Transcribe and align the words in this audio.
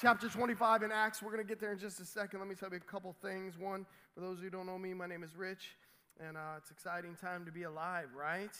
chapter 0.00 0.30
25 0.30 0.82
in 0.82 0.92
Acts. 0.92 1.22
We're 1.22 1.30
going 1.30 1.44
to 1.44 1.48
get 1.48 1.60
there 1.60 1.72
in 1.72 1.78
just 1.78 2.00
a 2.00 2.06
second. 2.06 2.38
Let 2.40 2.48
me 2.48 2.54
tell 2.54 2.70
you 2.70 2.76
a 2.76 2.80
couple 2.80 3.14
things. 3.20 3.58
One, 3.58 3.84
for 4.14 4.20
those 4.20 4.40
who 4.40 4.48
don't 4.48 4.64
know 4.64 4.78
me, 4.78 4.94
my 4.94 5.06
name 5.06 5.22
is 5.22 5.36
Rich, 5.36 5.76
and 6.18 6.38
uh, 6.38 6.56
it's 6.56 6.70
exciting 6.70 7.16
time 7.16 7.44
to 7.44 7.52
be 7.52 7.64
alive, 7.64 8.08
right? 8.16 8.56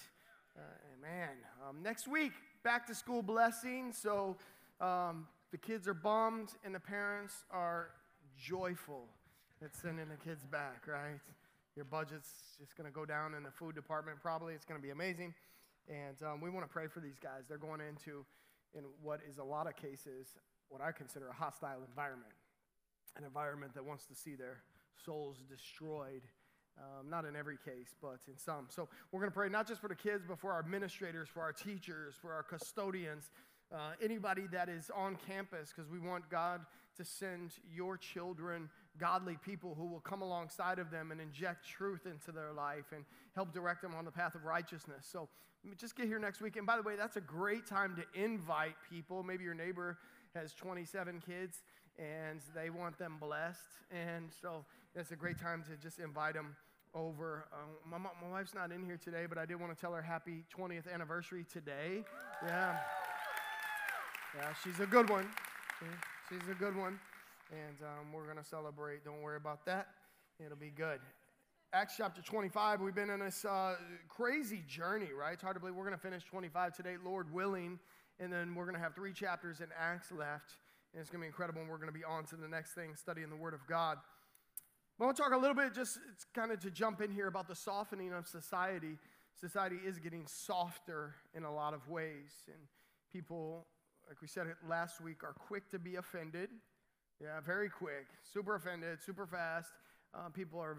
Uh, 0.55 0.61
man, 1.01 1.31
um, 1.67 1.83
next 1.83 2.07
week, 2.07 2.33
back 2.63 2.87
to 2.89 2.95
school 2.95 3.23
blessing. 3.23 3.91
So 3.93 4.37
um, 4.83 5.29
the 5.51 5.57
kids 5.57 5.89
are 5.89 5.95
bummed, 5.95 6.51
and 6.63 6.75
the 6.75 6.81
parents 6.81 7.45
are 7.51 7.89
joyful 8.39 9.07
at 9.65 9.75
sending 9.75 10.11
the 10.11 10.17
kids 10.23 10.45
back, 10.45 10.87
right? 10.87 11.21
Your 11.75 11.87
budget's 11.87 12.59
just 12.59 12.77
going 12.77 12.87
to 12.87 12.95
go 12.95 13.07
down 13.07 13.33
in 13.33 13.45
the 13.45 13.51
food 13.51 13.75
department, 13.75 14.19
probably. 14.21 14.53
It's 14.53 14.67
going 14.67 14.79
to 14.79 14.85
be 14.85 14.91
amazing. 14.91 15.33
And 15.89 16.23
um, 16.23 16.43
we 16.43 16.51
want 16.51 16.67
to 16.67 16.73
pray 16.73 16.87
for 16.87 17.01
these 17.01 17.19
guys. 17.19 17.45
They're 17.49 17.57
going 17.57 17.81
into, 17.81 18.27
in 18.75 18.85
what 19.03 19.21
is 19.27 19.39
a 19.39 19.45
lot 19.45 19.67
of 19.67 19.75
cases, 19.77 20.37
what 20.71 20.81
I 20.81 20.93
consider 20.93 21.29
a 21.29 21.35
hostile 21.35 21.83
environment, 21.87 22.33
an 23.17 23.25
environment 23.25 23.75
that 23.75 23.85
wants 23.85 24.07
to 24.07 24.15
see 24.15 24.35
their 24.35 24.63
souls 25.05 25.43
destroyed. 25.49 26.23
Um, 26.79 27.11
not 27.11 27.27
in 27.27 27.37
every 27.37 27.59
case, 27.59 27.95
but 28.01 28.21
in 28.27 28.39
some. 28.39 28.69
So 28.71 28.89
we're 29.13 29.21
going 29.21 29.31
to 29.31 29.35
pray 29.35 29.51
not 29.51 29.69
just 29.69 29.83
for 29.83 29.89
the 29.89 29.95
kids, 29.95 30.25
but 30.27 30.39
for 30.39 30.53
our 30.53 30.61
administrators, 30.61 31.29
for 31.29 31.43
our 31.43 31.53
teachers, 31.53 32.15
for 32.23 32.33
our 32.33 32.43
custodians, 32.43 33.31
uh, 33.71 33.93
anybody 34.03 34.47
that 34.53 34.71
is 34.71 34.91
on 34.97 35.19
campus, 35.27 35.73
because 35.75 35.91
we 35.91 35.99
want 35.99 36.31
God 36.31 36.63
to 36.97 37.05
send 37.05 37.53
your 37.71 37.99
children 37.99 38.71
godly 38.99 39.37
people 39.45 39.75
who 39.75 39.85
will 39.87 40.01
come 40.01 40.23
alongside 40.23 40.79
of 40.79 40.91
them 40.91 41.13
and 41.13 41.21
inject 41.21 41.67
truth 41.67 42.07
into 42.07 42.33
their 42.33 42.53
life 42.53 42.93
and 42.95 43.05
help 43.35 43.53
direct 43.53 43.83
them 43.83 43.95
on 43.95 44.05
the 44.05 44.11
path 44.11 44.35
of 44.35 44.45
righteousness. 44.45 45.07
So 45.11 45.29
just 45.77 45.97
get 45.97 46.07
here 46.07 46.19
next 46.19 46.41
week. 46.41 46.57
And 46.57 46.67
by 46.67 46.77
the 46.77 46.83
way, 46.83 46.97
that's 46.97 47.17
a 47.17 47.21
great 47.21 47.67
time 47.67 47.97
to 47.97 48.23
invite 48.23 48.75
people. 48.89 49.23
Maybe 49.23 49.45
your 49.45 49.55
neighbor 49.55 49.99
has 50.35 50.55
27 50.55 51.23
kids 51.27 51.63
and 51.99 52.41
they 52.55 52.71
want 52.71 52.99
them 52.99 53.17
blessed. 53.21 53.59
And 53.91 54.31
so 54.41 54.65
it's 54.95 55.11
a 55.11 55.17
great 55.17 55.39
time 55.39 55.63
to 55.65 55.77
just 55.83 55.99
invite 55.99 56.35
them 56.35 56.57
over. 56.95 57.47
Uh, 57.53 57.57
my, 57.89 57.99
my 57.99 58.11
wife's 58.31 58.55
not 58.55 58.73
in 58.73 58.85
here 58.85 58.99
today, 59.03 59.27
but 59.29 59.39
I 59.39 59.47
did 59.47 59.61
want 59.61 59.75
to 59.75 59.81
tell 59.81 59.93
her 59.93 60.03
happy 60.03 60.45
20th 60.57 60.93
anniversary 60.93 61.45
today. 61.53 62.05
Yeah. 62.45 62.77
Yeah, 64.37 64.49
she's 64.63 64.79
a 64.81 64.87
good 64.87 65.11
one. 65.11 65.29
She's 66.29 66.49
a 66.51 66.55
good 66.55 66.77
one. 66.77 66.99
And 67.51 67.77
um, 67.83 68.13
we're 68.13 68.25
going 68.25 68.37
to 68.37 68.45
celebrate. 68.45 69.05
Don't 69.05 69.21
worry 69.23 69.37
about 69.37 69.65
that. 69.67 69.89
It'll 70.45 70.57
be 70.57 70.71
good. 70.71 71.01
Acts 71.73 71.95
chapter 71.97 72.21
25, 72.21 72.81
we've 72.81 72.97
been 72.97 73.11
on 73.11 73.21
this 73.21 73.45
uh, 73.45 73.77
crazy 74.09 74.65
journey, 74.67 75.11
right? 75.17 75.35
It's 75.35 75.43
hard 75.43 75.55
to 75.55 75.61
believe 75.61 75.77
we're 75.77 75.85
going 75.85 75.97
to 75.97 76.03
finish 76.03 76.25
25 76.25 76.75
today, 76.75 76.97
Lord 77.05 77.33
willing. 77.33 77.79
And 78.21 78.31
then 78.31 78.55
we're 78.55 78.65
going 78.65 78.77
to 78.77 78.81
have 78.81 78.95
three 78.95 79.15
chapters 79.15 79.61
in 79.61 79.69
Acts 79.79 80.13
left. 80.13 80.53
And 80.93 81.01
it's 81.01 81.09
going 81.09 81.21
to 81.21 81.25
be 81.25 81.29
incredible. 81.29 81.63
And 81.63 81.71
we're 81.71 81.79
going 81.79 81.89
to 81.89 81.99
be 81.99 82.05
on 82.05 82.25
to 82.27 82.37
the 82.37 82.49
next 82.49 82.75
thing, 82.75 82.95
studying 82.95 83.31
the 83.31 83.37
Word 83.37 83.55
of 83.55 83.67
God. 83.67 83.97
I 85.01 85.05
want 85.05 85.17
to 85.17 85.23
talk 85.23 85.33
a 85.33 85.39
little 85.39 85.55
bit, 85.55 85.75
just 85.75 85.99
it's 86.13 86.27
kind 86.35 86.53
of 86.53 86.61
to 86.61 86.71
jump 86.71 87.01
in 87.01 87.11
here 87.11 87.27
about 87.27 87.49
the 87.49 87.55
softening 87.55 88.13
of 88.13 88.29
society. 88.29 88.99
Society 89.41 89.77
is 89.83 89.99
getting 89.99 90.27
softer 90.27 91.15
in 91.35 91.45
a 91.45 91.53
lot 91.53 91.73
of 91.73 91.89
ways. 91.89 92.45
And 92.49 92.59
people, 93.11 93.67
like 94.07 94.21
we 94.21 94.29
said 94.29 94.47
it 94.47 94.57
last 94.69 95.01
week, 95.01 95.25
are 95.25 95.33
quick 95.33 95.71
to 95.71 95.79
be 95.79 95.97
offended. 95.97 96.51
Yeah, 97.19 97.41
very 97.41 97.71
quick, 97.71 98.09
super 98.31 98.57
offended, 98.57 98.99
super 99.03 99.27
fast. 99.27 99.71
Uh, 100.15 100.29
people 100.29 100.61
are 100.61 100.77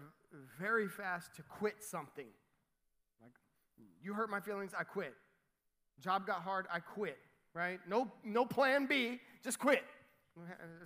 very 0.60 0.88
fast 0.88 1.34
to 1.36 1.42
quit 1.42 1.82
something. 1.82 2.26
Like, 3.20 3.32
you 4.00 4.14
hurt 4.14 4.30
my 4.30 4.40
feelings, 4.40 4.72
I 4.78 4.84
quit. 4.84 5.14
Job 6.00 6.28
got 6.28 6.42
hard, 6.42 6.66
I 6.72 6.78
quit 6.78 7.18
right? 7.54 7.80
No, 7.88 8.10
no 8.24 8.44
plan 8.44 8.86
B, 8.86 9.20
just 9.42 9.58
quit. 9.58 9.82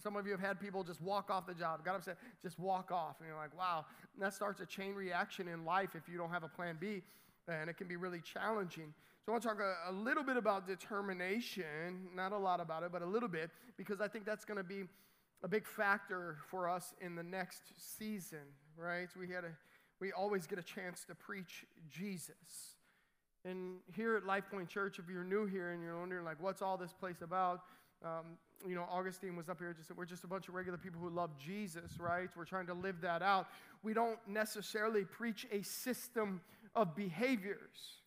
Some 0.02 0.16
of 0.16 0.26
you 0.26 0.32
have 0.32 0.40
had 0.40 0.58
people 0.58 0.82
just 0.82 1.00
walk 1.00 1.30
off 1.30 1.46
the 1.46 1.54
job, 1.54 1.84
got 1.84 1.94
upset, 1.94 2.18
just 2.42 2.58
walk 2.58 2.90
off. 2.90 3.16
And 3.20 3.28
you're 3.28 3.36
like, 3.36 3.56
wow, 3.56 3.84
and 4.14 4.24
that 4.24 4.34
starts 4.34 4.60
a 4.60 4.66
chain 4.66 4.94
reaction 4.94 5.46
in 5.46 5.64
life 5.64 5.90
if 5.94 6.08
you 6.08 6.18
don't 6.18 6.30
have 6.30 6.42
a 6.42 6.48
plan 6.48 6.76
B, 6.80 7.02
and 7.46 7.70
it 7.70 7.76
can 7.76 7.86
be 7.86 7.96
really 7.96 8.20
challenging. 8.20 8.92
So 9.24 9.30
I 9.30 9.30
want 9.32 9.42
to 9.42 9.48
talk 9.48 9.58
a, 9.60 9.90
a 9.90 9.92
little 9.92 10.24
bit 10.24 10.36
about 10.36 10.66
determination, 10.66 12.08
not 12.14 12.32
a 12.32 12.38
lot 12.38 12.60
about 12.60 12.82
it, 12.82 12.92
but 12.92 13.02
a 13.02 13.06
little 13.06 13.28
bit, 13.28 13.50
because 13.76 14.00
I 14.00 14.08
think 14.08 14.24
that's 14.24 14.44
going 14.44 14.58
to 14.58 14.64
be 14.64 14.84
a 15.42 15.48
big 15.48 15.66
factor 15.66 16.38
for 16.48 16.68
us 16.68 16.94
in 17.00 17.14
the 17.14 17.22
next 17.22 17.62
season, 17.98 18.46
right? 18.76 19.08
We, 19.18 19.28
had 19.28 19.44
a, 19.44 19.50
we 20.00 20.12
always 20.12 20.46
get 20.46 20.58
a 20.58 20.62
chance 20.62 21.04
to 21.04 21.14
preach 21.14 21.64
Jesus. 21.90 22.75
And 23.46 23.76
here 23.94 24.16
at 24.16 24.26
Life 24.26 24.44
Point 24.50 24.68
Church, 24.68 24.98
if 24.98 25.08
you're 25.08 25.22
new 25.22 25.46
here 25.46 25.70
and 25.70 25.80
you're 25.80 25.98
wondering, 25.98 26.24
like, 26.24 26.42
what's 26.42 26.62
all 26.62 26.76
this 26.76 26.92
place 26.92 27.22
about? 27.22 27.60
Um, 28.04 28.38
you 28.66 28.74
know, 28.74 28.84
Augustine 28.90 29.36
was 29.36 29.48
up 29.48 29.58
here, 29.58 29.72
just 29.72 29.96
we're 29.96 30.04
just 30.04 30.24
a 30.24 30.26
bunch 30.26 30.48
of 30.48 30.54
regular 30.54 30.76
people 30.76 31.00
who 31.00 31.08
love 31.08 31.30
Jesus, 31.38 31.92
right? 32.00 32.28
We're 32.36 32.44
trying 32.44 32.66
to 32.66 32.74
live 32.74 33.00
that 33.02 33.22
out. 33.22 33.46
We 33.84 33.94
don't 33.94 34.18
necessarily 34.26 35.04
preach 35.04 35.46
a 35.52 35.62
system 35.62 36.40
of 36.74 36.96
behaviors. 36.96 38.00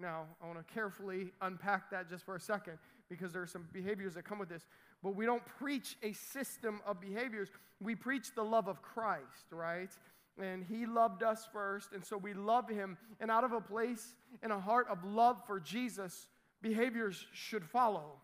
Now, 0.00 0.24
I 0.42 0.46
want 0.46 0.66
to 0.66 0.74
carefully 0.74 1.30
unpack 1.40 1.90
that 1.90 2.10
just 2.10 2.24
for 2.24 2.34
a 2.34 2.40
second 2.40 2.78
because 3.08 3.32
there 3.32 3.42
are 3.42 3.46
some 3.46 3.68
behaviors 3.72 4.14
that 4.14 4.24
come 4.24 4.40
with 4.40 4.48
this. 4.48 4.66
But 5.02 5.14
we 5.14 5.24
don't 5.24 5.44
preach 5.58 5.96
a 6.02 6.12
system 6.12 6.80
of 6.84 7.00
behaviors. 7.00 7.48
We 7.80 7.94
preach 7.94 8.34
the 8.34 8.42
love 8.42 8.66
of 8.66 8.82
Christ, 8.82 9.52
right? 9.52 9.90
And 10.40 10.64
he 10.64 10.84
loved 10.84 11.22
us 11.22 11.46
first, 11.52 11.92
and 11.92 12.04
so 12.04 12.16
we 12.16 12.34
love 12.34 12.68
him. 12.68 12.98
And 13.20 13.30
out 13.30 13.44
of 13.44 13.52
a 13.52 13.60
place 13.60 14.14
in 14.42 14.50
a 14.50 14.58
heart 14.58 14.88
of 14.90 15.04
love 15.04 15.40
for 15.46 15.60
Jesus, 15.60 16.26
behaviors 16.60 17.26
should 17.32 17.64
follow. 17.64 18.20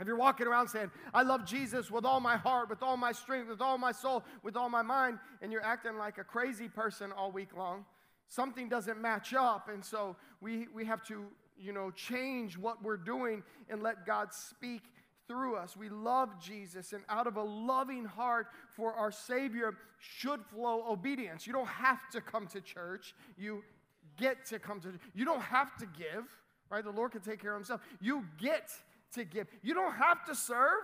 If 0.00 0.06
you're 0.06 0.16
walking 0.16 0.46
around 0.46 0.68
saying, 0.68 0.90
I 1.12 1.22
love 1.22 1.44
Jesus 1.44 1.90
with 1.90 2.04
all 2.04 2.20
my 2.20 2.36
heart, 2.36 2.70
with 2.70 2.82
all 2.82 2.96
my 2.96 3.12
strength, 3.12 3.48
with 3.48 3.60
all 3.60 3.78
my 3.78 3.92
soul, 3.92 4.24
with 4.42 4.56
all 4.56 4.68
my 4.68 4.82
mind, 4.82 5.18
and 5.42 5.52
you're 5.52 5.64
acting 5.64 5.98
like 5.98 6.18
a 6.18 6.24
crazy 6.24 6.68
person 6.68 7.10
all 7.12 7.32
week 7.32 7.56
long, 7.56 7.84
something 8.28 8.68
doesn't 8.68 9.00
match 9.00 9.34
up. 9.34 9.68
And 9.68 9.84
so 9.84 10.16
we, 10.40 10.68
we 10.72 10.84
have 10.84 11.02
to, 11.08 11.26
you 11.58 11.72
know, 11.72 11.90
change 11.90 12.56
what 12.56 12.82
we're 12.82 12.96
doing 12.96 13.42
and 13.68 13.82
let 13.82 14.06
God 14.06 14.32
speak 14.32 14.82
through 15.28 15.56
us. 15.56 15.76
We 15.76 15.88
love 15.88 16.40
Jesus, 16.40 16.92
and 16.92 17.04
out 17.08 17.26
of 17.26 17.36
a 17.36 17.42
loving 17.42 18.04
heart 18.04 18.48
for 18.74 18.94
our 18.94 19.12
Savior 19.12 19.74
should 19.98 20.44
flow 20.46 20.84
obedience. 20.88 21.46
You 21.46 21.52
don't 21.52 21.68
have 21.68 22.08
to 22.12 22.20
come 22.20 22.46
to 22.48 22.60
church, 22.60 23.14
you 23.36 23.62
get 24.16 24.46
to 24.46 24.58
come 24.58 24.80
to 24.80 24.92
You 25.14 25.24
don't 25.24 25.42
have 25.42 25.76
to 25.76 25.86
give, 25.86 26.24
right? 26.70 26.82
The 26.82 26.90
Lord 26.90 27.12
can 27.12 27.20
take 27.20 27.40
care 27.40 27.52
of 27.52 27.58
Himself. 27.58 27.82
You 28.00 28.24
get 28.40 28.70
to 29.12 29.24
give. 29.24 29.46
You 29.62 29.74
don't 29.74 29.94
have 29.94 30.24
to 30.26 30.34
serve. 30.34 30.82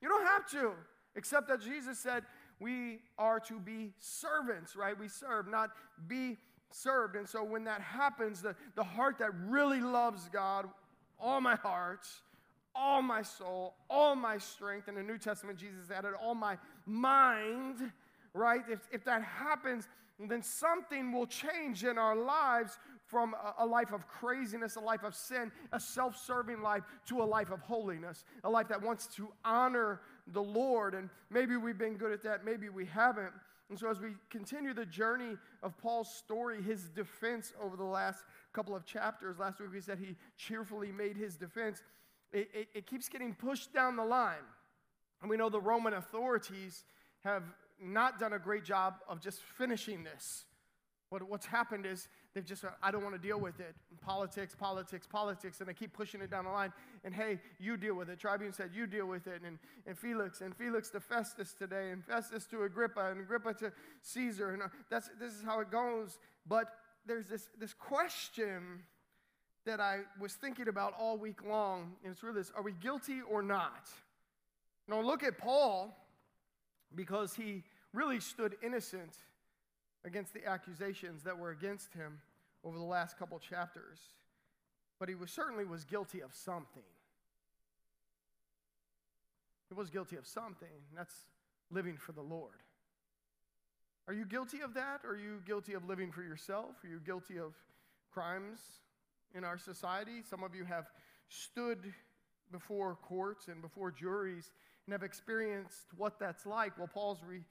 You 0.00 0.08
don't 0.08 0.26
have 0.26 0.48
to, 0.52 0.72
except 1.14 1.48
that 1.48 1.60
Jesus 1.60 1.98
said 1.98 2.24
we 2.58 3.00
are 3.18 3.40
to 3.40 3.58
be 3.58 3.92
servants, 3.98 4.76
right? 4.76 4.98
We 4.98 5.08
serve, 5.08 5.48
not 5.48 5.70
be 6.06 6.38
served. 6.70 7.16
And 7.16 7.28
so 7.28 7.42
when 7.42 7.64
that 7.64 7.80
happens, 7.80 8.42
the, 8.42 8.54
the 8.76 8.84
heart 8.84 9.18
that 9.18 9.30
really 9.46 9.80
loves 9.80 10.28
God, 10.30 10.66
all 11.18 11.40
my 11.40 11.56
heart, 11.56 12.06
all 12.74 13.02
my 13.02 13.22
soul, 13.22 13.74
all 13.88 14.14
my 14.14 14.38
strength. 14.38 14.88
In 14.88 14.94
the 14.94 15.02
New 15.02 15.18
Testament, 15.18 15.58
Jesus 15.58 15.90
added 15.90 16.12
all 16.20 16.34
my 16.34 16.56
mind, 16.86 17.92
right? 18.34 18.62
If, 18.68 18.80
if 18.92 19.04
that 19.04 19.22
happens, 19.22 19.88
then 20.18 20.42
something 20.42 21.12
will 21.12 21.26
change 21.26 21.84
in 21.84 21.96
our 21.96 22.14
lives 22.14 22.78
from 23.06 23.34
a, 23.34 23.64
a 23.64 23.66
life 23.66 23.92
of 23.92 24.06
craziness, 24.06 24.76
a 24.76 24.80
life 24.80 25.02
of 25.02 25.14
sin, 25.14 25.50
a 25.72 25.80
self 25.80 26.16
serving 26.16 26.62
life, 26.62 26.82
to 27.06 27.22
a 27.22 27.24
life 27.24 27.50
of 27.50 27.60
holiness, 27.60 28.24
a 28.44 28.50
life 28.50 28.68
that 28.68 28.82
wants 28.82 29.06
to 29.16 29.28
honor 29.44 30.00
the 30.28 30.42
Lord. 30.42 30.94
And 30.94 31.08
maybe 31.30 31.56
we've 31.56 31.78
been 31.78 31.96
good 31.96 32.12
at 32.12 32.22
that, 32.24 32.44
maybe 32.44 32.68
we 32.68 32.84
haven't. 32.84 33.32
And 33.70 33.78
so, 33.78 33.88
as 33.88 34.00
we 34.00 34.10
continue 34.30 34.74
the 34.74 34.84
journey 34.84 35.36
of 35.62 35.78
Paul's 35.78 36.12
story, 36.12 36.60
his 36.60 36.88
defense 36.88 37.52
over 37.62 37.76
the 37.76 37.84
last 37.84 38.24
couple 38.52 38.74
of 38.74 38.84
chapters, 38.84 39.38
last 39.38 39.60
week 39.60 39.70
we 39.72 39.80
said 39.80 39.98
he 39.98 40.16
cheerfully 40.36 40.90
made 40.90 41.16
his 41.16 41.36
defense 41.36 41.82
it, 42.32 42.48
it, 42.54 42.68
it 42.74 42.86
keeps 42.86 43.08
getting 43.08 43.34
pushed 43.34 43.72
down 43.72 43.96
the 43.96 44.04
line. 44.04 44.46
And 45.20 45.30
we 45.30 45.36
know 45.36 45.48
the 45.48 45.60
Roman 45.60 45.94
authorities 45.94 46.84
have 47.24 47.42
not 47.82 48.18
done 48.18 48.32
a 48.32 48.38
great 48.38 48.64
job 48.64 48.94
of 49.08 49.20
just 49.20 49.40
finishing 49.58 50.04
this. 50.04 50.44
What, 51.10 51.28
what's 51.28 51.46
happened 51.46 51.86
is 51.86 52.08
they've 52.34 52.44
just, 52.44 52.64
I 52.82 52.90
don't 52.90 53.02
want 53.02 53.16
to 53.16 53.20
deal 53.20 53.38
with 53.38 53.58
it. 53.58 53.74
Politics, 54.00 54.54
politics, 54.54 55.06
politics, 55.06 55.58
and 55.60 55.68
they 55.68 55.74
keep 55.74 55.92
pushing 55.92 56.20
it 56.20 56.30
down 56.30 56.44
the 56.44 56.50
line. 56.50 56.72
And 57.04 57.12
hey, 57.12 57.40
you 57.58 57.76
deal 57.76 57.94
with 57.94 58.08
it. 58.08 58.20
Tribune 58.20 58.52
said, 58.52 58.70
you 58.72 58.86
deal 58.86 59.06
with 59.06 59.26
it. 59.26 59.42
And, 59.44 59.58
and 59.86 59.98
Felix, 59.98 60.40
and 60.40 60.56
Felix 60.56 60.88
to 60.90 61.00
Festus 61.00 61.52
today, 61.52 61.90
and 61.90 62.04
Festus 62.04 62.46
to 62.46 62.62
Agrippa, 62.62 63.10
and 63.10 63.20
Agrippa 63.20 63.54
to 63.54 63.72
Caesar. 64.02 64.50
And 64.50 64.62
uh, 64.62 64.68
that's, 64.88 65.10
this 65.18 65.32
is 65.32 65.42
how 65.44 65.60
it 65.60 65.70
goes. 65.70 66.18
But 66.46 66.68
there's 67.06 67.26
this, 67.26 67.48
this 67.58 67.74
question 67.74 68.84
that 69.66 69.80
I 69.80 70.00
was 70.18 70.32
thinking 70.34 70.68
about 70.68 70.94
all 70.98 71.18
week 71.18 71.44
long, 71.46 71.92
and 72.02 72.12
it's 72.12 72.22
really 72.22 72.36
this 72.36 72.52
are 72.56 72.62
we 72.62 72.72
guilty 72.72 73.20
or 73.28 73.42
not? 73.42 73.88
Now, 74.88 75.00
look 75.00 75.22
at 75.22 75.38
Paul 75.38 75.96
because 76.94 77.34
he 77.34 77.62
really 77.92 78.20
stood 78.20 78.56
innocent 78.62 79.16
against 80.04 80.32
the 80.32 80.46
accusations 80.46 81.22
that 81.24 81.38
were 81.38 81.50
against 81.50 81.92
him 81.92 82.18
over 82.64 82.76
the 82.76 82.84
last 82.84 83.18
couple 83.18 83.38
chapters, 83.38 83.98
but 84.98 85.08
he 85.08 85.14
was 85.14 85.30
certainly 85.30 85.64
was 85.64 85.84
guilty 85.84 86.20
of 86.20 86.34
something. 86.34 86.82
He 89.68 89.74
was 89.74 89.90
guilty 89.90 90.16
of 90.16 90.26
something. 90.26 90.68
That's 90.96 91.14
living 91.70 91.96
for 91.96 92.12
the 92.12 92.22
Lord. 92.22 92.62
Are 94.08 94.14
you 94.14 94.24
guilty 94.24 94.60
of 94.62 94.74
that? 94.74 95.02
Are 95.04 95.16
you 95.16 95.40
guilty 95.46 95.74
of 95.74 95.86
living 95.86 96.10
for 96.10 96.22
yourself? 96.22 96.82
Are 96.82 96.88
you 96.88 96.98
guilty 96.98 97.38
of 97.38 97.54
crimes 98.12 98.58
in 99.34 99.44
our 99.44 99.58
society? 99.58 100.22
Some 100.28 100.42
of 100.42 100.54
you 100.54 100.64
have 100.64 100.86
stood 101.28 101.92
before 102.50 102.96
courts 103.02 103.48
and 103.48 103.62
before 103.62 103.90
juries 103.90 104.52
and 104.86 104.92
have 104.92 105.02
experienced 105.02 105.86
what 105.96 106.18
that's 106.18 106.46
like. 106.46 106.76
Well, 106.76 106.90
Paul's 106.92 107.20
re- 107.26 107.44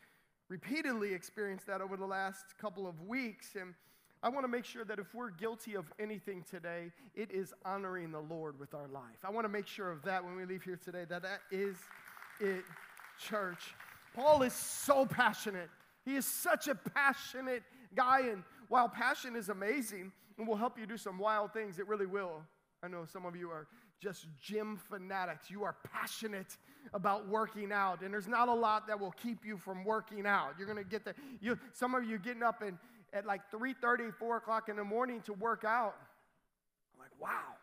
repeatedly 0.49 1.13
experienced 1.13 1.67
that 1.67 1.81
over 1.81 1.95
the 1.95 2.05
last 2.05 2.57
couple 2.59 2.87
of 2.87 3.01
weeks. 3.01 3.55
And 3.59 3.73
I 4.21 4.29
want 4.29 4.43
to 4.43 4.49
make 4.49 4.65
sure 4.65 4.83
that 4.83 4.99
if 4.99 5.13
we're 5.13 5.29
guilty 5.29 5.75
of 5.75 5.85
anything 5.99 6.43
today, 6.49 6.91
it 7.15 7.31
is 7.31 7.53
honoring 7.63 8.11
the 8.11 8.19
Lord 8.19 8.59
with 8.59 8.73
our 8.73 8.87
life. 8.87 9.23
I 9.23 9.29
want 9.29 9.45
to 9.45 9.49
make 9.49 9.67
sure 9.67 9.89
of 9.91 10.03
that 10.03 10.23
when 10.23 10.35
we 10.35 10.45
leave 10.45 10.63
here 10.63 10.79
today, 10.83 11.05
that 11.07 11.21
that 11.21 11.41
is 11.51 11.77
it, 12.41 12.63
church. 13.19 13.73
Paul 14.13 14.41
is 14.41 14.53
so 14.53 15.05
passionate. 15.05 15.69
He 16.03 16.15
is 16.15 16.25
such 16.25 16.67
a 16.67 16.75
passionate 16.75 17.63
guy. 17.95 18.21
And 18.31 18.43
while 18.69 18.87
passion 18.87 19.35
is 19.35 19.49
amazing 19.49 20.13
and 20.37 20.47
will 20.47 20.55
help 20.55 20.79
you 20.79 20.85
do 20.85 20.97
some 20.97 21.19
wild 21.19 21.51
things, 21.51 21.79
it 21.79 21.87
really 21.87 22.05
will. 22.05 22.41
I 22.81 22.87
know 22.87 23.03
some 23.05 23.25
of 23.25 23.35
you 23.35 23.49
are 23.49 23.67
just 24.01 24.27
gym 24.41 24.79
fanatics. 24.89 25.51
You 25.51 25.63
are 25.65 25.75
passionate 25.91 26.57
about 26.93 27.27
working 27.27 27.73
out, 27.73 28.01
and 28.01 28.13
there's 28.13 28.27
not 28.27 28.47
a 28.47 28.53
lot 28.53 28.87
that 28.87 28.97
will 28.97 29.11
keep 29.11 29.45
you 29.45 29.57
from 29.57 29.83
working 29.83 30.25
out. 30.25 30.53
You're 30.57 30.73
to 30.77 30.89
get 30.89 31.03
the 31.03 31.13
you. 31.41 31.59
Some 31.73 31.93
of 31.93 32.05
you 32.05 32.17
getting 32.17 32.43
up 32.43 32.61
and 32.61 32.77
at 33.11 33.25
like 33.25 33.41
3:30, 33.51 34.13
4 34.13 34.37
o'clock 34.37 34.69
in 34.69 34.77
the 34.77 34.83
morning 34.83 35.21
to 35.23 35.33
work 35.33 35.65
out. 35.65 35.95
I'm 36.93 36.99
like, 36.99 37.11
wow, 37.19 37.57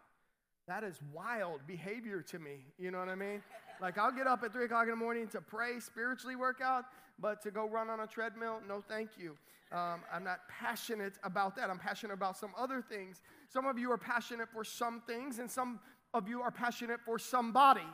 that 0.68 0.84
is 0.84 1.00
wild 1.14 1.60
behavior 1.66 2.20
to 2.22 2.38
me. 2.38 2.66
You 2.78 2.90
know 2.90 2.98
what 2.98 3.08
I 3.08 3.14
mean? 3.14 3.42
Like 3.80 3.98
I'll 3.98 4.12
get 4.12 4.26
up 4.26 4.42
at 4.42 4.52
3 4.52 4.64
o'clock 4.64 4.84
in 4.84 4.90
the 4.90 4.96
morning 4.96 5.28
to 5.28 5.40
pray, 5.40 5.80
spiritually 5.80 6.36
work 6.36 6.60
out, 6.62 6.84
but 7.18 7.42
to 7.42 7.50
go 7.50 7.68
run 7.68 7.90
on 7.90 8.00
a 8.00 8.06
treadmill, 8.06 8.60
no, 8.68 8.82
thank 8.86 9.10
you. 9.18 9.36
Um, 9.72 10.00
I'm 10.12 10.22
not 10.22 10.40
passionate 10.48 11.14
about 11.24 11.56
that. 11.56 11.70
I'm 11.70 11.78
passionate 11.78 12.14
about 12.14 12.36
some 12.36 12.52
other 12.56 12.80
things. 12.80 13.20
Some 13.48 13.66
of 13.66 13.78
you 13.78 13.90
are 13.90 13.98
passionate 13.98 14.48
for 14.52 14.62
some 14.64 15.02
things, 15.06 15.38
and 15.38 15.50
some 15.50 15.80
of 16.14 16.28
you 16.28 16.40
are 16.40 16.50
passionate 16.50 17.00
for 17.04 17.18
somebody 17.18 17.86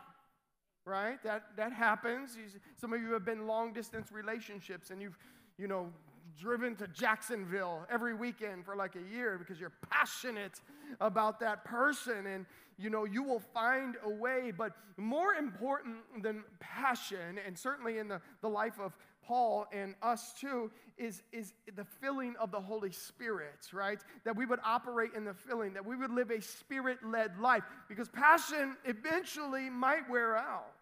right 0.84 1.22
that 1.22 1.44
that 1.56 1.72
happens 1.72 2.36
some 2.76 2.92
of 2.92 3.00
you 3.00 3.12
have 3.12 3.24
been 3.24 3.46
long 3.46 3.72
distance 3.72 4.10
relationships 4.10 4.90
and 4.90 5.00
you've 5.00 5.16
you 5.56 5.68
know 5.68 5.88
driven 6.36 6.74
to 6.74 6.88
jacksonville 6.88 7.86
every 7.90 8.14
weekend 8.14 8.64
for 8.64 8.74
like 8.74 8.96
a 8.96 9.14
year 9.14 9.38
because 9.38 9.60
you're 9.60 9.72
passionate 9.90 10.60
about 11.00 11.40
that 11.40 11.64
person 11.64 12.26
and 12.26 12.46
you 12.78 12.90
know 12.90 13.04
you 13.04 13.22
will 13.22 13.42
find 13.52 13.96
a 14.04 14.10
way 14.10 14.52
but 14.56 14.72
more 14.96 15.34
important 15.34 15.96
than 16.22 16.42
passion 16.60 17.38
and 17.44 17.58
certainly 17.58 17.98
in 17.98 18.08
the, 18.08 18.20
the 18.40 18.48
life 18.48 18.78
of 18.80 18.96
Paul 19.22 19.66
and 19.72 19.94
us 20.02 20.32
too 20.38 20.70
is, 20.98 21.22
is 21.32 21.54
the 21.76 21.84
filling 21.84 22.34
of 22.40 22.50
the 22.50 22.60
Holy 22.60 22.90
Spirit, 22.90 23.68
right? 23.72 24.00
That 24.24 24.36
we 24.36 24.46
would 24.46 24.58
operate 24.64 25.12
in 25.16 25.24
the 25.24 25.34
filling, 25.34 25.74
that 25.74 25.86
we 25.86 25.96
would 25.96 26.10
live 26.10 26.30
a 26.30 26.40
spirit 26.42 26.98
led 27.04 27.38
life 27.38 27.62
because 27.88 28.08
passion 28.08 28.76
eventually 28.84 29.70
might 29.70 30.08
wear 30.10 30.36
out. 30.36 30.72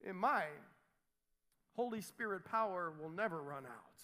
It 0.00 0.14
might. 0.14 0.44
Holy 1.76 2.00
Spirit 2.00 2.44
power 2.44 2.92
will 3.00 3.10
never 3.10 3.42
run 3.42 3.64
out. 3.66 4.00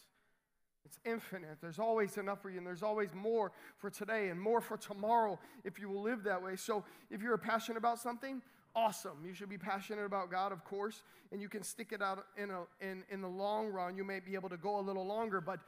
It's 0.85 0.99
infinite. 1.05 1.59
There's 1.61 1.79
always 1.79 2.17
enough 2.17 2.41
for 2.43 2.51
you, 2.51 2.59
and 2.59 2.67
there's 2.67 2.83
always 2.83 3.11
more 3.15 3.53
for 3.77 3.91
today 3.91 4.29
and 4.29 4.41
more 4.41 4.61
for 4.61 4.77
tomorrow 4.77 5.39
if 5.65 5.79
you 5.79 5.89
will 5.89 6.03
live 6.03 6.25
that 6.25 6.43
way. 6.43 6.57
So, 6.57 6.85
if 7.11 7.23
you're 7.23 7.37
passionate 7.39 7.79
about 7.79 7.99
something, 7.99 8.43
awesome. 8.75 9.19
You 9.25 9.35
should 9.35 9.49
be 9.49 9.59
passionate 9.59 10.05
about 10.05 10.31
God, 10.31 10.53
of 10.53 10.65
course, 10.65 11.03
and 11.33 11.41
you 11.41 11.49
can 11.49 11.63
stick 11.63 11.93
it 11.93 12.03
out 12.03 12.25
in, 12.37 12.51
a, 12.51 12.63
in, 12.81 13.05
in 13.11 13.21
the 13.21 13.29
long 13.29 13.69
run. 13.69 13.97
You 13.97 14.05
may 14.05 14.21
be 14.21 14.35
able 14.35 14.49
to 14.49 14.57
go 14.57 14.79
a 14.79 14.83
little 14.83 15.07
longer, 15.07 15.41
but 15.41 15.61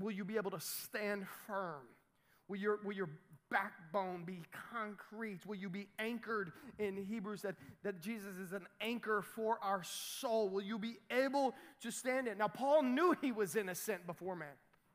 will 0.00 0.12
you 0.12 0.24
be 0.24 0.36
able 0.36 0.50
to 0.50 0.60
stand 0.60 1.26
firm? 1.46 1.82
Will 2.48 2.58
your, 2.58 2.78
will 2.84 2.92
your 2.92 3.08
backbone 3.50 4.24
be 4.24 4.42
concrete? 4.72 5.46
Will 5.46 5.56
you 5.56 5.68
be 5.68 5.88
anchored 5.98 6.52
in 6.78 6.96
Hebrews 6.96 7.42
that, 7.42 7.56
that 7.82 8.00
Jesus 8.00 8.36
is 8.36 8.52
an 8.52 8.66
anchor 8.80 9.22
for 9.22 9.58
our 9.62 9.82
soul? 9.84 10.48
Will 10.48 10.62
you 10.62 10.78
be 10.78 10.98
able 11.10 11.54
to 11.82 11.90
stand 11.90 12.28
it? 12.28 12.38
Now, 12.38 12.48
Paul 12.48 12.82
knew 12.82 13.16
he 13.20 13.32
was 13.32 13.56
innocent 13.56 14.06
before 14.06 14.36
man. 14.36 14.48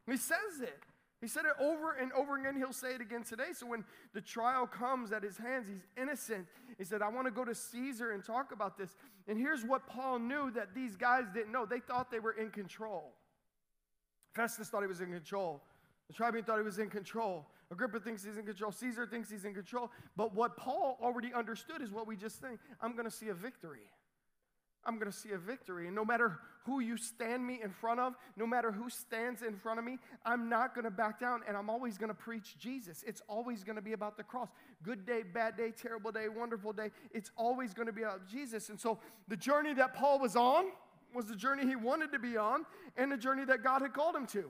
He 0.08 0.18
says 0.18 0.62
it. 0.62 0.84
He 1.22 1.28
said 1.28 1.46
it 1.46 1.54
over 1.62 1.94
and 1.94 2.12
over 2.14 2.36
again. 2.40 2.56
He'll 2.58 2.74
say 2.74 2.96
it 2.96 3.02
again 3.02 3.24
today. 3.24 3.54
So 3.54 3.68
when 3.68 3.86
the 4.14 4.22
trial 4.22 4.66
comes 4.66 5.12
at 5.12 5.22
his 5.22 5.38
hands, 5.38 5.68
he's 5.68 5.86
innocent. 5.96 6.48
He 6.80 6.84
said, 6.84 7.04
I 7.04 7.10
want 7.10 7.28
to 7.28 7.32
go 7.32 7.46
to 7.46 7.54
Caesar 7.54 8.12
and 8.12 8.24
talk 8.26 8.52
about 8.52 8.76
this. 8.76 8.96
And 9.28 9.38
here's 9.38 9.64
what 9.64 9.86
Paul 9.86 10.18
knew 10.18 10.50
that 10.52 10.74
these 10.74 10.96
guys 10.96 11.26
didn't 11.32 11.52
know 11.52 11.68
they 11.68 11.80
thought 11.80 12.10
they 12.10 12.20
were 12.20 12.32
in 12.32 12.50
control. 12.50 13.14
Festus 14.34 14.70
thought 14.70 14.82
he 14.82 14.88
was 14.88 15.02
in 15.02 15.12
control. 15.12 15.62
The 16.08 16.14
tribune 16.14 16.44
thought 16.44 16.58
he 16.58 16.64
was 16.64 16.80
in 16.80 16.90
control. 16.90 17.46
Agrippa 17.72 18.00
thinks 18.00 18.24
he's 18.24 18.38
in 18.38 18.46
control. 18.46 18.72
Caesar 18.72 19.06
thinks 19.06 19.30
he's 19.30 19.46
in 19.46 19.54
control. 19.54 19.92
But 20.18 20.36
what 20.36 20.58
Paul 20.58 20.98
already 21.02 21.34
understood 21.34 21.82
is 21.82 21.92
what 21.92 22.06
we 22.06 22.18
just 22.18 22.42
think 22.42 22.60
I'm 22.82 22.94
going 22.94 23.06
to 23.06 23.12
see 23.12 23.30
a 23.30 23.34
victory. 23.34 23.90
I'm 24.84 24.96
going 24.98 25.12
to 25.12 25.18
see 25.18 25.32
a 25.32 25.38
victory. 25.38 25.88
And 25.88 25.96
no 25.96 26.04
matter 26.04 26.40
who 26.66 26.80
you 26.80 26.98
stand 26.98 27.46
me 27.46 27.60
in 27.64 27.72
front 27.72 28.00
of, 28.00 28.16
no 28.36 28.46
matter 28.46 28.72
who 28.72 28.90
stands 28.90 29.42
in 29.42 29.56
front 29.56 29.80
of 29.80 29.86
me, 29.86 30.00
I'm 30.26 30.50
not 30.50 30.74
going 30.76 30.86
to 30.86 30.92
back 30.92 31.20
down 31.20 31.42
and 31.48 31.56
I'm 31.56 31.70
always 31.70 31.98
going 31.98 32.10
to 32.10 32.16
preach 32.16 32.58
Jesus. 32.60 33.04
It's 33.06 33.22
always 33.28 33.64
going 33.64 33.76
to 33.76 33.82
be 33.82 33.94
about 33.94 34.18
the 34.18 34.24
cross. 34.24 34.50
Good 34.84 35.06
day, 35.06 35.24
bad 35.24 35.56
day, 35.56 35.72
terrible 35.72 36.12
day, 36.12 36.28
wonderful 36.30 36.74
day. 36.74 36.90
It's 37.14 37.32
always 37.38 37.74
going 37.74 37.88
to 37.88 37.94
be 37.94 38.02
about 38.02 38.28
Jesus. 38.28 38.70
And 38.70 38.80
so 38.80 39.00
the 39.28 39.38
journey 39.38 39.74
that 39.76 39.94
Paul 39.94 40.20
was 40.20 40.36
on 40.36 40.66
was 41.14 41.28
the 41.28 41.36
journey 41.36 41.66
he 41.66 41.76
wanted 41.76 42.12
to 42.12 42.20
be 42.20 42.38
on 42.38 42.66
and 42.98 43.12
the 43.12 43.18
journey 43.18 43.46
that 43.46 43.64
God 43.64 43.82
had 43.82 43.94
called 43.94 44.16
him 44.16 44.26
to. 44.28 44.50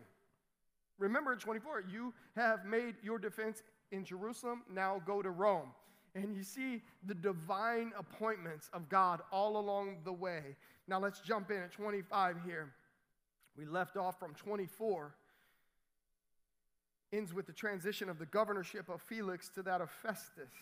Remember 1.01 1.33
in 1.33 1.39
24, 1.39 1.85
you 1.91 2.13
have 2.35 2.63
made 2.63 2.93
your 3.01 3.17
defense 3.17 3.63
in 3.91 4.05
Jerusalem, 4.05 4.61
now 4.71 5.01
go 5.03 5.23
to 5.23 5.31
Rome. 5.31 5.71
And 6.13 6.35
you 6.35 6.43
see 6.43 6.83
the 7.07 7.15
divine 7.15 7.91
appointments 7.97 8.69
of 8.71 8.87
God 8.87 9.21
all 9.31 9.57
along 9.57 9.97
the 10.05 10.13
way. 10.13 10.55
Now 10.87 10.99
let's 10.99 11.19
jump 11.19 11.49
in 11.49 11.57
at 11.57 11.71
25 11.71 12.37
here. 12.45 12.71
We 13.57 13.65
left 13.65 13.97
off 13.97 14.19
from 14.19 14.35
24. 14.35 15.15
Ends 17.13 17.33
with 17.33 17.47
the 17.47 17.53
transition 17.53 18.07
of 18.07 18.19
the 18.19 18.27
governorship 18.27 18.87
of 18.87 19.01
Felix 19.01 19.49
to 19.55 19.63
that 19.63 19.81
of 19.81 19.89
Festus. 19.89 20.53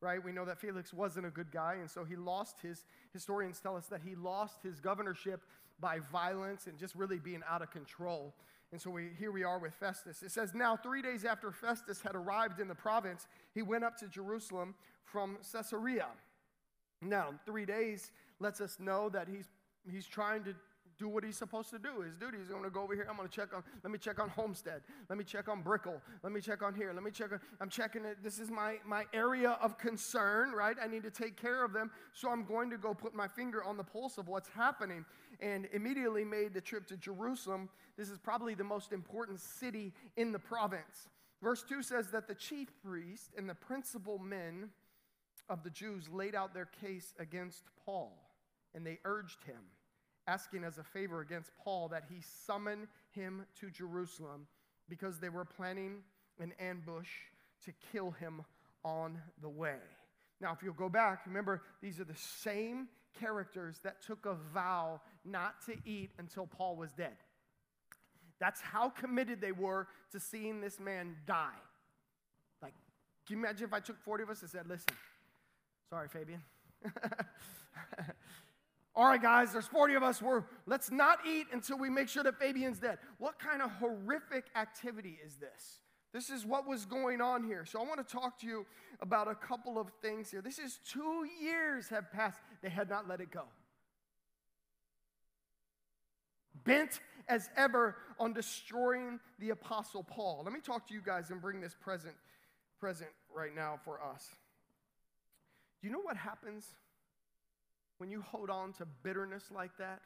Right? 0.00 0.24
We 0.24 0.32
know 0.32 0.46
that 0.46 0.58
Felix 0.58 0.94
wasn't 0.94 1.26
a 1.26 1.30
good 1.30 1.50
guy, 1.52 1.76
and 1.80 1.90
so 1.90 2.04
he 2.04 2.16
lost 2.16 2.60
his, 2.62 2.84
historians 3.12 3.60
tell 3.60 3.76
us 3.76 3.86
that 3.88 4.00
he 4.02 4.14
lost 4.14 4.62
his 4.62 4.80
governorship 4.80 5.42
by 5.80 5.98
violence 5.98 6.66
and 6.66 6.78
just 6.78 6.94
really 6.94 7.18
being 7.18 7.42
out 7.48 7.60
of 7.60 7.70
control. 7.70 8.34
And 8.72 8.80
so 8.80 8.90
we, 8.90 9.10
here 9.18 9.30
we 9.30 9.44
are 9.44 9.58
with 9.58 9.74
Festus. 9.74 10.22
It 10.22 10.32
says, 10.32 10.54
Now, 10.54 10.76
three 10.76 11.02
days 11.02 11.24
after 11.24 11.52
Festus 11.52 12.00
had 12.00 12.14
arrived 12.14 12.60
in 12.60 12.68
the 12.68 12.74
province, 12.74 13.26
he 13.54 13.62
went 13.62 13.84
up 13.84 13.96
to 13.98 14.08
Jerusalem 14.08 14.74
from 15.04 15.38
Caesarea. 15.52 16.06
Now, 17.00 17.34
three 17.44 17.64
days 17.64 18.10
lets 18.40 18.60
us 18.60 18.78
know 18.80 19.08
that 19.10 19.28
he's, 19.28 19.46
he's 19.88 20.06
trying 20.06 20.44
to 20.44 20.54
do 20.98 21.08
what 21.08 21.24
he's 21.24 21.36
supposed 21.36 21.70
to 21.70 21.78
do. 21.78 22.00
His 22.00 22.14
duty 22.16 22.38
is 22.38 22.48
going 22.48 22.62
to 22.62 22.70
go 22.70 22.82
over 22.82 22.94
here. 22.94 23.06
I'm 23.08 23.16
going 23.16 23.28
to 23.28 23.34
check 23.34 23.54
on, 23.54 23.62
let 23.82 23.90
me 23.90 23.98
check 23.98 24.18
on 24.18 24.28
Homestead. 24.30 24.82
Let 25.08 25.18
me 25.18 25.24
check 25.24 25.48
on 25.48 25.62
Brickell. 25.62 26.00
Let 26.22 26.32
me 26.32 26.40
check 26.40 26.62
on 26.62 26.74
here. 26.74 26.92
Let 26.92 27.02
me 27.02 27.10
check 27.10 27.32
on, 27.32 27.40
I'm 27.60 27.68
checking 27.68 28.04
it. 28.04 28.18
This 28.22 28.38
is 28.38 28.50
my, 28.50 28.76
my 28.86 29.04
area 29.12 29.58
of 29.60 29.78
concern, 29.78 30.52
right? 30.52 30.76
I 30.82 30.86
need 30.86 31.02
to 31.02 31.10
take 31.10 31.40
care 31.40 31.64
of 31.64 31.72
them. 31.72 31.90
So 32.14 32.30
I'm 32.30 32.44
going 32.44 32.70
to 32.70 32.78
go 32.78 32.94
put 32.94 33.14
my 33.14 33.28
finger 33.28 33.62
on 33.62 33.76
the 33.76 33.84
pulse 33.84 34.18
of 34.18 34.28
what's 34.28 34.48
happening. 34.48 35.04
And 35.40 35.68
immediately 35.72 36.24
made 36.24 36.54
the 36.54 36.60
trip 36.60 36.86
to 36.88 36.96
Jerusalem. 36.96 37.68
This 37.96 38.10
is 38.10 38.18
probably 38.18 38.54
the 38.54 38.64
most 38.64 38.92
important 38.92 39.40
city 39.40 39.92
in 40.16 40.32
the 40.32 40.38
province. 40.38 41.08
Verse 41.42 41.62
2 41.68 41.82
says 41.82 42.10
that 42.12 42.28
the 42.28 42.34
chief 42.34 42.68
priest 42.82 43.32
and 43.36 43.48
the 43.48 43.54
principal 43.54 44.18
men 44.18 44.70
of 45.48 45.62
the 45.62 45.70
Jews 45.70 46.08
laid 46.08 46.34
out 46.34 46.54
their 46.54 46.68
case 46.80 47.14
against 47.18 47.64
Paul, 47.84 48.12
and 48.74 48.86
they 48.86 48.98
urged 49.04 49.44
him 49.44 49.62
asking 50.26 50.64
as 50.64 50.78
a 50.78 50.82
favor 50.82 51.20
against 51.20 51.52
Paul 51.62 51.88
that 51.88 52.04
he 52.08 52.20
summon 52.46 52.88
him 53.12 53.46
to 53.60 53.70
Jerusalem 53.70 54.46
because 54.88 55.18
they 55.18 55.28
were 55.28 55.44
planning 55.44 55.98
an 56.40 56.52
ambush 56.60 57.08
to 57.64 57.72
kill 57.92 58.10
him 58.12 58.42
on 58.84 59.18
the 59.40 59.48
way. 59.48 59.78
Now, 60.40 60.52
if 60.52 60.62
you'll 60.62 60.74
go 60.74 60.88
back, 60.88 61.26
remember, 61.26 61.62
these 61.80 61.98
are 62.00 62.04
the 62.04 62.14
same 62.16 62.88
characters 63.18 63.80
that 63.82 64.02
took 64.02 64.26
a 64.26 64.34
vow 64.52 65.00
not 65.26 65.64
to 65.66 65.76
eat 65.84 66.10
until 66.18 66.46
Paul 66.46 66.76
was 66.76 66.92
dead. 66.92 67.16
That's 68.38 68.60
how 68.60 68.90
committed 68.90 69.40
they 69.40 69.52
were 69.52 69.88
to 70.12 70.20
seeing 70.20 70.60
this 70.60 70.78
man 70.78 71.16
die. 71.26 71.48
Like, 72.62 72.74
can 73.26 73.36
you 73.36 73.42
imagine 73.42 73.66
if 73.66 73.72
I 73.72 73.80
took 73.80 73.98
40 73.98 74.24
of 74.24 74.30
us 74.30 74.42
and 74.42 74.50
said, 74.50 74.68
listen, 74.68 74.86
sorry, 75.88 76.08
Fabian. 76.08 76.42
All 78.94 79.06
right, 79.06 79.20
guys, 79.20 79.52
there's 79.52 79.66
40 79.66 79.94
of 79.94 80.02
us. 80.02 80.22
We're, 80.22 80.44
let's 80.66 80.90
not 80.90 81.18
eat 81.26 81.46
until 81.52 81.78
we 81.78 81.90
make 81.90 82.08
sure 82.08 82.22
that 82.22 82.38
Fabian's 82.38 82.78
dead. 82.78 82.98
What 83.18 83.38
kind 83.38 83.60
of 83.60 83.70
horrific 83.72 84.46
activity 84.54 85.18
is 85.24 85.36
this? 85.36 85.80
This 86.14 86.30
is 86.30 86.46
what 86.46 86.66
was 86.66 86.86
going 86.86 87.20
on 87.20 87.44
here. 87.44 87.66
So 87.66 87.78
I 87.78 87.84
want 87.84 88.06
to 88.06 88.14
talk 88.14 88.40
to 88.40 88.46
you 88.46 88.64
about 89.00 89.28
a 89.28 89.34
couple 89.34 89.78
of 89.78 89.90
things 90.00 90.30
here. 90.30 90.40
This 90.40 90.58
is 90.58 90.80
two 90.90 91.26
years 91.42 91.90
have 91.90 92.10
passed. 92.10 92.40
They 92.62 92.70
had 92.70 92.88
not 92.88 93.06
let 93.06 93.20
it 93.20 93.30
go. 93.30 93.42
Bent 96.64 97.00
as 97.28 97.50
ever 97.56 97.96
on 98.18 98.32
destroying 98.32 99.18
the 99.38 99.50
apostle 99.50 100.02
Paul. 100.02 100.42
Let 100.44 100.52
me 100.52 100.60
talk 100.60 100.86
to 100.88 100.94
you 100.94 101.00
guys 101.04 101.30
and 101.30 101.40
bring 101.40 101.60
this 101.60 101.74
present 101.74 102.14
present 102.78 103.10
right 103.34 103.54
now 103.54 103.78
for 103.84 104.00
us. 104.02 104.28
Do 105.80 105.88
you 105.88 105.92
know 105.92 106.00
what 106.00 106.16
happens 106.16 106.66
when 107.98 108.10
you 108.10 108.20
hold 108.20 108.50
on 108.50 108.72
to 108.74 108.86
bitterness 109.02 109.44
like 109.54 109.76
that? 109.78 110.00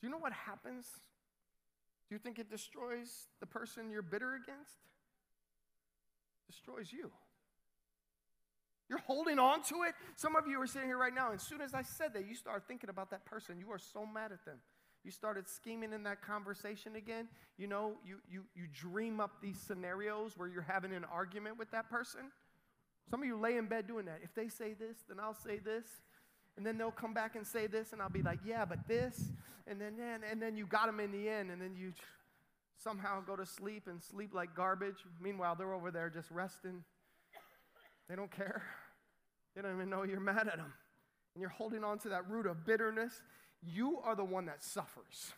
Do 0.00 0.06
you 0.06 0.10
know 0.10 0.18
what 0.18 0.32
happens? 0.32 0.86
Do 2.08 2.14
you 2.14 2.18
think 2.18 2.38
it 2.38 2.50
destroys 2.50 3.26
the 3.40 3.46
person 3.46 3.90
you're 3.90 4.02
bitter 4.02 4.34
against? 4.34 4.76
It 6.48 6.52
destroys 6.52 6.92
you. 6.92 7.10
You're 8.88 8.98
holding 8.98 9.38
on 9.38 9.62
to 9.64 9.82
it. 9.88 9.94
Some 10.16 10.36
of 10.36 10.46
you 10.46 10.60
are 10.60 10.66
sitting 10.66 10.88
here 10.88 10.98
right 10.98 11.14
now, 11.14 11.30
and 11.30 11.36
as 11.36 11.42
soon 11.42 11.60
as 11.60 11.72
I 11.72 11.82
said 11.82 12.12
that, 12.14 12.26
you 12.28 12.34
start 12.34 12.64
thinking 12.68 12.90
about 12.90 13.10
that 13.10 13.24
person. 13.24 13.58
You 13.58 13.72
are 13.72 13.78
so 13.78 14.04
mad 14.04 14.32
at 14.32 14.44
them. 14.44 14.58
You 15.04 15.10
started 15.10 15.48
scheming 15.48 15.92
in 15.92 16.02
that 16.04 16.22
conversation 16.22 16.96
again. 16.96 17.28
You 17.58 17.66
know, 17.66 17.92
you, 18.06 18.18
you, 18.30 18.44
you 18.54 18.64
dream 18.72 19.20
up 19.20 19.32
these 19.42 19.58
scenarios 19.58 20.32
where 20.36 20.48
you're 20.48 20.62
having 20.62 20.94
an 20.94 21.04
argument 21.12 21.58
with 21.58 21.70
that 21.72 21.90
person. 21.90 22.20
Some 23.10 23.20
of 23.20 23.26
you 23.26 23.38
lay 23.38 23.56
in 23.56 23.66
bed 23.66 23.86
doing 23.86 24.06
that. 24.06 24.20
If 24.22 24.34
they 24.34 24.48
say 24.48 24.72
this, 24.72 24.98
then 25.08 25.18
I'll 25.20 25.34
say 25.34 25.58
this. 25.58 25.84
And 26.56 26.64
then 26.64 26.78
they'll 26.78 26.90
come 26.90 27.12
back 27.12 27.36
and 27.36 27.46
say 27.46 27.66
this, 27.66 27.92
and 27.92 28.00
I'll 28.00 28.08
be 28.08 28.22
like, 28.22 28.38
yeah, 28.46 28.64
but 28.64 28.86
this. 28.88 29.32
And 29.66 29.80
then, 29.80 29.96
then 29.98 30.20
and 30.30 30.40
then 30.40 30.56
you 30.56 30.66
got 30.66 30.86
them 30.86 31.00
in 31.00 31.10
the 31.10 31.28
end, 31.28 31.50
and 31.50 31.60
then 31.60 31.74
you 31.76 31.92
somehow 32.82 33.20
go 33.20 33.36
to 33.36 33.44
sleep 33.44 33.88
and 33.88 34.02
sleep 34.02 34.32
like 34.34 34.54
garbage. 34.54 35.04
Meanwhile, 35.20 35.56
they're 35.56 35.74
over 35.74 35.90
there 35.90 36.08
just 36.08 36.30
resting. 36.30 36.84
They 38.08 38.16
don't 38.16 38.30
care. 38.30 38.62
They 39.54 39.62
don't 39.62 39.74
even 39.74 39.88
know 39.88 40.02
you're 40.02 40.20
mad 40.20 40.48
at 40.48 40.56
them. 40.56 40.72
And 41.34 41.40
you're 41.40 41.48
holding 41.48 41.84
on 41.84 41.98
to 42.00 42.08
that 42.10 42.28
root 42.28 42.46
of 42.46 42.66
bitterness. 42.66 43.22
You 43.62 43.98
are 44.04 44.14
the 44.14 44.24
one 44.24 44.46
that 44.46 44.62
suffers. 44.62 45.32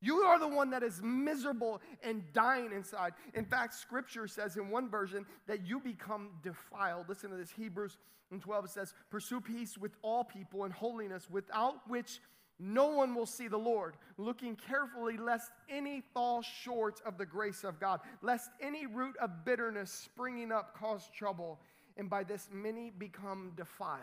You 0.00 0.18
are 0.18 0.38
the 0.38 0.48
one 0.48 0.70
that 0.70 0.82
is 0.82 1.00
miserable 1.02 1.80
and 2.02 2.22
dying 2.32 2.70
inside. 2.72 3.14
In 3.34 3.44
fact, 3.44 3.74
scripture 3.74 4.28
says 4.28 4.56
in 4.56 4.68
one 4.70 4.88
version 4.88 5.26
that 5.46 5.66
you 5.66 5.80
become 5.80 6.30
defiled. 6.42 7.08
Listen 7.08 7.30
to 7.30 7.36
this 7.36 7.50
Hebrews 7.50 7.96
12 8.40 8.64
it 8.64 8.70
says, 8.70 8.94
Pursue 9.10 9.40
peace 9.40 9.78
with 9.78 9.92
all 10.02 10.24
people 10.24 10.64
and 10.64 10.72
holiness, 10.72 11.30
without 11.30 11.88
which 11.88 12.20
no 12.58 12.86
one 12.86 13.14
will 13.14 13.26
see 13.26 13.48
the 13.48 13.58
Lord, 13.58 13.96
looking 14.16 14.56
carefully 14.56 15.18
lest 15.18 15.50
any 15.68 16.02
fall 16.14 16.42
short 16.42 17.02
of 17.04 17.18
the 17.18 17.26
grace 17.26 17.64
of 17.64 17.78
God, 17.78 18.00
lest 18.22 18.50
any 18.62 18.86
root 18.86 19.14
of 19.20 19.44
bitterness 19.44 19.90
springing 19.90 20.50
up 20.50 20.74
cause 20.78 21.10
trouble, 21.14 21.60
and 21.98 22.08
by 22.08 22.24
this 22.24 22.48
many 22.52 22.90
become 22.90 23.52
defiled. 23.56 24.00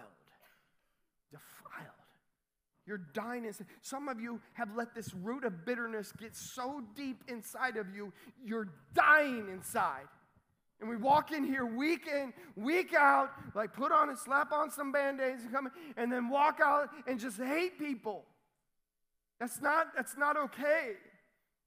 Defiled. 1.32 1.90
You're 2.86 3.02
dying 3.14 3.46
inside. 3.46 3.68
Some 3.82 4.08
of 4.08 4.20
you 4.20 4.40
have 4.54 4.76
let 4.76 4.94
this 4.94 5.14
root 5.16 5.46
of 5.46 5.66
bitterness 5.66 6.12
get 6.12 6.36
so 6.36 6.84
deep 6.96 7.24
inside 7.28 7.78
of 7.78 7.96
you, 7.96 8.14
you're 8.44 8.70
dying 8.94 9.48
inside. 9.52 10.08
And 10.80 10.90
we 10.90 10.98
walk 10.98 11.32
in 11.32 11.46
here 11.46 11.66
week 11.66 12.08
in, 12.08 12.34
week 12.56 12.94
out, 12.94 13.32
like 13.56 13.74
put 13.74 13.92
on 13.92 14.10
and 14.10 14.18
slap 14.18 14.52
on 14.52 14.70
some 14.70 14.92
band 14.92 15.22
aids 15.22 15.44
and 15.44 15.52
come 15.54 15.72
and 15.96 16.12
then 16.12 16.30
walk 16.30 16.60
out 16.62 16.90
and 17.08 17.20
just 17.20 17.38
hate 17.38 17.80
people. 17.80 18.26
That's 19.40 19.62
not, 19.62 19.88
that's 19.96 20.18
not 20.18 20.38
okay. 20.38 20.94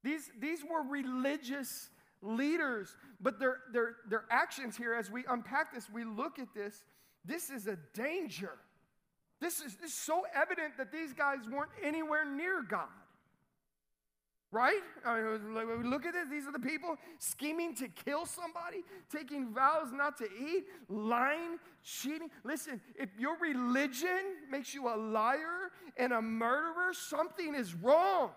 These, 0.03 0.31
these 0.39 0.59
were 0.63 0.83
religious 0.89 1.89
leaders, 2.21 2.95
but 3.21 3.39
their, 3.39 3.57
their, 3.73 3.95
their 4.09 4.25
actions 4.31 4.77
here, 4.77 4.93
as 4.93 5.11
we 5.11 5.23
unpack 5.29 5.73
this, 5.73 5.89
we 5.89 6.03
look 6.03 6.39
at 6.39 6.53
this, 6.53 6.83
this 7.25 7.49
is 7.49 7.67
a 7.67 7.77
danger. 7.93 8.53
This 9.39 9.59
is, 9.59 9.75
this 9.75 9.91
is 9.91 9.97
so 9.97 10.23
evident 10.35 10.77
that 10.77 10.91
these 10.91 11.13
guys 11.13 11.39
weren't 11.51 11.71
anywhere 11.83 12.25
near 12.25 12.63
God. 12.63 12.87
Right? 14.51 14.79
I 15.05 15.21
mean, 15.21 15.89
look 15.89 16.05
at 16.05 16.13
this. 16.13 16.29
these 16.29 16.47
are 16.47 16.53
the 16.53 16.59
people 16.59 16.95
scheming 17.19 17.75
to 17.75 17.89
kill 17.89 18.25
somebody, 18.25 18.83
taking 19.11 19.53
vows 19.53 19.91
not 19.91 20.17
to 20.19 20.25
eat, 20.25 20.65
lying, 20.87 21.59
cheating. 21.83 22.29
Listen, 22.45 22.79
if 22.95 23.09
your 23.19 23.37
religion 23.39 24.37
makes 24.49 24.73
you 24.73 24.87
a 24.87 24.95
liar 24.95 25.71
and 25.97 26.13
a 26.13 26.21
murderer, 26.21 26.93
something 26.93 27.55
is 27.55 27.73
wrong. 27.73 28.31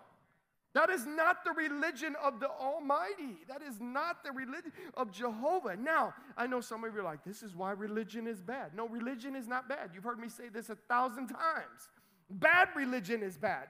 That 0.73 0.89
is 0.89 1.05
not 1.05 1.43
the 1.43 1.51
religion 1.51 2.15
of 2.21 2.39
the 2.39 2.49
Almighty. 2.49 3.39
That 3.47 3.61
is 3.61 3.79
not 3.79 4.23
the 4.23 4.31
religion 4.31 4.71
of 4.95 5.11
Jehovah. 5.11 5.75
Now, 5.75 6.13
I 6.37 6.47
know 6.47 6.61
some 6.61 6.83
of 6.83 6.93
you 6.93 7.01
are 7.01 7.03
like, 7.03 7.23
this 7.25 7.43
is 7.43 7.55
why 7.55 7.71
religion 7.71 8.25
is 8.25 8.41
bad. 8.41 8.71
No, 8.75 8.87
religion 8.87 9.35
is 9.35 9.47
not 9.47 9.67
bad. 9.67 9.91
You've 9.93 10.05
heard 10.05 10.19
me 10.19 10.29
say 10.29 10.47
this 10.47 10.69
a 10.69 10.75
thousand 10.75 11.27
times. 11.27 11.89
Bad 12.29 12.69
religion 12.75 13.21
is 13.21 13.37
bad. 13.37 13.67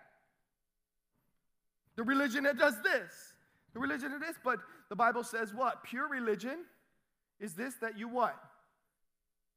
The 1.95 2.03
religion 2.03 2.43
that 2.43 2.57
does 2.57 2.81
this, 2.81 3.33
the 3.73 3.79
religion 3.79 4.11
of 4.11 4.21
this, 4.21 4.35
but 4.43 4.59
the 4.89 4.95
Bible 4.95 5.23
says 5.23 5.53
what? 5.53 5.83
Pure 5.83 6.09
religion 6.09 6.65
is 7.39 7.53
this 7.53 7.75
that 7.81 7.97
you 7.97 8.07
what? 8.07 8.35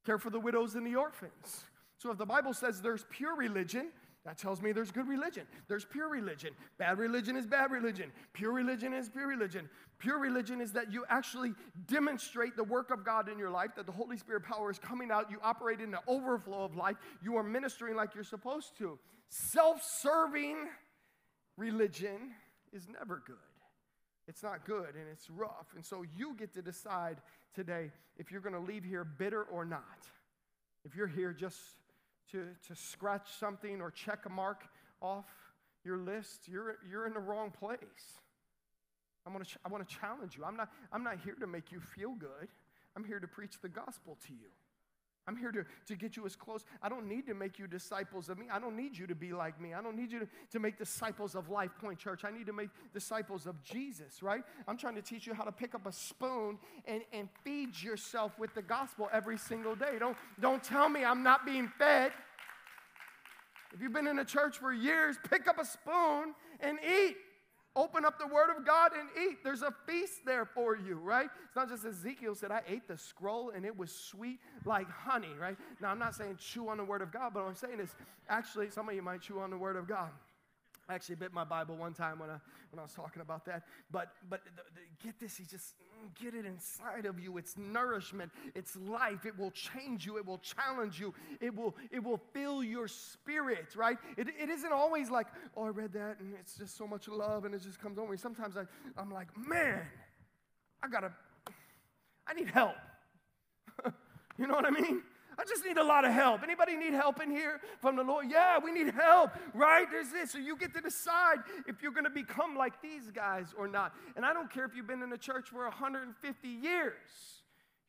Care 0.04 0.18
for 0.18 0.30
the 0.30 0.40
widows 0.40 0.74
and 0.74 0.86
the 0.86 0.96
orphans. 0.96 1.64
So 1.98 2.10
if 2.10 2.18
the 2.18 2.26
Bible 2.26 2.52
says 2.52 2.82
there's 2.82 3.06
pure 3.10 3.34
religion, 3.36 3.90
that 4.24 4.38
tells 4.38 4.62
me 4.62 4.72
there's 4.72 4.90
good 4.90 5.06
religion. 5.06 5.46
There's 5.68 5.84
pure 5.84 6.08
religion. 6.08 6.54
Bad 6.78 6.98
religion 6.98 7.36
is 7.36 7.46
bad 7.46 7.70
religion. 7.70 8.10
Pure 8.32 8.52
religion 8.52 8.94
is 8.94 9.10
pure 9.10 9.28
religion. 9.28 9.68
Pure 9.98 10.18
religion 10.18 10.60
is 10.62 10.72
that 10.72 10.90
you 10.90 11.04
actually 11.10 11.52
demonstrate 11.86 12.56
the 12.56 12.64
work 12.64 12.90
of 12.90 13.04
God 13.04 13.28
in 13.28 13.38
your 13.38 13.50
life, 13.50 13.70
that 13.76 13.84
the 13.84 13.92
Holy 13.92 14.16
Spirit 14.16 14.42
power 14.42 14.70
is 14.70 14.78
coming 14.78 15.10
out. 15.10 15.30
You 15.30 15.38
operate 15.42 15.80
in 15.80 15.90
the 15.90 16.00
overflow 16.06 16.64
of 16.64 16.74
life. 16.74 16.96
You 17.22 17.36
are 17.36 17.42
ministering 17.42 17.96
like 17.96 18.14
you're 18.14 18.24
supposed 18.24 18.76
to. 18.78 18.98
Self 19.28 19.82
serving 19.82 20.56
religion 21.56 22.32
is 22.72 22.86
never 22.88 23.22
good. 23.26 23.36
It's 24.26 24.42
not 24.42 24.64
good 24.64 24.94
and 24.94 25.04
it's 25.12 25.28
rough. 25.30 25.66
And 25.74 25.84
so 25.84 26.04
you 26.16 26.34
get 26.34 26.54
to 26.54 26.62
decide 26.62 27.18
today 27.54 27.90
if 28.16 28.32
you're 28.32 28.40
going 28.40 28.54
to 28.54 28.60
leave 28.60 28.84
here 28.84 29.04
bitter 29.04 29.42
or 29.42 29.64
not. 29.64 30.08
If 30.84 30.96
you're 30.96 31.06
here 31.06 31.32
just 31.32 31.58
to, 32.32 32.46
to 32.68 32.74
scratch 32.74 33.28
something 33.38 33.80
or 33.80 33.90
check 33.90 34.26
a 34.26 34.28
mark 34.28 34.64
off 35.00 35.26
your 35.84 35.98
list, 35.98 36.48
you're, 36.48 36.76
you're 36.88 37.06
in 37.06 37.12
the 37.12 37.20
wrong 37.20 37.50
place. 37.50 38.18
I'm 39.26 39.32
gonna 39.32 39.44
ch- 39.44 39.58
I 39.64 39.68
want 39.68 39.86
to 39.88 39.94
challenge 39.94 40.36
you. 40.36 40.44
I'm 40.44 40.56
not, 40.56 40.70
I'm 40.92 41.02
not 41.02 41.18
here 41.24 41.34
to 41.34 41.46
make 41.46 41.72
you 41.72 41.80
feel 41.80 42.14
good, 42.14 42.48
I'm 42.96 43.04
here 43.04 43.20
to 43.20 43.28
preach 43.28 43.60
the 43.60 43.68
gospel 43.68 44.18
to 44.26 44.32
you. 44.32 44.50
I'm 45.26 45.36
here 45.36 45.52
to, 45.52 45.64
to 45.86 45.96
get 45.96 46.16
you 46.16 46.26
as 46.26 46.36
close. 46.36 46.64
I 46.82 46.88
don't 46.88 47.08
need 47.08 47.26
to 47.26 47.34
make 47.34 47.58
you 47.58 47.66
disciples 47.66 48.28
of 48.28 48.38
me. 48.38 48.46
I 48.52 48.58
don't 48.58 48.76
need 48.76 48.96
you 48.96 49.06
to 49.06 49.14
be 49.14 49.32
like 49.32 49.58
me. 49.60 49.72
I 49.72 49.82
don't 49.82 49.96
need 49.96 50.12
you 50.12 50.20
to, 50.20 50.28
to 50.52 50.58
make 50.58 50.76
disciples 50.76 51.34
of 51.34 51.48
Life 51.48 51.70
Point 51.80 51.98
Church. 51.98 52.24
I 52.24 52.30
need 52.30 52.46
to 52.46 52.52
make 52.52 52.68
disciples 52.92 53.46
of 53.46 53.62
Jesus, 53.62 54.22
right? 54.22 54.42
I'm 54.68 54.76
trying 54.76 54.96
to 54.96 55.02
teach 55.02 55.26
you 55.26 55.32
how 55.32 55.44
to 55.44 55.52
pick 55.52 55.74
up 55.74 55.86
a 55.86 55.92
spoon 55.92 56.58
and, 56.84 57.02
and 57.12 57.28
feed 57.42 57.80
yourself 57.80 58.38
with 58.38 58.54
the 58.54 58.62
gospel 58.62 59.08
every 59.12 59.38
single 59.38 59.74
day. 59.74 59.96
Don't, 59.98 60.16
don't 60.40 60.62
tell 60.62 60.88
me 60.88 61.04
I'm 61.04 61.22
not 61.22 61.46
being 61.46 61.68
fed. 61.78 62.12
If 63.72 63.80
you've 63.80 63.92
been 63.92 64.06
in 64.06 64.18
a 64.18 64.24
church 64.24 64.58
for 64.58 64.72
years, 64.72 65.16
pick 65.28 65.48
up 65.48 65.58
a 65.58 65.64
spoon 65.64 66.34
and 66.60 66.78
eat. 66.86 67.16
Open 67.76 68.04
up 68.04 68.20
the 68.20 68.26
Word 68.26 68.56
of 68.56 68.64
God 68.64 68.92
and 68.98 69.08
eat. 69.20 69.38
There's 69.42 69.62
a 69.62 69.74
feast 69.86 70.24
there 70.24 70.44
for 70.44 70.76
you, 70.76 70.94
right? 70.96 71.28
It's 71.46 71.56
not 71.56 71.68
just 71.68 71.84
Ezekiel 71.84 72.36
said, 72.36 72.52
I 72.52 72.62
ate 72.68 72.86
the 72.86 72.96
scroll 72.96 73.50
and 73.50 73.64
it 73.66 73.76
was 73.76 73.92
sweet 73.92 74.38
like 74.64 74.88
honey, 74.88 75.34
right? 75.40 75.56
Now, 75.80 75.88
I'm 75.88 75.98
not 75.98 76.14
saying 76.14 76.38
chew 76.38 76.68
on 76.68 76.76
the 76.76 76.84
Word 76.84 77.02
of 77.02 77.12
God, 77.12 77.32
but 77.34 77.42
what 77.42 77.48
I'm 77.48 77.56
saying 77.56 77.80
is 77.80 77.94
actually, 78.28 78.70
some 78.70 78.88
of 78.88 78.94
you 78.94 79.02
might 79.02 79.22
chew 79.22 79.40
on 79.40 79.50
the 79.50 79.58
Word 79.58 79.74
of 79.74 79.88
God. 79.88 80.10
I 80.88 80.94
actually 80.94 81.14
bit 81.14 81.32
my 81.32 81.44
Bible 81.44 81.76
one 81.76 81.94
time 81.94 82.18
when 82.18 82.28
I, 82.28 82.36
when 82.70 82.78
I 82.78 82.82
was 82.82 82.92
talking 82.92 83.22
about 83.22 83.46
that. 83.46 83.62
But, 83.90 84.08
but 84.28 84.42
the, 84.44 84.62
the, 84.74 84.80
get 85.02 85.18
this, 85.18 85.36
he 85.36 85.44
just 85.44 85.74
mm, 85.78 86.22
get 86.22 86.34
it 86.34 86.44
inside 86.44 87.06
of 87.06 87.18
you. 87.18 87.38
It's 87.38 87.56
nourishment, 87.56 88.30
it's 88.54 88.76
life. 88.76 89.24
It 89.24 89.38
will 89.38 89.50
change 89.50 90.04
you, 90.04 90.18
it 90.18 90.26
will 90.26 90.38
challenge 90.38 91.00
you, 91.00 91.14
it 91.40 91.54
will, 91.54 91.74
it 91.90 92.02
will 92.02 92.20
fill 92.32 92.62
your 92.62 92.86
spirit, 92.86 93.74
right? 93.76 93.96
It, 94.16 94.28
it 94.38 94.50
isn't 94.50 94.72
always 94.72 95.10
like, 95.10 95.28
oh, 95.56 95.64
I 95.64 95.68
read 95.68 95.92
that 95.94 96.20
and 96.20 96.34
it's 96.38 96.56
just 96.56 96.76
so 96.76 96.86
much 96.86 97.08
love 97.08 97.46
and 97.46 97.54
it 97.54 97.62
just 97.62 97.80
comes 97.80 97.98
over 97.98 98.10
me. 98.10 98.18
Sometimes 98.18 98.56
I, 98.56 98.64
I'm 98.98 99.10
like, 99.10 99.28
man, 99.36 99.80
I 100.82 100.88
gotta, 100.88 101.12
I 102.26 102.34
need 102.34 102.50
help. 102.50 102.74
you 104.38 104.46
know 104.46 104.54
what 104.54 104.66
I 104.66 104.70
mean? 104.70 105.02
I 105.38 105.44
just 105.44 105.64
need 105.64 105.78
a 105.78 105.84
lot 105.84 106.04
of 106.04 106.12
help. 106.12 106.42
Anybody 106.42 106.76
need 106.76 106.92
help 106.92 107.20
in 107.20 107.30
here 107.30 107.60
from 107.80 107.96
the 107.96 108.02
Lord? 108.02 108.26
Yeah, 108.30 108.58
we 108.62 108.72
need 108.72 108.94
help, 108.94 109.32
right? 109.52 109.86
There's 109.90 110.10
this. 110.10 110.30
So 110.30 110.38
you 110.38 110.56
get 110.56 110.74
to 110.74 110.80
decide 110.80 111.38
if 111.66 111.82
you're 111.82 111.92
going 111.92 112.04
to 112.04 112.10
become 112.10 112.56
like 112.56 112.80
these 112.82 113.10
guys 113.10 113.54
or 113.56 113.66
not. 113.66 113.94
And 114.16 114.24
I 114.24 114.32
don't 114.32 114.50
care 114.50 114.64
if 114.64 114.74
you've 114.76 114.86
been 114.86 115.02
in 115.02 115.10
the 115.10 115.18
church 115.18 115.48
for 115.48 115.64
150 115.64 116.48
years, 116.48 116.94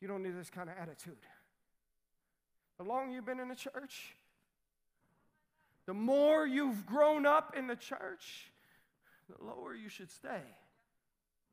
you 0.01 0.07
don't 0.07 0.23
need 0.23 0.37
this 0.37 0.49
kind 0.49 0.69
of 0.69 0.75
attitude. 0.77 1.17
The 2.77 2.83
longer 2.83 3.13
you've 3.13 3.25
been 3.25 3.39
in 3.39 3.47
the 3.47 3.55
church, 3.55 4.15
the 5.85 5.93
more 5.93 6.45
you've 6.47 6.85
grown 6.85 7.25
up 7.25 7.53
in 7.55 7.67
the 7.67 7.75
church, 7.75 8.51
the 9.29 9.45
lower 9.45 9.73
you 9.73 9.89
should 9.89 10.11
stay. 10.11 10.41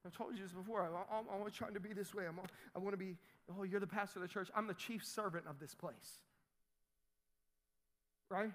I've 0.05 0.17
told 0.17 0.37
you 0.37 0.43
this 0.43 0.53
before. 0.53 0.83
I'm, 0.83 0.95
I'm 1.11 1.27
always 1.39 1.55
trying 1.55 1.75
to 1.75 1.81
be 1.81 1.93
this 1.93 2.15
way. 2.15 2.25
I'm, 2.27 2.39
I 2.75 2.79
want 2.79 2.93
to 2.93 2.97
be 2.97 3.17
Oh, 3.51 3.65
you're 3.65 3.81
the 3.81 3.87
pastor 3.87 4.19
of 4.19 4.23
the 4.23 4.33
church. 4.33 4.49
I'm 4.55 4.67
the 4.67 4.75
chief 4.75 5.05
servant 5.05 5.45
of 5.49 5.59
this 5.59 5.75
place. 5.75 6.21
Right? 8.31 8.51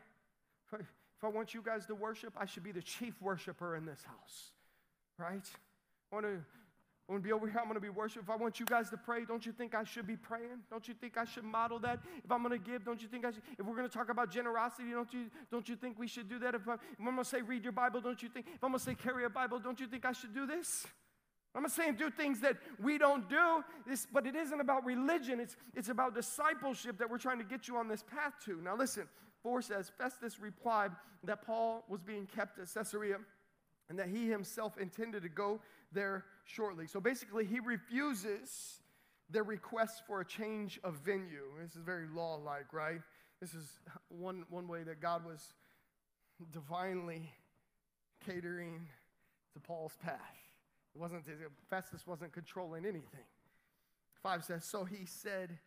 If 0.74 1.24
I 1.24 1.30
want 1.30 1.54
you 1.54 1.62
guys 1.64 1.86
to 1.88 1.96
worship, 1.96 2.34
I 2.38 2.46
should 2.46 2.64
be 2.64 2.72
the 2.72 2.82
chief 2.82 3.20
worshiper 3.22 3.76
in 3.76 3.86
this 3.86 4.04
house, 4.04 4.52
right? 5.18 5.46
I 6.12 6.16
want 6.16 6.26
to, 6.26 6.34
I 7.10 7.12
want 7.12 7.24
to 7.24 7.28
be 7.28 7.32
over 7.32 7.48
here. 7.48 7.58
I'm 7.60 7.66
going 7.66 7.76
to 7.76 7.82
be 7.82 7.90
worship. 7.90 8.24
If 8.24 8.30
I 8.30 8.36
want 8.36 8.60
you 8.60 8.66
guys 8.66 8.90
to 8.92 8.98
pray, 8.98 9.26
don't 9.26 9.46
you 9.46 9.52
think 9.52 9.74
I 9.74 9.84
should 9.84 10.06
be 10.06 10.16
praying? 10.16 10.62
Don't 10.70 10.88
you 10.88 10.94
think 10.94 11.18
I 11.18 11.26
should 11.26 11.44
model 11.44 11.80
that? 11.80 12.00
If 12.24 12.32
I'm 12.32 12.44
going 12.44 12.60
to 12.60 12.64
give, 12.64 12.84
don't 12.84 13.02
you 13.02 13.08
think 13.08 13.26
I 13.26 13.32
should? 13.32 13.42
If 13.58 13.66
we're 13.66 13.76
going 13.76 13.88
to 13.88 13.94
talk 13.94 14.10
about 14.10 14.30
generosity, 14.30 14.92
don't 14.92 15.12
you 15.12 15.26
don't 15.50 15.68
you 15.68 15.76
think 15.76 15.98
we 15.98 16.08
should 16.08 16.30
do 16.30 16.38
that? 16.40 16.54
If, 16.54 16.68
I, 16.68 16.74
if 16.74 16.80
I'm 17.00 17.06
going 17.06 17.18
to 17.18 17.26
say 17.26 17.42
read 17.42 17.64
your 17.64 17.72
Bible, 17.72 18.02
don't 18.02 18.22
you 18.22 18.30
think? 18.30 18.46
If 18.54 18.64
I'm 18.64 18.74
to 18.74 18.80
say 18.80 18.94
carry 18.94 19.26
a 19.26 19.30
Bible, 19.30 19.60
don't 19.60 19.80
you 19.80 19.88
think 19.88 20.06
I 20.06 20.12
should 20.12 20.36
do 20.36 20.46
this? 20.46 20.86
I'm 21.56 21.64
not 21.64 21.72
saying 21.72 21.96
do 21.96 22.10
things 22.10 22.40
that 22.42 22.58
we 22.80 22.98
don't 22.98 23.28
do, 23.30 23.64
this, 23.88 24.06
but 24.12 24.28
it 24.28 24.36
isn't 24.36 24.60
about 24.60 24.86
religion. 24.86 25.40
It's, 25.40 25.56
it's 25.76 25.90
about 25.90 26.14
discipleship 26.14 27.00
that 27.00 27.10
we're 27.10 27.18
trying 27.18 27.40
to 27.40 27.44
get 27.44 27.68
you 27.68 27.78
on 27.78 27.88
this 27.88 28.04
path 28.04 28.34
to. 28.46 28.62
Now, 28.62 28.76
listen, 28.76 29.08
4 29.42 29.62
says 29.62 29.92
Festus 29.98 30.40
replied 30.40 30.92
that 31.24 31.46
Paul 31.46 31.84
was 31.88 32.02
being 32.02 32.28
kept 32.28 32.60
at 32.60 32.72
Caesarea 32.74 33.18
and 33.90 33.98
that 33.98 34.10
he 34.10 34.28
himself 34.28 34.78
intended 34.78 35.24
to 35.24 35.30
go 35.30 35.62
there 35.92 36.26
shortly. 36.44 36.86
So 36.88 37.00
basically, 37.00 37.46
he 37.46 37.60
refuses 37.60 38.82
their 39.30 39.44
request 39.44 40.04
for 40.06 40.22
a 40.22 40.26
change 40.26 40.80
of 40.84 40.96
venue. 40.96 41.46
This 41.62 41.76
is 41.76 41.82
very 41.82 42.08
law 42.08 42.36
like, 42.36 42.72
right? 42.72 43.02
This 43.42 43.54
is 43.54 43.80
one, 44.10 44.46
one 44.50 44.68
way 44.68 44.84
that 44.84 45.02
God 45.02 45.26
was 45.26 45.54
divinely 46.52 47.32
catering 48.26 48.88
to 49.54 49.60
Paul's 49.60 49.98
path. 50.04 50.47
It 50.98 51.00
wasn't, 51.00 51.26
Festus 51.70 52.08
wasn't 52.08 52.34
controlling 52.34 52.84
anything. 52.84 53.26
Five 54.24 54.44
says, 54.44 54.66
So 54.66 54.84
he 54.84 55.06
said, 55.06 55.60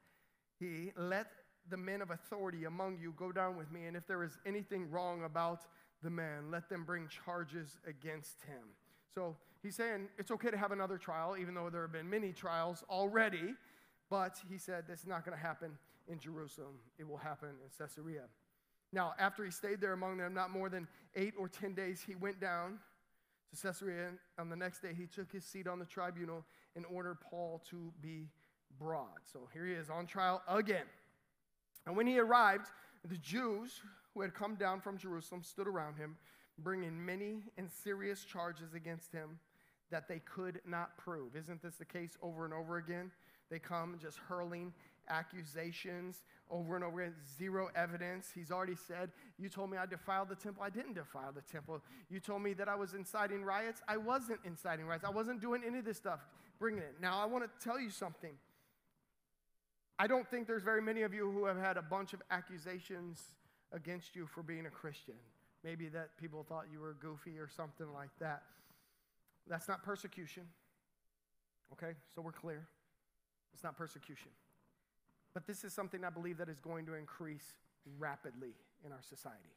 He, 0.59 0.91
let 0.97 1.29
the 1.71 1.77
men 1.77 2.03
of 2.03 2.11
authority 2.11 2.65
among 2.65 2.99
you 3.01 3.15
go 3.17 3.31
down 3.31 3.57
with 3.57 3.71
me, 3.71 3.87
and 3.87 3.97
if 3.97 4.09
there 4.09 4.25
is 4.25 4.39
anything 4.45 4.91
wrong 4.91 5.23
about 5.23 5.67
the 6.03 6.11
man, 6.11 6.51
let 6.51 6.69
them 6.69 6.83
bring 6.85 7.07
charges 7.07 7.79
against 7.87 8.43
him. 8.43 8.63
So 9.15 9.37
he's 9.63 9.77
saying 9.77 10.09
it's 10.19 10.33
okay 10.33 10.51
to 10.51 10.57
have 10.57 10.73
another 10.73 10.99
trial, 10.99 11.37
even 11.39 11.55
though 11.55 11.71
there 11.71 11.83
have 11.83 11.93
been 11.93 12.11
many 12.11 12.33
trials 12.33 12.83
already. 12.91 13.55
But 14.09 14.37
he 14.51 14.59
said 14.59 14.89
this 14.89 15.01
is 15.01 15.07
not 15.07 15.25
going 15.25 15.37
to 15.39 15.43
happen 15.43 15.79
in 16.09 16.19
Jerusalem, 16.19 16.81
it 16.99 17.07
will 17.07 17.19
happen 17.19 17.51
in 17.51 17.71
Caesarea. 17.79 18.25
Now, 18.93 19.15
after 19.21 19.45
he 19.45 19.53
stayed 19.53 19.81
there 19.81 19.93
among 19.93 20.17
them, 20.17 20.35
not 20.35 20.51
more 20.51 20.69
than 20.69 20.89
eight 21.15 21.35
or 21.39 21.49
ten 21.49 21.73
days, 21.73 22.03
he 22.05 22.17
went 22.17 22.41
down 22.41 22.81
to 23.51 23.63
Caesarea. 23.63 24.11
On 24.39 24.49
the 24.49 24.57
next 24.57 24.81
day, 24.81 24.95
he 24.97 25.07
took 25.07 25.31
his 25.33 25.45
seat 25.45 25.67
on 25.67 25.79
the 25.79 25.85
tribunal 25.85 26.45
and 26.77 26.85
ordered 26.91 27.19
Paul 27.21 27.63
to 27.71 27.93
be 28.01 28.29
brought. 28.79 29.21
So 29.33 29.49
here 29.53 29.67
he 29.67 29.73
is 29.73 29.91
on 29.91 30.07
trial 30.07 30.43
again. 30.49 30.87
And 31.87 31.97
when 31.97 32.07
he 32.07 32.19
arrived, 32.19 32.67
the 33.09 33.17
Jews 33.17 33.81
who 34.15 34.21
had 34.21 34.35
come 34.35 34.55
down 34.55 34.81
from 34.81 34.99
Jerusalem 34.99 35.43
stood 35.43 35.67
around 35.67 35.97
him, 35.97 36.17
bringing 36.59 37.05
many 37.05 37.45
and 37.57 37.71
serious 37.71 38.25
charges 38.25 38.75
against 38.75 39.13
him 39.13 39.39
that 39.91 40.09
they 40.09 40.21
could 40.21 40.61
not 40.67 40.97
prove. 40.97 41.35
Isn't 41.35 41.63
this 41.63 41.77
the 41.77 41.85
case 41.85 42.17
over 42.23 42.45
and 42.45 42.55
over 42.55 42.77
again? 42.77 43.11
They 43.51 43.59
come 43.59 43.99
just 44.01 44.19
hurling 44.19 44.73
accusations 45.11 46.23
over 46.51 46.75
and 46.77 46.85
over 46.85 47.03
again, 47.03 47.15
zero 47.39 47.69
evidence. 47.75 48.31
He's 48.35 48.51
already 48.51 48.77
said, 48.77 49.11
You 49.39 49.49
told 49.49 49.71
me 49.71 49.77
I 49.77 49.87
defiled 49.87 50.29
the 50.29 50.35
temple. 50.35 50.63
I 50.63 50.71
didn't 50.71 50.95
defile 50.95 51.33
the 51.33 51.43
temple. 51.43 51.83
You 52.09 52.21
told 52.21 52.43
me 52.43 52.53
that 52.55 52.69
I 52.69 52.75
was 52.75 52.95
inciting 52.95 53.43
riots. 53.45 53.83
I 53.89 53.97
wasn't 53.97 54.41
inciting 54.45 54.87
riots. 54.87 55.05
I 55.05 55.11
wasn't 55.11 55.41
doing 55.41 55.63
any 55.67 55.79
of 55.79 55.85
this 55.85 55.97
stuff. 55.97 56.21
Bringing 56.59 56.83
it. 56.83 56.97
Now, 57.01 57.21
I 57.21 57.27
want 57.27 57.45
to 57.45 57.65
tell 57.65 57.79
you 57.79 57.91
something. 57.91 58.33
I 59.99 60.07
don't 60.07 60.27
think 60.29 60.47
there's 60.47 60.63
very 60.63 60.81
many 60.81 61.03
of 61.03 61.13
you 61.13 61.31
who 61.31 61.45
have 61.45 61.59
had 61.59 61.77
a 61.77 61.83
bunch 61.83 62.15
of 62.15 62.23
accusations 62.31 63.21
against 63.73 64.17
you 64.17 64.27
for 64.27 64.43
being 64.43 64.67
a 64.67 64.71
Christian. 64.71 65.15
Maybe 65.63 65.89
that 65.89 66.17
people 66.17 66.45
thought 66.49 66.65
you 66.73 66.81
were 66.81 66.95
goofy 67.01 67.39
or 67.39 67.49
something 67.49 67.93
like 67.93 68.11
that. 68.19 68.43
That's 69.47 69.69
not 69.69 69.83
persecution. 69.83 70.45
Okay, 71.73 71.93
so 72.15 72.23
we're 72.23 72.33
clear. 72.33 72.67
It's 73.53 73.63
not 73.63 73.77
persecution. 73.77 74.31
But 75.35 75.47
this 75.47 75.65
is 75.65 75.73
something 75.73 76.05
I 76.05 76.11
believe 76.11 76.39
that 76.39 76.49
is 76.49 76.59
going 76.59 76.87
to 76.87 76.95
increase 76.95 77.55
rapidly 77.99 78.55
in 78.85 78.93
our 78.93 79.03
society. 79.03 79.55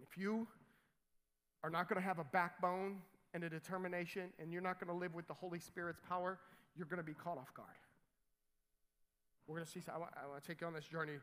If 0.00 0.16
you 0.18 0.46
are 1.62 1.70
not 1.70 1.88
going 1.88 2.00
to 2.00 2.06
have 2.06 2.18
a 2.18 2.24
backbone 2.24 2.98
and 3.32 3.42
a 3.42 3.48
determination, 3.48 4.30
and 4.38 4.52
you're 4.52 4.62
not 4.62 4.78
going 4.78 4.92
to 4.92 4.98
live 4.98 5.14
with 5.14 5.26
the 5.26 5.34
Holy 5.34 5.58
Spirit's 5.58 6.00
power, 6.08 6.38
you're 6.76 6.86
going 6.86 6.98
to 6.98 7.04
be 7.04 7.14
caught 7.14 7.38
off 7.38 7.52
guard. 7.54 7.68
We're 9.46 9.56
going 9.56 9.66
to 9.66 9.72
see, 9.72 9.80
I 9.92 9.98
want, 9.98 10.12
I 10.22 10.28
want 10.28 10.42
to 10.42 10.46
take 10.46 10.60
you 10.60 10.66
on 10.66 10.74
this 10.74 10.84
journey 10.84 11.14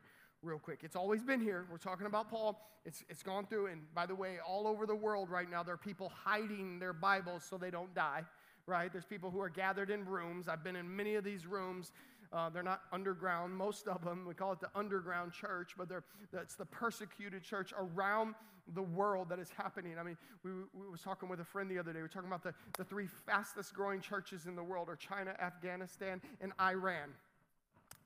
real 0.42 0.58
quick. 0.58 0.80
It's 0.82 0.96
always 0.96 1.22
been 1.22 1.40
here. 1.40 1.66
We're 1.70 1.78
talking 1.78 2.06
about 2.06 2.30
Paul. 2.30 2.60
It's, 2.84 3.02
it's 3.08 3.22
gone 3.22 3.46
through, 3.46 3.66
and 3.66 3.82
by 3.94 4.06
the 4.06 4.14
way, 4.14 4.36
all 4.46 4.66
over 4.66 4.86
the 4.86 4.94
world 4.94 5.30
right 5.30 5.50
now, 5.50 5.62
there 5.62 5.74
are 5.74 5.78
people 5.78 6.12
hiding 6.24 6.78
their 6.78 6.92
Bibles 6.92 7.44
so 7.48 7.56
they 7.56 7.70
don't 7.70 7.94
die 7.94 8.24
right? 8.66 8.92
There's 8.92 9.04
people 9.04 9.30
who 9.30 9.40
are 9.40 9.48
gathered 9.48 9.90
in 9.90 10.04
rooms. 10.04 10.48
I've 10.48 10.64
been 10.64 10.76
in 10.76 10.94
many 10.94 11.14
of 11.16 11.24
these 11.24 11.46
rooms. 11.46 11.92
Uh, 12.32 12.48
they're 12.48 12.62
not 12.62 12.82
underground, 12.92 13.54
most 13.54 13.88
of 13.88 14.04
them. 14.04 14.24
We 14.26 14.34
call 14.34 14.52
it 14.52 14.60
the 14.60 14.70
underground 14.74 15.32
church, 15.32 15.72
but 15.76 15.88
they're, 15.88 16.04
that's 16.32 16.54
the 16.54 16.64
persecuted 16.64 17.42
church 17.42 17.72
around 17.76 18.34
the 18.74 18.82
world 18.82 19.28
that 19.28 19.38
is 19.38 19.50
happening. 19.50 19.98
I 19.98 20.02
mean, 20.02 20.16
we, 20.42 20.50
we 20.72 20.88
was 20.90 21.02
talking 21.02 21.28
with 21.28 21.40
a 21.40 21.44
friend 21.44 21.70
the 21.70 21.78
other 21.78 21.92
day. 21.92 21.98
We 21.98 22.02
were 22.02 22.08
talking 22.08 22.28
about 22.28 22.42
the, 22.42 22.54
the 22.78 22.84
three 22.84 23.06
fastest 23.26 23.74
growing 23.74 24.00
churches 24.00 24.46
in 24.46 24.54
the 24.54 24.62
world 24.62 24.88
are 24.88 24.96
China, 24.96 25.34
Afghanistan, 25.40 26.22
and 26.40 26.52
Iran 26.60 27.10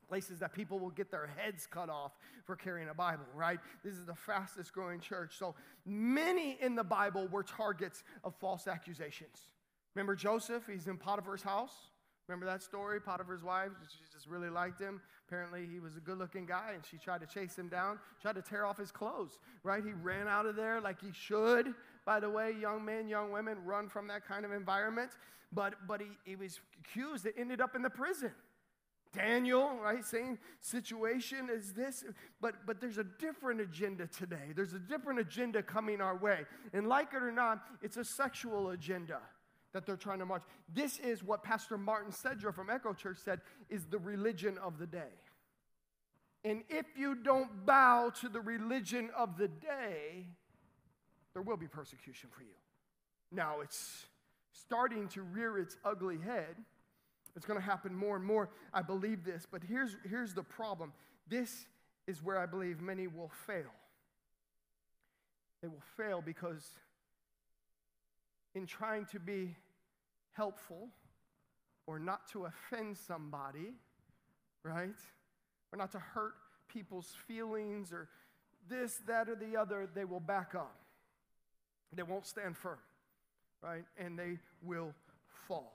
places 0.09 0.39
that 0.39 0.53
people 0.53 0.79
will 0.79 0.91
get 0.91 1.11
their 1.11 1.29
heads 1.37 1.67
cut 1.67 1.89
off 1.89 2.13
for 2.45 2.55
carrying 2.57 2.89
a 2.89 2.95
Bible, 2.95 3.25
right? 3.35 3.59
This 3.85 3.95
is 3.95 4.07
the 4.07 4.15
fastest 4.15 4.73
growing 4.73 5.01
church. 5.01 5.37
So 5.37 5.55
many 5.85 6.57
in 6.61 6.77
the 6.77 6.85
Bible 6.85 7.27
were 7.29 7.43
targets 7.43 8.05
of 8.23 8.35
false 8.37 8.69
accusations. 8.69 9.49
Remember 9.97 10.15
Joseph? 10.15 10.65
He's 10.71 10.89
in 10.89 10.99
Potiphar's 10.99 11.41
house. 11.41 11.73
Remember 12.29 12.45
that 12.45 12.63
story? 12.63 13.01
Potiphar's 13.01 13.43
wife, 13.43 13.71
she 13.89 14.05
just 14.13 14.29
really 14.29 14.51
liked 14.51 14.79
him. 14.79 15.01
Apparently, 15.27 15.67
he 15.73 15.81
was 15.81 15.97
a 15.97 16.01
good 16.01 16.19
looking 16.19 16.45
guy, 16.45 16.73
and 16.75 16.85
she 16.85 16.99
tried 16.99 17.23
to 17.23 17.27
chase 17.27 17.57
him 17.57 17.69
down, 17.69 17.99
tried 18.21 18.35
to 18.35 18.43
tear 18.43 18.67
off 18.67 18.77
his 18.77 18.93
clothes, 18.93 19.39
right? 19.63 19.83
He 19.83 19.93
ran 19.93 20.29
out 20.29 20.45
of 20.45 20.55
there 20.55 20.83
like 20.83 21.01
he 21.01 21.13
should. 21.15 21.73
By 22.05 22.21
the 22.21 22.29
way, 22.29 22.55
young 22.61 22.85
men, 22.85 23.09
young 23.09 23.33
women 23.33 23.57
run 23.65 23.89
from 23.89 24.07
that 24.09 24.29
kind 24.29 24.45
of 24.45 24.53
environment. 24.53 25.13
But, 25.51 25.87
but 25.89 26.03
he, 26.03 26.09
he 26.25 26.37
was 26.37 26.61
accused, 26.79 27.25
it 27.25 27.35
ended 27.39 27.63
up 27.63 27.75
in 27.75 27.81
the 27.81 27.89
prison. 27.89 28.33
Daniel, 29.15 29.79
right? 29.83 30.05
Same 30.05 30.39
situation 30.61 31.49
as 31.49 31.73
this, 31.73 32.05
but 32.43 32.67
but 32.67 32.83
there's 32.83 32.99
a 32.99 33.05
different 33.05 33.63
agenda 33.63 34.07
today. 34.09 34.53
There's 34.55 34.75
a 34.75 34.79
different 34.79 35.21
agenda 35.21 35.63
coming 35.63 36.03
our 36.03 36.19
way. 36.19 36.41
And 36.75 36.87
like 36.87 37.15
it 37.15 37.23
or 37.23 37.33
not, 37.33 37.63
it's 37.81 37.97
a 37.97 38.05
sexual 38.05 38.71
agenda 38.71 39.21
that 39.77 39.85
they're 39.85 39.95
trying 39.95 40.21
to 40.21 40.25
march. 40.25 40.43
This 40.73 40.99
is 41.01 41.23
what 41.23 41.43
Pastor 41.43 41.77
Martin 41.77 42.11
Sedra 42.11 42.55
from 42.55 42.71
Echo 42.71 42.95
Church 42.95 43.19
said 43.23 43.43
is 43.69 43.85
the 43.85 43.99
religion 43.99 44.57
of 44.57 44.79
the 44.79 44.87
day. 44.87 45.13
And 46.45 46.63
if 46.71 46.87
you 46.97 47.15
don't 47.15 47.67
bow 47.67 48.11
to 48.23 48.31
the 48.31 48.41
religion 48.41 49.11
of 49.15 49.37
the 49.37 49.49
day, 49.49 50.29
there 51.35 51.43
will 51.43 51.59
be 51.59 51.67
persecution 51.67 52.31
for 52.35 52.43
you. 52.43 52.57
Now, 53.31 53.61
it's 53.63 54.07
starting 54.51 55.09
to 55.09 55.21
rear 55.21 55.59
its 55.59 55.77
ugly 55.85 56.17
head. 56.17 56.57
It's 57.37 57.45
going 57.45 57.61
to 57.61 57.67
happen 57.67 57.95
more 57.95 58.17
and 58.17 58.25
more. 58.25 58.49
I 58.73 58.81
believe 58.81 59.25
this. 59.27 59.47
But 59.51 59.63
here's, 59.63 59.95
here's 60.09 60.33
the 60.33 60.43
problem 60.43 60.95
this 61.29 61.67
is 62.07 62.23
where 62.23 62.39
I 62.39 62.47
believe 62.47 62.81
many 62.81 63.09
will 63.09 63.31
fail. 63.47 63.75
They 65.61 65.69
will 65.69 65.83
fail 65.99 66.23
because 66.25 66.65
in 68.57 68.65
trying 68.65 69.05
to 69.05 69.21
be 69.21 69.55
helpful 70.37 70.89
or 71.87 71.99
not 71.99 72.31
to 72.33 72.47
offend 72.47 72.97
somebody, 72.97 73.75
right? 74.63 74.99
Or 75.73 75.79
not 75.79 75.93
to 75.93 75.99
hurt 75.99 76.35
people's 76.69 77.15
feelings 77.27 77.93
or 77.93 78.09
this, 78.69 79.01
that, 79.07 79.29
or 79.29 79.37
the 79.37 79.57
other, 79.57 79.89
they 79.95 80.05
will 80.05 80.21
back 80.21 80.55
up. 80.55 80.77
They 81.93 82.03
won't 82.03 82.27
stand 82.27 82.57
firm, 82.57 82.79
right? 83.63 83.85
And 83.97 84.19
they 84.19 84.39
will 84.63 84.93
fall. 85.47 85.73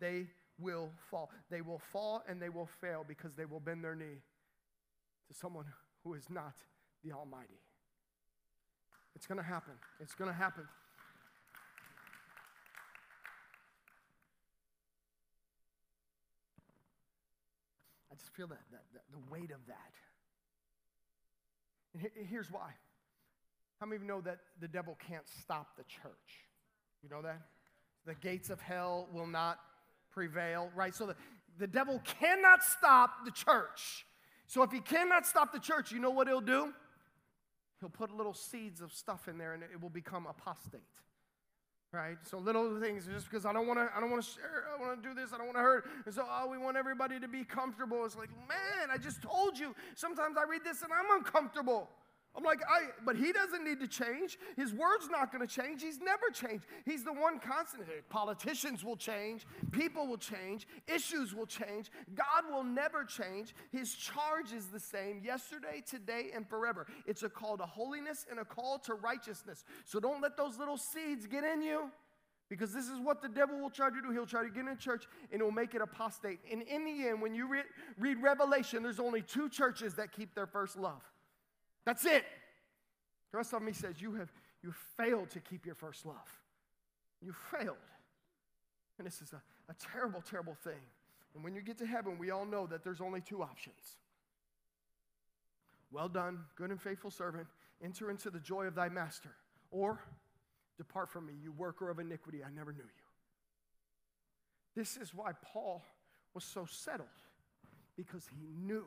They 0.00 0.26
will 0.58 0.90
fall. 1.10 1.30
They 1.50 1.60
will 1.60 1.80
fall 1.92 2.22
and 2.28 2.42
they 2.42 2.48
will 2.48 2.68
fail 2.80 3.04
because 3.06 3.34
they 3.34 3.44
will 3.44 3.60
bend 3.60 3.84
their 3.84 3.94
knee 3.94 4.20
to 5.28 5.34
someone 5.34 5.66
who 6.02 6.14
is 6.14 6.24
not 6.28 6.54
the 7.04 7.12
Almighty. 7.12 7.60
It's 9.14 9.26
going 9.26 9.38
to 9.38 9.44
happen. 9.44 9.74
It's 10.00 10.14
going 10.14 10.30
to 10.30 10.36
happen. 10.36 10.64
Just 18.16 18.34
feel 18.34 18.46
that, 18.48 18.60
that, 18.70 18.82
that 18.92 19.02
the 19.12 19.18
weight 19.30 19.50
of 19.50 19.58
that. 19.68 19.92
And 22.16 22.26
here's 22.28 22.50
why. 22.50 22.70
How 23.80 23.86
many 23.86 23.96
of 23.96 24.02
you 24.02 24.08
know 24.08 24.20
that 24.20 24.38
the 24.60 24.68
devil 24.68 24.96
can't 25.08 25.26
stop 25.42 25.76
the 25.76 25.84
church? 25.84 26.46
You 27.02 27.08
know 27.08 27.22
that? 27.22 27.40
The 28.06 28.14
gates 28.14 28.50
of 28.50 28.60
hell 28.60 29.08
will 29.12 29.26
not 29.26 29.58
prevail, 30.12 30.70
right? 30.74 30.94
So 30.94 31.06
the, 31.06 31.16
the 31.58 31.66
devil 31.66 32.00
cannot 32.04 32.62
stop 32.62 33.24
the 33.24 33.30
church. 33.30 34.04
So 34.46 34.62
if 34.62 34.70
he 34.70 34.80
cannot 34.80 35.26
stop 35.26 35.52
the 35.52 35.60
church, 35.60 35.92
you 35.92 35.98
know 35.98 36.10
what 36.10 36.26
he'll 36.28 36.40
do? 36.40 36.72
he'll 37.80 37.88
put 37.88 38.14
little 38.14 38.34
seeds 38.34 38.80
of 38.80 38.92
stuff 38.92 39.26
in 39.26 39.38
there 39.38 39.54
and 39.54 39.62
it 39.62 39.80
will 39.80 39.90
become 39.90 40.26
apostate. 40.26 40.82
Right? 41.92 42.18
So 42.22 42.38
little 42.38 42.80
things 42.80 43.08
just 43.12 43.28
because 43.28 43.44
I 43.44 43.52
don't 43.52 43.66
want 43.66 43.80
to 43.80 43.90
I 43.96 44.00
don't 44.00 44.12
want 44.12 44.22
to 44.22 44.30
share, 44.30 44.64
I 44.72 44.80
want 44.80 45.02
to 45.02 45.08
do 45.08 45.12
this, 45.12 45.32
I 45.32 45.38
don't 45.38 45.46
want 45.46 45.56
to 45.56 45.62
hurt. 45.62 45.86
And 46.06 46.14
so 46.14 46.24
oh, 46.24 46.48
we 46.48 46.56
want 46.56 46.76
everybody 46.76 47.18
to 47.18 47.26
be 47.26 47.42
comfortable. 47.42 48.04
It's 48.04 48.16
like, 48.16 48.30
man, 48.48 48.90
I 48.92 48.96
just 48.96 49.22
told 49.22 49.58
you. 49.58 49.74
Sometimes 49.96 50.36
I 50.36 50.48
read 50.48 50.62
this 50.62 50.82
and 50.82 50.92
I'm 50.92 51.18
uncomfortable. 51.18 51.88
I'm 52.36 52.44
like, 52.44 52.60
I, 52.62 52.90
but 53.04 53.16
he 53.16 53.32
doesn't 53.32 53.64
need 53.64 53.80
to 53.80 53.88
change. 53.88 54.38
His 54.56 54.72
word's 54.72 55.08
not 55.10 55.32
going 55.32 55.46
to 55.46 55.52
change. 55.52 55.82
He's 55.82 55.98
never 55.98 56.30
changed. 56.32 56.64
He's 56.84 57.02
the 57.02 57.12
one 57.12 57.40
constant. 57.40 57.88
Politicians 58.08 58.84
will 58.84 58.96
change, 58.96 59.46
people 59.72 60.06
will 60.06 60.16
change, 60.16 60.68
issues 60.86 61.34
will 61.34 61.46
change. 61.46 61.90
God 62.14 62.44
will 62.50 62.62
never 62.62 63.04
change. 63.04 63.54
His 63.72 63.94
charge 63.94 64.52
is 64.52 64.66
the 64.66 64.78
same 64.78 65.22
yesterday, 65.24 65.82
today, 65.84 66.30
and 66.34 66.48
forever. 66.48 66.86
It's 67.04 67.24
a 67.24 67.28
call 67.28 67.56
to 67.58 67.64
holiness 67.64 68.26
and 68.30 68.38
a 68.38 68.44
call 68.44 68.78
to 68.80 68.94
righteousness. 68.94 69.64
So 69.84 69.98
don't 69.98 70.22
let 70.22 70.36
those 70.36 70.56
little 70.56 70.78
seeds 70.78 71.26
get 71.26 71.42
in 71.42 71.62
you. 71.62 71.90
Because 72.48 72.72
this 72.72 72.88
is 72.88 72.98
what 72.98 73.22
the 73.22 73.28
devil 73.28 73.60
will 73.60 73.70
try 73.70 73.90
to 73.90 74.02
do. 74.02 74.10
He'll 74.10 74.26
try 74.26 74.42
to 74.42 74.50
get 74.50 74.66
in 74.66 74.76
church 74.76 75.04
and 75.30 75.40
he'll 75.40 75.52
make 75.52 75.74
it 75.74 75.82
apostate. 75.82 76.40
And 76.50 76.62
in 76.62 76.84
the 76.84 77.08
end, 77.08 77.22
when 77.22 77.32
you 77.32 77.46
read, 77.46 77.64
read 77.96 78.20
Revelation, 78.20 78.82
there's 78.82 78.98
only 78.98 79.22
two 79.22 79.48
churches 79.48 79.94
that 79.94 80.10
keep 80.10 80.34
their 80.34 80.48
first 80.48 80.76
love. 80.76 81.00
That's 81.84 82.04
it. 82.04 82.24
The 83.30 83.38
rest 83.38 83.52
of 83.52 83.62
me 83.62 83.72
says, 83.72 84.00
You 84.00 84.14
have 84.14 84.30
you 84.62 84.72
failed 84.96 85.30
to 85.30 85.40
keep 85.40 85.64
your 85.64 85.74
first 85.74 86.04
love. 86.04 86.16
You 87.22 87.34
failed. 87.50 87.76
And 88.98 89.06
this 89.06 89.22
is 89.22 89.32
a, 89.32 89.42
a 89.70 89.74
terrible, 89.92 90.22
terrible 90.22 90.54
thing. 90.62 90.80
And 91.34 91.44
when 91.44 91.54
you 91.54 91.62
get 91.62 91.78
to 91.78 91.86
heaven, 91.86 92.18
we 92.18 92.30
all 92.30 92.44
know 92.44 92.66
that 92.66 92.84
there's 92.84 93.00
only 93.00 93.20
two 93.20 93.42
options. 93.42 93.96
Well 95.90 96.08
done, 96.08 96.40
good 96.56 96.70
and 96.70 96.80
faithful 96.80 97.10
servant. 97.10 97.46
Enter 97.82 98.10
into 98.10 98.30
the 98.30 98.40
joy 98.40 98.66
of 98.66 98.74
thy 98.74 98.88
master. 98.88 99.30
Or 99.70 100.00
depart 100.76 101.08
from 101.08 101.26
me, 101.26 101.32
you 101.42 101.52
worker 101.52 101.88
of 101.88 101.98
iniquity. 101.98 102.40
I 102.44 102.50
never 102.50 102.72
knew 102.72 102.78
you. 102.82 103.06
This 104.76 104.96
is 104.96 105.14
why 105.14 105.32
Paul 105.42 105.82
was 106.34 106.44
so 106.44 106.64
settled, 106.64 107.08
because 107.96 108.24
he 108.28 108.46
knew 108.64 108.84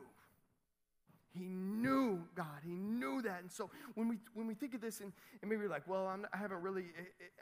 he 1.36 1.46
knew 1.46 2.22
God. 2.36 2.62
He 2.64 2.74
knew 2.74 3.20
that. 3.22 3.40
And 3.40 3.50
so 3.50 3.68
when 3.94 4.08
we, 4.08 4.18
when 4.34 4.46
we 4.46 4.54
think 4.54 4.74
of 4.74 4.80
this 4.80 5.00
and, 5.00 5.12
and 5.42 5.50
maybe 5.50 5.62
you're 5.62 5.70
like, 5.70 5.88
well, 5.88 6.06
I'm, 6.06 6.26
I 6.32 6.36
haven't 6.36 6.62
really, 6.62 6.86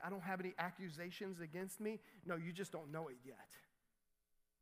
I 0.05 0.09
don't 0.09 0.23
have 0.23 0.41
any 0.41 0.55
accusations 0.59 1.41
against 1.41 1.81
me. 1.81 2.01
No, 2.25 2.37
you 2.37 2.53
just 2.53 2.73
don't 2.73 2.91
know 2.91 3.09
it 3.09 3.17
yet. 3.25 3.37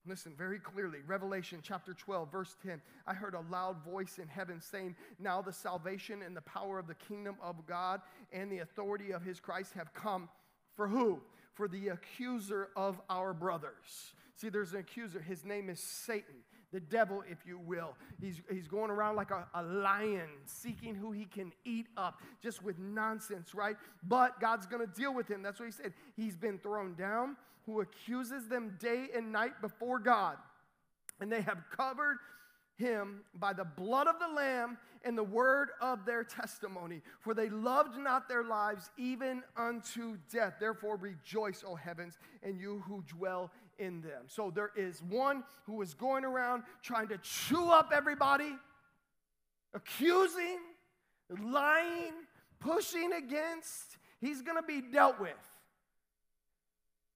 Listen 0.07 0.33
very 0.37 0.59
clearly. 0.59 0.99
Revelation 1.07 1.61
chapter 1.63 1.95
12, 1.95 2.33
verse 2.33 2.57
10. 2.65 2.81
I 3.07 3.15
heard 3.15 3.35
a 3.35 3.45
loud 3.53 3.85
voice 3.85 4.19
in 4.19 4.27
heaven 4.27 4.61
saying, 4.61 4.97
Now 5.19 5.43
the 5.43 5.53
salvation 5.53 6.23
and 6.23 6.37
the 6.37 6.41
power 6.41 6.79
of 6.79 6.89
the 6.89 6.95
kingdom 6.95 7.37
of 7.41 7.67
God 7.67 8.01
and 8.33 8.51
the 8.51 8.59
authority 8.59 9.13
of 9.13 9.23
his 9.23 9.39
Christ 9.39 9.75
have 9.75 9.93
come. 9.95 10.29
For 10.75 10.89
who? 10.89 11.21
For 11.53 11.69
the 11.69 11.89
accuser 11.89 12.71
of 12.75 13.01
our 13.09 13.33
brothers. 13.35 14.15
See, 14.37 14.49
there's 14.49 14.73
an 14.73 14.81
accuser. 14.81 15.21
His 15.21 15.45
name 15.45 15.69
is 15.69 15.79
Satan 15.79 16.37
the 16.73 16.81
devil, 16.81 17.23
if 17.29 17.39
you 17.47 17.59
will. 17.59 17.97
He's, 18.21 18.41
he's 18.51 18.69
going 18.69 18.91
around 18.91 19.17
like 19.17 19.31
a, 19.31 19.47
a 19.55 19.63
lion, 19.63 20.29
seeking 20.47 20.95
who 20.95 21.13
he 21.13 21.25
can 21.25 21.53
eat 21.65 21.87
up, 21.97 22.21
just 22.43 22.63
with 22.63 22.79
nonsense, 22.79 23.55
right? 23.55 23.77
But 24.03 24.41
God's 24.41 24.67
going 24.67 24.87
to 24.87 24.93
deal 24.93 25.15
with 25.15 25.29
him. 25.29 25.43
That's 25.43 25.59
what 25.59 25.67
he 25.67 25.73
said. 25.73 25.93
He's 26.17 26.37
been 26.37 26.59
thrown 26.59 26.95
down, 26.95 27.37
who 27.67 27.81
accuses 27.81 28.49
them 28.49 28.77
day 28.79 29.09
and 29.15 29.33
night 29.33 29.61
before 29.61 29.99
God. 29.99 30.37
And 31.21 31.31
they 31.31 31.43
have 31.43 31.59
covered 31.77 32.19
him 32.77 33.21
by 33.35 33.53
the 33.53 33.65
blood 33.65 34.07
of 34.07 34.19
the 34.19 34.35
Lamb 34.35 34.79
and 35.05 35.17
the 35.17 35.25
word 35.25 35.69
of 35.81 36.05
their 36.05 36.25
testimony. 36.25 37.03
For 37.21 37.35
they 37.35 37.51
loved 37.51 37.99
not 37.99 38.29
their 38.29 38.43
lives 38.43 38.91
even 38.97 39.43
unto 39.57 40.17
death. 40.33 40.55
Therefore, 40.59 40.97
rejoice, 40.97 41.63
O 41.67 41.75
heavens, 41.75 42.19
and 42.43 42.59
you 42.59 42.83
who 42.87 43.03
dwell 43.07 43.51
in 43.81 44.03
them. 44.03 44.23
So 44.27 44.53
there 44.55 44.71
is 44.77 45.03
one 45.03 45.43
who 45.67 45.83
is 45.83 45.95
going 45.95 46.25
around 46.25 46.63
trying 46.83 47.09
to 47.09 47.19
chew 47.19 47.71
up 47.71 47.91
everybody, 47.93 48.55
accusing, 49.75 50.59
lying, 51.43 52.13
pushing 52.61 53.13
against. 53.13 53.97
He's 54.21 54.43
going 54.43 54.57
to 54.57 54.63
be 54.63 54.81
dealt 54.81 55.19
with. 55.19 55.33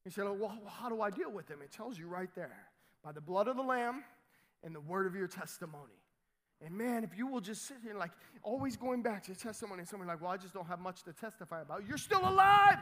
He 0.04 0.10
said, 0.10 0.24
Well, 0.24 0.58
how 0.66 0.88
do 0.88 1.00
I 1.00 1.10
deal 1.10 1.30
with 1.30 1.48
him? 1.48 1.58
It 1.62 1.70
tells 1.70 1.98
you 1.98 2.08
right 2.08 2.34
there 2.34 2.56
by 3.04 3.12
the 3.12 3.20
blood 3.20 3.46
of 3.48 3.56
the 3.56 3.62
Lamb 3.62 4.02
and 4.62 4.74
the 4.74 4.80
word 4.80 5.06
of 5.06 5.14
your 5.14 5.28
testimony. 5.28 5.92
And 6.64 6.74
man, 6.74 7.04
if 7.04 7.16
you 7.16 7.26
will 7.26 7.40
just 7.40 7.66
sit 7.66 7.76
here 7.82 7.94
like 7.94 8.12
always 8.42 8.76
going 8.76 9.02
back 9.02 9.24
to 9.24 9.34
testimony, 9.34 9.80
and 9.80 9.88
somebody 9.88 10.08
like, 10.08 10.20
Well, 10.20 10.30
I 10.30 10.36
just 10.38 10.54
don't 10.54 10.66
have 10.66 10.80
much 10.80 11.02
to 11.04 11.12
testify 11.12 11.60
about. 11.62 11.86
You're 11.86 11.98
still 11.98 12.26
alive. 12.26 12.78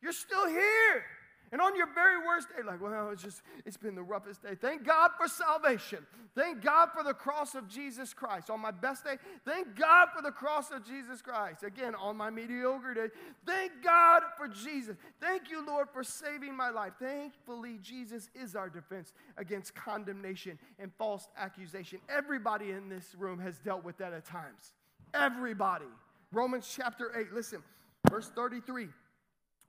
You're 0.00 0.12
still 0.12 0.48
here. 0.48 1.04
And 1.52 1.60
on 1.60 1.76
your 1.76 1.86
very 1.94 2.16
worst 2.16 2.48
day, 2.48 2.62
like, 2.66 2.80
well, 2.80 3.10
it's 3.10 3.22
just, 3.22 3.42
it's 3.66 3.76
been 3.76 3.94
the 3.94 4.02
roughest 4.02 4.42
day. 4.42 4.54
Thank 4.58 4.84
God 4.84 5.10
for 5.20 5.28
salvation. 5.28 5.98
Thank 6.34 6.62
God 6.62 6.88
for 6.96 7.04
the 7.04 7.12
cross 7.12 7.54
of 7.54 7.68
Jesus 7.68 8.14
Christ. 8.14 8.48
On 8.48 8.58
my 8.58 8.70
best 8.70 9.04
day, 9.04 9.16
thank 9.44 9.76
God 9.76 10.08
for 10.16 10.22
the 10.22 10.30
cross 10.30 10.70
of 10.70 10.82
Jesus 10.86 11.20
Christ. 11.20 11.62
Again, 11.62 11.94
on 11.94 12.16
my 12.16 12.30
mediocre 12.30 12.94
day, 12.94 13.08
thank 13.44 13.70
God 13.84 14.22
for 14.38 14.48
Jesus. 14.48 14.96
Thank 15.20 15.50
you, 15.50 15.64
Lord, 15.66 15.88
for 15.92 16.02
saving 16.02 16.56
my 16.56 16.70
life. 16.70 16.94
Thankfully, 16.98 17.78
Jesus 17.82 18.30
is 18.34 18.56
our 18.56 18.70
defense 18.70 19.12
against 19.36 19.74
condemnation 19.74 20.58
and 20.78 20.90
false 20.96 21.28
accusation. 21.36 21.98
Everybody 22.08 22.70
in 22.70 22.88
this 22.88 23.14
room 23.14 23.38
has 23.40 23.58
dealt 23.58 23.84
with 23.84 23.98
that 23.98 24.14
at 24.14 24.24
times. 24.24 24.72
Everybody. 25.12 25.84
Romans 26.32 26.66
chapter 26.74 27.12
8, 27.14 27.34
listen, 27.34 27.62
verse 28.08 28.30
33. 28.34 28.88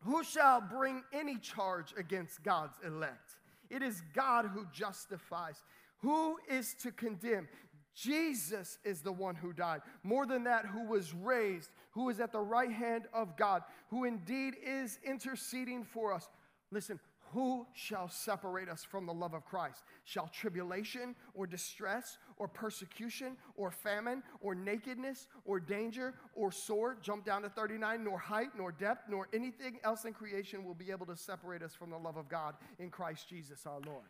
Who 0.06 0.24
shall 0.24 0.62
bring 0.62 1.04
any 1.14 1.38
charge 1.38 1.94
against 1.98 2.44
God's 2.44 2.78
elect? 2.86 3.36
It 3.70 3.82
is 3.82 4.02
God 4.14 4.46
who 4.54 4.66
justifies. 4.74 5.64
Who 6.00 6.38
is 6.50 6.76
to 6.82 6.92
condemn? 6.92 7.48
Jesus 7.96 8.80
is 8.84 9.02
the 9.02 9.12
one 9.12 9.36
who 9.36 9.54
died. 9.54 9.82
More 10.04 10.26
than 10.26 10.44
that, 10.46 10.66
who 10.66 10.88
was 10.88 11.14
raised, 11.14 11.70
who 11.92 12.10
is 12.10 12.20
at 12.20 12.32
the 12.32 12.42
right 12.42 12.72
hand 12.72 13.06
of 13.14 13.38
God, 13.38 13.64
who 13.90 14.04
indeed 14.04 14.56
is 14.66 15.00
interceding 15.06 15.84
for 15.84 16.12
us. 16.12 16.28
Listen, 16.72 17.00
who 17.34 17.66
shall 17.74 18.10
separate 18.10 18.70
us 18.70 18.84
from 18.84 19.06
the 19.06 19.14
love 19.14 19.34
of 19.34 19.44
Christ? 19.44 19.84
Shall 20.06 20.28
tribulation 20.28 21.16
or 21.34 21.48
distress 21.48 22.18
or 22.38 22.48
persecution 22.48 23.38
or 23.56 23.72
famine 23.72 24.22
or 24.40 24.54
nakedness 24.54 25.28
or 25.46 25.60
danger 25.60 26.14
or 26.36 26.52
sword? 26.52 27.02
Jump 27.02 27.26
down 27.26 27.42
to 27.42 27.50
39. 27.50 28.04
Nor 28.04 28.20
height, 28.20 28.50
nor 28.56 28.72
depth, 28.72 29.10
nor 29.10 29.28
anything 29.34 29.80
else 29.84 30.06
in 30.06 30.14
creation 30.14 30.64
will 30.64 30.76
be 30.76 30.92
able 30.92 31.08
to 31.08 31.16
separate 31.16 31.64
us 31.64 31.74
from 31.74 31.90
the 31.90 31.98
love 31.98 32.18
of 32.18 32.30
God 32.30 32.54
in 32.78 32.90
Christ 32.90 33.28
Jesus 33.28 33.66
our 33.66 33.80
Lord. 33.86 34.06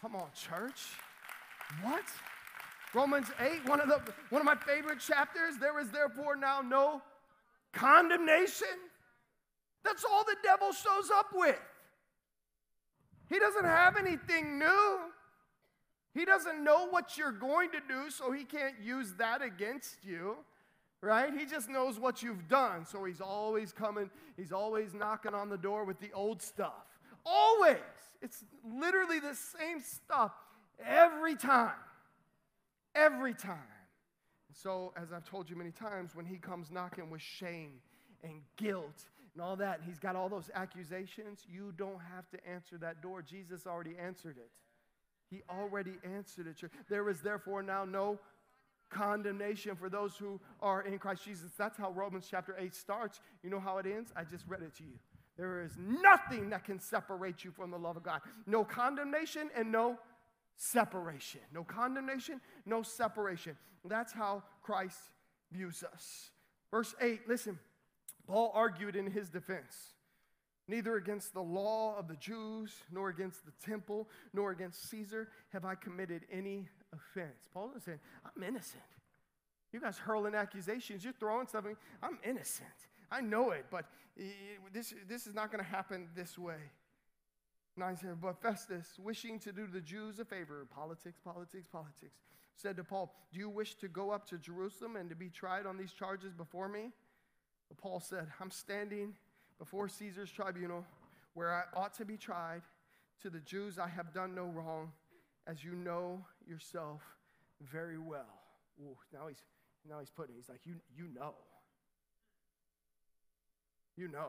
Come 0.00 0.16
on, 0.16 0.28
church. 0.34 0.80
What? 1.82 2.04
Romans 2.94 3.26
8, 3.38 3.68
one 3.68 3.80
of, 3.80 3.88
the, 3.88 4.00
one 4.30 4.40
of 4.40 4.46
my 4.46 4.54
favorite 4.54 5.00
chapters. 5.00 5.56
There 5.60 5.78
is 5.78 5.90
therefore 5.90 6.36
now 6.36 6.62
no 6.62 7.02
condemnation. 7.72 8.66
That's 9.84 10.04
all 10.04 10.24
the 10.24 10.36
devil 10.42 10.72
shows 10.72 11.10
up 11.14 11.26
with. 11.34 11.60
He 13.28 13.38
doesn't 13.38 13.64
have 13.64 13.96
anything 13.96 14.58
new. 14.58 14.98
He 16.14 16.24
doesn't 16.24 16.64
know 16.64 16.88
what 16.88 17.18
you're 17.18 17.32
going 17.32 17.70
to 17.72 17.80
do, 17.86 18.10
so 18.10 18.32
he 18.32 18.44
can't 18.44 18.74
use 18.82 19.12
that 19.18 19.42
against 19.42 19.96
you, 20.02 20.36
right? 21.02 21.32
He 21.36 21.44
just 21.44 21.68
knows 21.68 21.98
what 21.98 22.22
you've 22.22 22.48
done. 22.48 22.86
So 22.86 23.04
he's 23.04 23.20
always 23.20 23.72
coming, 23.72 24.10
he's 24.36 24.52
always 24.52 24.94
knocking 24.94 25.34
on 25.34 25.50
the 25.50 25.58
door 25.58 25.84
with 25.84 26.00
the 26.00 26.12
old 26.12 26.40
stuff. 26.40 26.86
Always. 27.24 27.76
It's 28.22 28.44
literally 28.64 29.20
the 29.20 29.34
same 29.34 29.80
stuff 29.80 30.32
every 30.82 31.36
time. 31.36 31.72
Every 32.94 33.34
time. 33.34 33.58
So, 34.54 34.94
as 34.96 35.12
I've 35.12 35.28
told 35.28 35.50
you 35.50 35.56
many 35.56 35.70
times, 35.70 36.14
when 36.14 36.24
he 36.24 36.38
comes 36.38 36.70
knocking 36.70 37.10
with 37.10 37.20
shame 37.20 37.72
and 38.22 38.40
guilt 38.56 39.04
and 39.36 39.44
all 39.44 39.56
that, 39.56 39.80
and 39.80 39.84
he's 39.86 39.98
got 39.98 40.16
all 40.16 40.30
those 40.30 40.50
accusations, 40.54 41.44
you 41.46 41.70
don't 41.76 42.00
have 42.14 42.26
to 42.30 42.38
answer 42.50 42.78
that 42.78 43.02
door. 43.02 43.20
Jesus 43.20 43.66
already 43.66 43.94
answered 44.02 44.38
it. 44.38 44.48
He 45.28 45.42
already 45.50 45.98
answered 46.04 46.46
it. 46.46 46.70
There 46.88 47.10
is 47.10 47.20
therefore 47.20 47.62
now 47.62 47.84
no 47.84 48.18
condemnation 48.88 49.76
for 49.76 49.90
those 49.90 50.16
who 50.16 50.40
are 50.62 50.80
in 50.80 50.98
Christ 50.98 51.26
Jesus. 51.26 51.50
That's 51.58 51.76
how 51.76 51.90
Romans 51.90 52.26
chapter 52.30 52.56
8 52.58 52.74
starts. 52.74 53.20
You 53.42 53.50
know 53.50 53.60
how 53.60 53.76
it 53.76 53.84
ends? 53.84 54.10
I 54.16 54.24
just 54.24 54.46
read 54.48 54.62
it 54.62 54.74
to 54.76 54.84
you. 54.84 54.98
There 55.36 55.60
is 55.60 55.72
nothing 55.78 56.48
that 56.48 56.64
can 56.64 56.80
separate 56.80 57.44
you 57.44 57.50
from 57.50 57.70
the 57.70 57.78
love 57.78 57.98
of 57.98 58.02
God. 58.02 58.22
No 58.46 58.64
condemnation 58.64 59.50
and 59.54 59.70
no 59.70 59.98
separation. 60.56 61.42
No 61.52 61.62
condemnation, 61.62 62.40
no 62.64 62.82
separation. 62.82 63.58
That's 63.84 64.14
how 64.14 64.44
Christ 64.62 64.98
views 65.52 65.84
us. 65.92 66.30
Verse 66.70 66.94
8, 67.02 67.28
listen. 67.28 67.58
Paul 68.26 68.50
argued 68.54 68.96
in 68.96 69.10
his 69.10 69.28
defense 69.28 69.94
Neither 70.68 70.96
against 70.96 71.32
the 71.32 71.42
law 71.42 71.96
of 71.96 72.08
the 72.08 72.16
Jews, 72.16 72.72
nor 72.90 73.08
against 73.08 73.44
the 73.44 73.52
temple, 73.64 74.08
nor 74.32 74.50
against 74.50 74.90
Caesar 74.90 75.28
have 75.52 75.64
I 75.64 75.76
committed 75.76 76.22
any 76.30 76.68
offense. 76.92 77.48
Paul 77.54 77.72
is 77.76 77.84
saying, 77.84 78.00
I'm 78.24 78.42
innocent. 78.42 78.82
You 79.72 79.80
guys 79.80 79.96
hurling 79.96 80.34
accusations, 80.34 81.04
you're 81.04 81.12
throwing 81.12 81.46
something. 81.46 81.76
I'm 82.02 82.18
innocent. 82.24 82.68
I 83.12 83.20
know 83.20 83.50
it, 83.50 83.66
but 83.70 83.84
eh, 84.18 84.24
this, 84.72 84.92
this 85.08 85.28
is 85.28 85.34
not 85.34 85.52
going 85.52 85.62
to 85.62 85.70
happen 85.70 86.08
this 86.16 86.36
way. 86.36 86.58
9 87.76 87.96
said, 87.96 88.20
But 88.20 88.42
Festus, 88.42 88.98
wishing 88.98 89.38
to 89.40 89.52
do 89.52 89.68
the 89.68 89.80
Jews 89.80 90.18
a 90.18 90.24
favor, 90.24 90.66
politics, 90.74 91.20
politics, 91.22 91.68
politics, 91.70 92.16
said 92.56 92.76
to 92.76 92.84
Paul, 92.84 93.14
Do 93.32 93.38
you 93.38 93.50
wish 93.50 93.74
to 93.76 93.88
go 93.88 94.10
up 94.10 94.26
to 94.30 94.38
Jerusalem 94.38 94.96
and 94.96 95.08
to 95.10 95.14
be 95.14 95.28
tried 95.28 95.66
on 95.66 95.76
these 95.76 95.92
charges 95.92 96.32
before 96.32 96.68
me? 96.68 96.90
But 97.68 97.78
Paul 97.78 98.00
said, 98.00 98.26
I'm 98.40 98.50
standing 98.50 99.14
before 99.58 99.88
Caesar's 99.88 100.30
tribunal 100.30 100.84
where 101.34 101.52
I 101.52 101.62
ought 101.74 101.94
to 101.94 102.04
be 102.04 102.16
tried. 102.16 102.62
To 103.22 103.30
the 103.30 103.40
Jews, 103.40 103.78
I 103.78 103.88
have 103.88 104.12
done 104.12 104.34
no 104.34 104.44
wrong, 104.44 104.92
as 105.46 105.64
you 105.64 105.74
know 105.74 106.24
yourself 106.46 107.00
very 107.62 107.98
well. 107.98 108.42
Ooh, 108.78 108.96
now 109.12 109.26
he's 109.26 109.42
now 109.88 110.00
he's 110.00 110.10
putting, 110.10 110.34
he's 110.36 110.48
like, 110.48 110.60
you, 110.64 110.74
you 110.96 111.08
know. 111.14 111.34
You 113.96 114.08
know. 114.08 114.28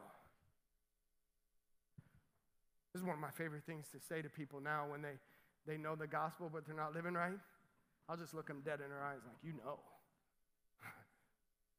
This 2.93 3.01
is 3.01 3.05
one 3.05 3.15
of 3.15 3.21
my 3.21 3.31
favorite 3.31 3.63
things 3.65 3.87
to 3.91 3.99
say 3.99 4.21
to 4.21 4.29
people 4.29 4.61
now 4.61 4.85
when 4.89 5.01
they, 5.01 5.17
they 5.65 5.77
know 5.77 5.95
the 5.95 6.07
gospel 6.07 6.49
but 6.51 6.65
they're 6.65 6.75
not 6.75 6.95
living 6.95 7.13
right. 7.13 7.37
I'll 8.07 8.17
just 8.17 8.33
look 8.33 8.47
them 8.47 8.61
dead 8.63 8.79
in 8.83 8.89
their 8.89 9.03
eyes 9.03 9.19
like, 9.25 9.35
you 9.43 9.53
know. 9.53 9.79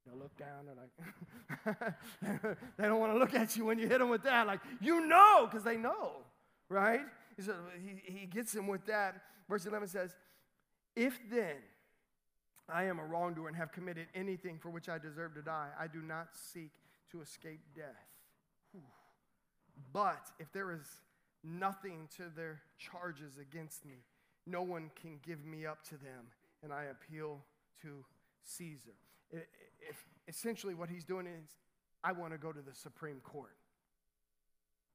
They'll 0.08 0.18
look 0.18 0.36
down, 0.36 0.66
they're 0.66 1.76
like, 2.34 2.56
they 2.78 2.84
don't 2.84 3.00
want 3.00 3.12
to 3.12 3.18
look 3.18 3.34
at 3.34 3.56
you 3.56 3.66
when 3.66 3.78
you 3.78 3.86
hit 3.88 3.98
them 3.98 4.08
with 4.08 4.22
that. 4.24 4.46
Like, 4.46 4.60
you 4.80 5.06
know, 5.06 5.46
because 5.46 5.64
they 5.64 5.76
know, 5.76 6.12
right? 6.68 7.02
So 7.44 7.54
he, 7.84 8.20
he 8.20 8.26
gets 8.26 8.54
him 8.54 8.66
with 8.66 8.86
that. 8.86 9.20
Verse 9.48 9.66
11 9.66 9.88
says, 9.88 10.16
If 10.96 11.18
then 11.30 11.56
I 12.68 12.84
am 12.84 12.98
a 12.98 13.04
wrongdoer 13.04 13.48
and 13.48 13.56
have 13.56 13.72
committed 13.72 14.06
anything 14.14 14.58
for 14.58 14.70
which 14.70 14.88
I 14.88 14.98
deserve 14.98 15.34
to 15.34 15.42
die, 15.42 15.68
I 15.78 15.86
do 15.86 16.00
not 16.00 16.28
seek 16.32 16.70
to 17.12 17.20
escape 17.20 17.60
death. 17.74 17.84
But 19.92 20.30
if 20.38 20.52
there 20.52 20.72
is 20.72 20.86
nothing 21.44 22.08
to 22.16 22.24
their 22.34 22.60
charges 22.78 23.38
against 23.38 23.84
me, 23.84 24.04
no 24.46 24.62
one 24.62 24.90
can 25.00 25.20
give 25.24 25.44
me 25.44 25.66
up 25.66 25.84
to 25.84 25.96
them, 25.96 26.32
and 26.62 26.72
I 26.72 26.84
appeal 26.84 27.40
to 27.82 28.04
Caesar. 28.42 28.96
If, 29.30 30.06
essentially, 30.26 30.74
what 30.74 30.88
he's 30.88 31.04
doing 31.04 31.26
is, 31.26 31.56
I 32.02 32.12
want 32.12 32.32
to 32.32 32.38
go 32.38 32.52
to 32.52 32.60
the 32.60 32.74
Supreme 32.74 33.20
Court. 33.20 33.56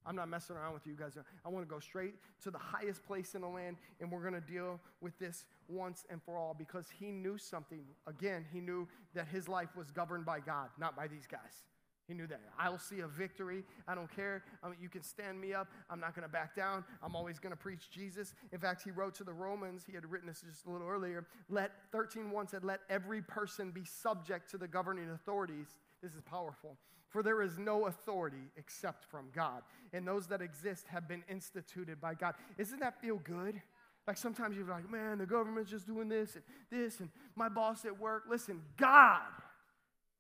I'm 0.05 0.15
not 0.15 0.27
messing 0.27 0.55
around 0.55 0.73
with 0.73 0.85
you 0.85 0.95
guys. 0.95 1.17
I 1.45 1.49
want 1.49 1.65
to 1.65 1.69
go 1.69 1.79
straight 1.79 2.15
to 2.43 2.51
the 2.51 2.57
highest 2.57 3.03
place 3.03 3.35
in 3.35 3.41
the 3.41 3.47
land, 3.47 3.77
and 4.01 4.11
we're 4.11 4.21
going 4.21 4.33
to 4.33 4.41
deal 4.41 4.81
with 4.99 5.17
this 5.17 5.45
once 5.69 6.05
and 6.09 6.21
for 6.21 6.37
all 6.37 6.53
because 6.57 6.87
he 6.99 7.11
knew 7.11 7.37
something. 7.37 7.85
Again, 8.05 8.45
he 8.51 8.59
knew 8.59 8.87
that 9.13 9.27
his 9.27 9.47
life 9.47 9.69
was 9.77 9.91
governed 9.91 10.25
by 10.25 10.39
God, 10.41 10.69
not 10.77 10.95
by 10.95 11.07
these 11.07 11.25
guys. 11.25 11.63
He 12.07 12.13
knew 12.13 12.27
that. 12.27 12.41
I 12.59 12.69
will 12.69 12.79
see 12.79 12.99
a 12.99 13.07
victory. 13.07 13.63
I 13.87 13.95
don't 13.95 14.13
care. 14.13 14.43
I 14.61 14.67
mean, 14.67 14.77
you 14.81 14.89
can 14.89 15.03
stand 15.03 15.39
me 15.39 15.53
up. 15.53 15.69
I'm 15.89 15.99
not 15.99 16.15
going 16.15 16.27
to 16.27 16.31
back 16.31 16.55
down. 16.55 16.83
I'm 17.01 17.15
always 17.15 17.39
going 17.39 17.51
to 17.51 17.57
preach 17.57 17.89
Jesus. 17.89 18.33
In 18.51 18.59
fact, 18.59 18.83
he 18.83 18.91
wrote 18.91 19.15
to 19.15 19.23
the 19.23 19.33
Romans, 19.33 19.83
he 19.87 19.93
had 19.93 20.05
written 20.11 20.27
this 20.27 20.41
just 20.41 20.65
a 20.65 20.69
little 20.69 20.87
earlier. 20.87 21.25
Let 21.49 21.71
13:1 21.93 22.49
said, 22.49 22.63
Let 22.63 22.81
every 22.89 23.21
person 23.21 23.71
be 23.71 23.85
subject 23.85 24.51
to 24.51 24.57
the 24.57 24.67
governing 24.67 25.09
authorities. 25.11 25.67
This 26.01 26.13
is 26.13 26.21
powerful. 26.21 26.77
For 27.07 27.23
there 27.23 27.41
is 27.41 27.57
no 27.57 27.85
authority 27.85 28.49
except 28.57 29.05
from 29.05 29.27
God. 29.33 29.61
And 29.93 30.05
those 30.05 30.27
that 30.27 30.41
exist 30.41 30.87
have 30.87 31.07
been 31.07 31.23
instituted 31.29 32.01
by 32.01 32.15
God. 32.15 32.33
Isn't 32.57 32.79
that 32.79 32.99
feel 32.99 33.17
good? 33.19 33.61
Like 34.07 34.17
sometimes 34.17 34.57
you're 34.57 34.67
like, 34.67 34.89
man, 34.89 35.19
the 35.19 35.25
government's 35.25 35.69
just 35.69 35.87
doing 35.87 36.09
this 36.09 36.35
and 36.35 36.43
this, 36.69 36.99
and 36.99 37.09
my 37.35 37.49
boss 37.49 37.85
at 37.85 37.97
work. 37.99 38.23
Listen, 38.29 38.61
God 38.77 39.21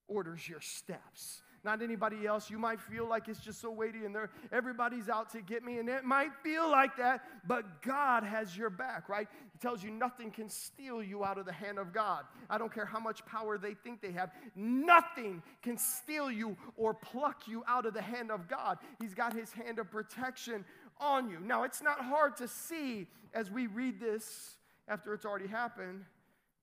orders 0.07 0.47
your 0.47 0.61
steps 0.61 1.41
not 1.63 1.81
anybody 1.81 2.25
else. 2.25 2.49
You 2.49 2.59
might 2.59 2.79
feel 2.79 3.07
like 3.07 3.27
it's 3.27 3.39
just 3.39 3.61
so 3.61 3.71
weighty 3.71 4.05
and 4.05 4.15
everybody's 4.51 5.07
out 5.07 5.31
to 5.31 5.41
get 5.41 5.63
me, 5.63 5.79
and 5.79 5.87
it 5.87 6.03
might 6.03 6.33
feel 6.43 6.69
like 6.69 6.97
that, 6.97 7.21
but 7.47 7.81
God 7.81 8.23
has 8.23 8.55
your 8.57 8.69
back, 8.69 9.07
right? 9.07 9.27
He 9.51 9.59
tells 9.59 9.83
you 9.83 9.89
nothing 9.89 10.31
can 10.31 10.49
steal 10.49 11.01
you 11.01 11.23
out 11.23 11.37
of 11.37 11.45
the 11.45 11.53
hand 11.53 11.79
of 11.79 11.93
God. 11.93 12.25
I 12.49 12.57
don't 12.57 12.73
care 12.73 12.85
how 12.85 12.99
much 12.99 13.25
power 13.25 13.57
they 13.57 13.73
think 13.73 14.01
they 14.01 14.11
have, 14.11 14.31
nothing 14.55 15.41
can 15.61 15.77
steal 15.77 16.29
you 16.29 16.57
or 16.75 16.93
pluck 16.93 17.47
you 17.47 17.63
out 17.67 17.85
of 17.85 17.93
the 17.93 18.01
hand 18.01 18.31
of 18.31 18.47
God. 18.47 18.77
He's 18.99 19.13
got 19.13 19.33
his 19.33 19.51
hand 19.53 19.79
of 19.79 19.89
protection 19.89 20.65
on 20.99 21.29
you. 21.29 21.39
Now, 21.39 21.63
it's 21.63 21.81
not 21.81 22.01
hard 22.01 22.35
to 22.37 22.47
see 22.47 23.07
as 23.33 23.49
we 23.49 23.67
read 23.67 23.99
this 23.99 24.57
after 24.87 25.13
it's 25.13 25.25
already 25.25 25.47
happened 25.47 26.03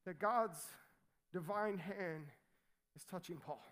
that 0.05 0.19
God's 0.19 0.59
divine 1.33 1.79
hand 1.79 2.27
is 2.97 3.05
touching 3.11 3.37
Paul. 3.37 3.63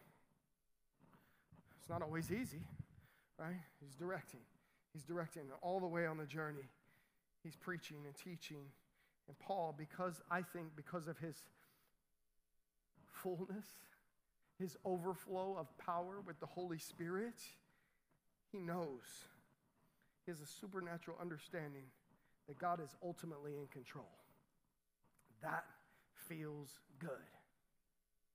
It's 1.89 1.91
not 1.91 2.03
always 2.03 2.31
easy, 2.31 2.61
right? 3.39 3.57
He's 3.81 3.95
directing. 3.95 4.41
He's 4.93 5.05
directing 5.05 5.45
all 5.63 5.81
the 5.81 5.87
way 5.87 6.05
on 6.05 6.19
the 6.19 6.27
journey. 6.27 6.69
He's 7.43 7.57
preaching 7.57 7.97
and 8.05 8.15
teaching. 8.15 8.61
And 9.27 9.39
Paul, 9.39 9.75
because 9.79 10.21
I 10.31 10.43
think 10.43 10.77
because 10.77 11.09
of 11.09 11.17
his 11.17 11.35
fullness, 13.07 13.65
his 14.59 14.77
overflow 14.85 15.57
of 15.59 15.67
power 15.79 16.21
with 16.27 16.39
the 16.41 16.47
Holy 16.47 16.77
Spirit, 16.77 17.41
he 18.53 18.59
knows. 18.59 19.25
He 20.27 20.31
has 20.31 20.43
a 20.43 20.47
supernatural 20.61 21.17
understanding 21.19 21.85
that 22.49 22.59
God 22.59 22.83
is 22.85 22.95
ultimately 23.03 23.53
in 23.59 23.67
control. 23.69 24.11
That 25.43 25.65
feels 26.29 26.69
good. 26.99 27.09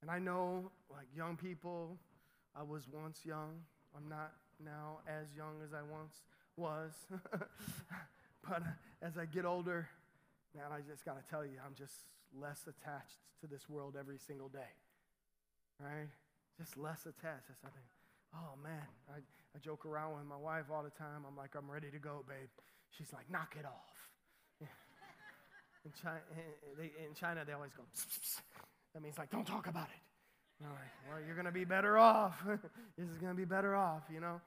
And 0.02 0.10
I 0.10 0.18
know, 0.18 0.72
like 0.89 1.06
young 1.16 1.38
people, 1.38 2.00
I 2.56 2.63
was 2.63 2.88
once 2.92 3.20
young. 3.26 3.62
I'm 3.96 4.08
not 4.10 4.34
now 4.63 5.00
as 5.08 5.28
young 5.36 5.62
as 5.63 5.74
I 5.74 5.82
once 5.82 6.22
was. 6.58 6.92
but 7.30 8.62
uh, 8.62 9.06
as 9.06 9.18
I 9.18 9.26
get 9.26 9.46
older, 9.46 9.88
man, 10.56 10.66
I 10.72 10.82
just 10.82 11.06
got 11.06 11.18
to 11.18 11.30
tell 11.30 11.46
you, 11.46 11.58
I'm 11.66 11.76
just 11.76 12.06
less 12.39 12.62
attached 12.68 13.18
to 13.42 13.48
this 13.48 13.70
world 13.70 13.96
every 14.00 14.18
single 14.18 14.50
day. 14.50 14.74
Right? 15.80 16.10
Just 16.58 16.78
less 16.78 17.02
attached. 17.06 17.50
I 17.66 17.70
think, 17.70 17.89
oh 18.36 18.54
man, 18.63 18.86
I, 19.10 19.18
I 19.18 19.60
joke 19.60 19.86
around 19.86 20.18
with 20.18 20.26
my 20.26 20.38
wife 20.38 20.66
all 20.72 20.84
the 20.84 20.92
time. 20.92 21.26
I'm 21.28 21.36
like, 21.36 21.56
I'm 21.58 21.70
ready 21.70 21.89
to 21.92 22.00
go, 22.00 22.24
babe. 22.28 22.50
She's 22.92 23.12
like, 23.12 23.30
knock 23.30 23.56
it 23.60 23.66
off. 23.66 23.98
In 25.86 25.92
China, 26.02 26.22
in 26.80 27.13
China, 27.13 27.44
they 27.46 27.52
always 27.52 27.74
go, 27.74 27.84
pss, 27.94 28.06
pss. 28.24 28.42
that 28.94 29.04
means 29.04 29.18
like, 29.18 29.30
don't 29.30 29.46
talk 29.46 29.68
about 29.68 29.89
it. 29.89 30.12
Like, 30.62 30.72
well, 31.10 31.20
you're 31.26 31.36
going 31.36 31.46
to 31.46 31.52
be 31.52 31.66
better 31.66 31.98
off. 31.98 32.42
this 32.98 33.10
is 33.10 33.18
going 33.18 33.32
to 33.32 33.38
be 33.38 33.46
better 33.46 33.76
off, 33.76 34.04
you 34.12 34.20
know. 34.20 34.39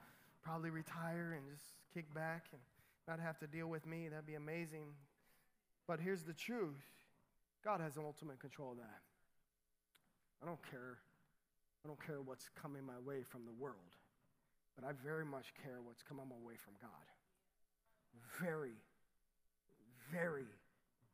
Probably 0.43 0.71
retire 0.71 1.37
and 1.37 1.45
just 1.53 1.65
kick 1.93 2.13
back 2.15 2.47
and 2.53 2.61
not 3.09 3.21
have 3.21 3.39
to 3.41 3.47
deal 3.47 3.67
with 3.67 3.87
me. 3.87 4.09
That'd 4.09 4.27
be 4.27 4.35
amazing. 4.35 4.95
But 5.87 6.01
here's 6.01 6.23
the 6.23 6.33
truth 6.33 6.83
God 7.65 7.81
has 7.81 7.97
ultimate 7.97 8.41
control 8.41 8.73
of 8.73 8.79
that. 8.79 9.01
I 10.43 10.47
don't 10.47 10.63
care. 10.71 10.99
I 11.85 11.89
don't 11.89 12.05
care 12.05 12.21
what's 12.21 12.49
coming 12.61 12.85
my 12.85 12.99
way 13.05 13.23
from 13.23 13.45
the 13.45 13.53
world, 13.53 13.95
but 14.75 14.85
I 14.85 14.93
very 15.05 15.25
much 15.25 15.55
care 15.63 15.79
what's 15.85 16.03
coming 16.03 16.27
my 16.29 16.37
way 16.45 16.55
from 16.57 16.75
God. 16.81 17.07
Very, 18.41 18.75
very 20.13 20.47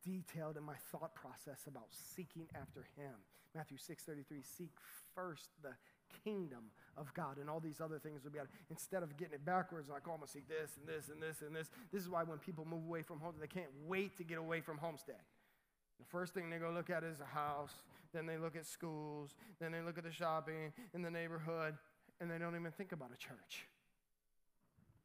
detailed 0.05 0.57
in 0.57 0.63
my 0.63 0.77
thought 0.91 1.15
process 1.15 1.67
about 1.67 1.87
seeking 1.91 2.49
after 2.55 2.85
Him. 2.97 3.15
Matthew 3.55 3.77
6:33, 3.79 4.43
seek 4.43 4.73
first 5.15 5.51
the 5.63 5.75
kingdom 6.25 6.71
of 6.97 7.13
God, 7.15 7.39
and 7.39 7.49
all 7.49 7.61
these 7.61 7.81
other 7.81 7.99
things 7.99 8.25
will 8.25 8.31
be 8.31 8.39
added. 8.39 8.51
Instead 8.71 9.03
of 9.03 9.17
getting 9.17 9.35
it 9.35 9.45
backwards, 9.45 9.89
like, 9.89 10.03
oh, 10.07 10.13
I'm 10.13 10.19
gonna 10.19 10.29
seek 10.29 10.49
this 10.49 10.77
and 10.77 10.87
this 10.87 11.09
and 11.09 11.23
this 11.23 11.43
and 11.43 11.55
this. 11.55 11.71
This 11.93 12.03
is 12.03 12.09
why 12.09 12.23
when 12.23 12.39
people 12.39 12.65
move 12.65 12.85
away 12.85 13.03
from 13.03 13.21
home, 13.21 13.35
they 13.41 13.47
can't 13.47 13.71
wait 13.87 14.17
to 14.19 14.25
get 14.25 14.39
away 14.39 14.61
from 14.61 14.79
homestead. 14.79 15.21
The 15.99 16.05
first 16.07 16.35
thing 16.35 16.51
they 16.51 16.59
go 16.59 16.71
look 16.71 16.91
at 16.91 17.05
is 17.05 17.21
a 17.21 17.25
house, 17.25 17.83
then 18.13 18.27
they 18.27 18.37
look 18.37 18.57
at 18.57 18.67
schools, 18.67 19.35
then 19.61 19.73
they 19.73 19.81
look 19.81 19.99
at 19.99 20.05
the 20.05 20.13
shopping 20.13 20.73
in 20.95 21.03
the 21.03 21.11
neighborhood, 21.11 21.77
and 22.21 22.31
they 22.31 22.39
don't 22.39 22.57
even 22.57 22.73
think 22.73 22.93
about 22.93 23.11
a 23.13 23.17
church. 23.17 23.69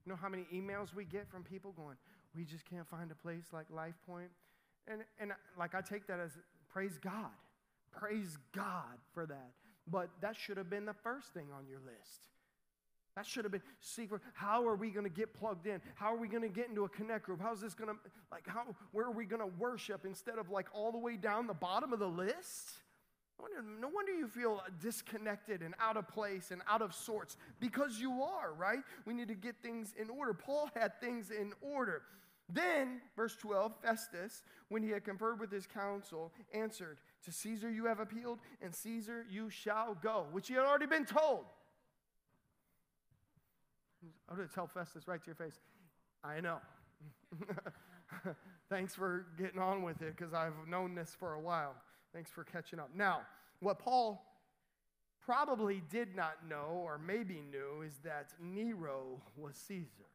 You 0.06 0.12
know 0.12 0.16
how 0.16 0.30
many 0.30 0.46
emails 0.54 0.94
we 0.94 1.06
get 1.06 1.28
from 1.30 1.44
people 1.44 1.74
going, 1.74 1.98
we 2.36 2.46
just 2.46 2.66
can't 2.66 2.88
find 2.88 3.12
a 3.12 3.16
place 3.16 3.46
like 3.52 3.70
Life 3.70 3.96
Point? 4.08 4.32
And, 4.88 5.02
and 5.20 5.32
like 5.58 5.76
I 5.76 5.82
take 5.82 6.08
that 6.08 6.20
as 6.20 6.32
praise 6.72 6.98
God. 6.98 7.32
Praise 7.92 8.38
God 8.56 8.98
for 9.14 9.26
that. 9.26 9.52
But 9.90 10.10
that 10.22 10.36
should 10.36 10.58
have 10.58 10.70
been 10.70 10.86
the 10.86 10.94
first 10.94 11.34
thing 11.34 11.48
on 11.58 11.66
your 11.68 11.80
list. 11.80 12.28
That 13.16 13.26
should 13.26 13.46
have 13.46 13.52
been 13.52 13.64
secret. 13.80 14.22
How 14.34 14.68
are 14.68 14.76
we 14.76 14.92
going 14.92 15.06
to 15.06 15.10
get 15.10 15.34
plugged 15.34 15.66
in? 15.66 15.82
How 15.96 16.14
are 16.14 16.18
we 16.18 16.28
going 16.28 16.44
to 16.44 16.50
get 16.50 16.70
into 16.70 16.84
a 16.84 16.90
connect 16.90 17.26
group? 17.26 17.42
How's 17.42 17.62
this 17.62 17.74
going 17.74 17.90
to 17.90 17.96
like 18.32 18.46
how 18.46 18.76
where 18.92 19.06
are 19.06 19.12
we 19.12 19.26
going 19.26 19.42
to 19.42 19.52
worship 19.58 20.06
instead 20.06 20.38
of 20.38 20.52
like 20.52 20.68
all 20.72 20.92
the 20.92 21.00
way 21.00 21.18
down 21.18 21.48
the 21.48 21.54
bottom 21.56 21.94
of 21.94 22.00
the 22.00 22.08
list? 22.08 22.74
Wonder, 23.40 23.64
no 23.80 23.88
wonder 23.88 24.12
you 24.12 24.28
feel 24.28 24.62
disconnected 24.82 25.62
and 25.62 25.74
out 25.80 25.98
of 25.98 26.08
place 26.08 26.52
and 26.52 26.62
out 26.68 26.82
of 26.82 26.94
sorts 26.94 27.38
because 27.60 28.00
you 28.00 28.22
are, 28.22 28.54
right? 28.54 28.80
We 29.06 29.14
need 29.14 29.28
to 29.28 29.36
get 29.36 29.56
things 29.62 29.94
in 30.00 30.10
order. 30.10 30.34
Paul 30.34 30.70
had 30.76 31.00
things 31.00 31.32
in 31.32 31.54
order. 31.62 32.04
Then, 32.50 33.02
verse 33.16 33.36
12, 33.36 33.74
Festus, 33.82 34.44
when 34.70 34.82
he 34.82 34.90
had 34.90 35.04
conferred 35.04 35.40
with 35.40 35.52
his 35.52 35.68
council, 35.68 36.32
answered, 36.54 36.98
To 37.26 37.32
Caesar 37.32 37.70
you 37.70 37.86
have 37.86 38.00
appealed, 38.00 38.40
and 38.62 38.74
Caesar 38.74 39.26
you 39.30 39.50
shall 39.50 39.96
go, 39.96 40.28
which 40.32 40.48
he 40.48 40.54
had 40.54 40.64
already 40.64 40.86
been 40.86 41.06
told. 41.06 41.46
I'm 44.30 44.38
going 44.38 44.48
to 44.48 44.54
tell 44.54 44.68
Festus 44.68 45.08
right 45.08 45.22
to 45.22 45.26
your 45.26 45.36
face. 45.36 45.60
I 46.24 46.40
know. 46.40 46.60
Thanks 48.70 48.96
for 48.96 49.26
getting 49.38 49.60
on 49.60 49.84
with 49.84 50.02
it 50.02 50.16
because 50.16 50.34
I've 50.34 50.68
known 50.68 50.96
this 50.96 51.16
for 51.18 51.34
a 51.34 51.40
while. 51.40 51.76
Thanks 52.14 52.30
for 52.32 52.44
catching 52.44 52.80
up. 52.80 52.90
Now, 52.96 53.22
what 53.60 53.80
Paul 53.80 54.24
probably 55.20 55.82
did 55.90 56.16
not 56.16 56.48
know, 56.48 56.82
or 56.84 56.98
maybe 56.98 57.42
knew, 57.52 57.82
is 57.86 57.98
that 58.04 58.30
Nero 58.42 59.22
was 59.36 59.56
Caesar. 59.68 60.06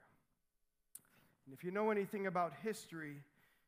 And 1.52 1.58
if 1.58 1.64
you 1.64 1.70
know 1.70 1.90
anything 1.90 2.26
about 2.28 2.54
history, 2.62 3.16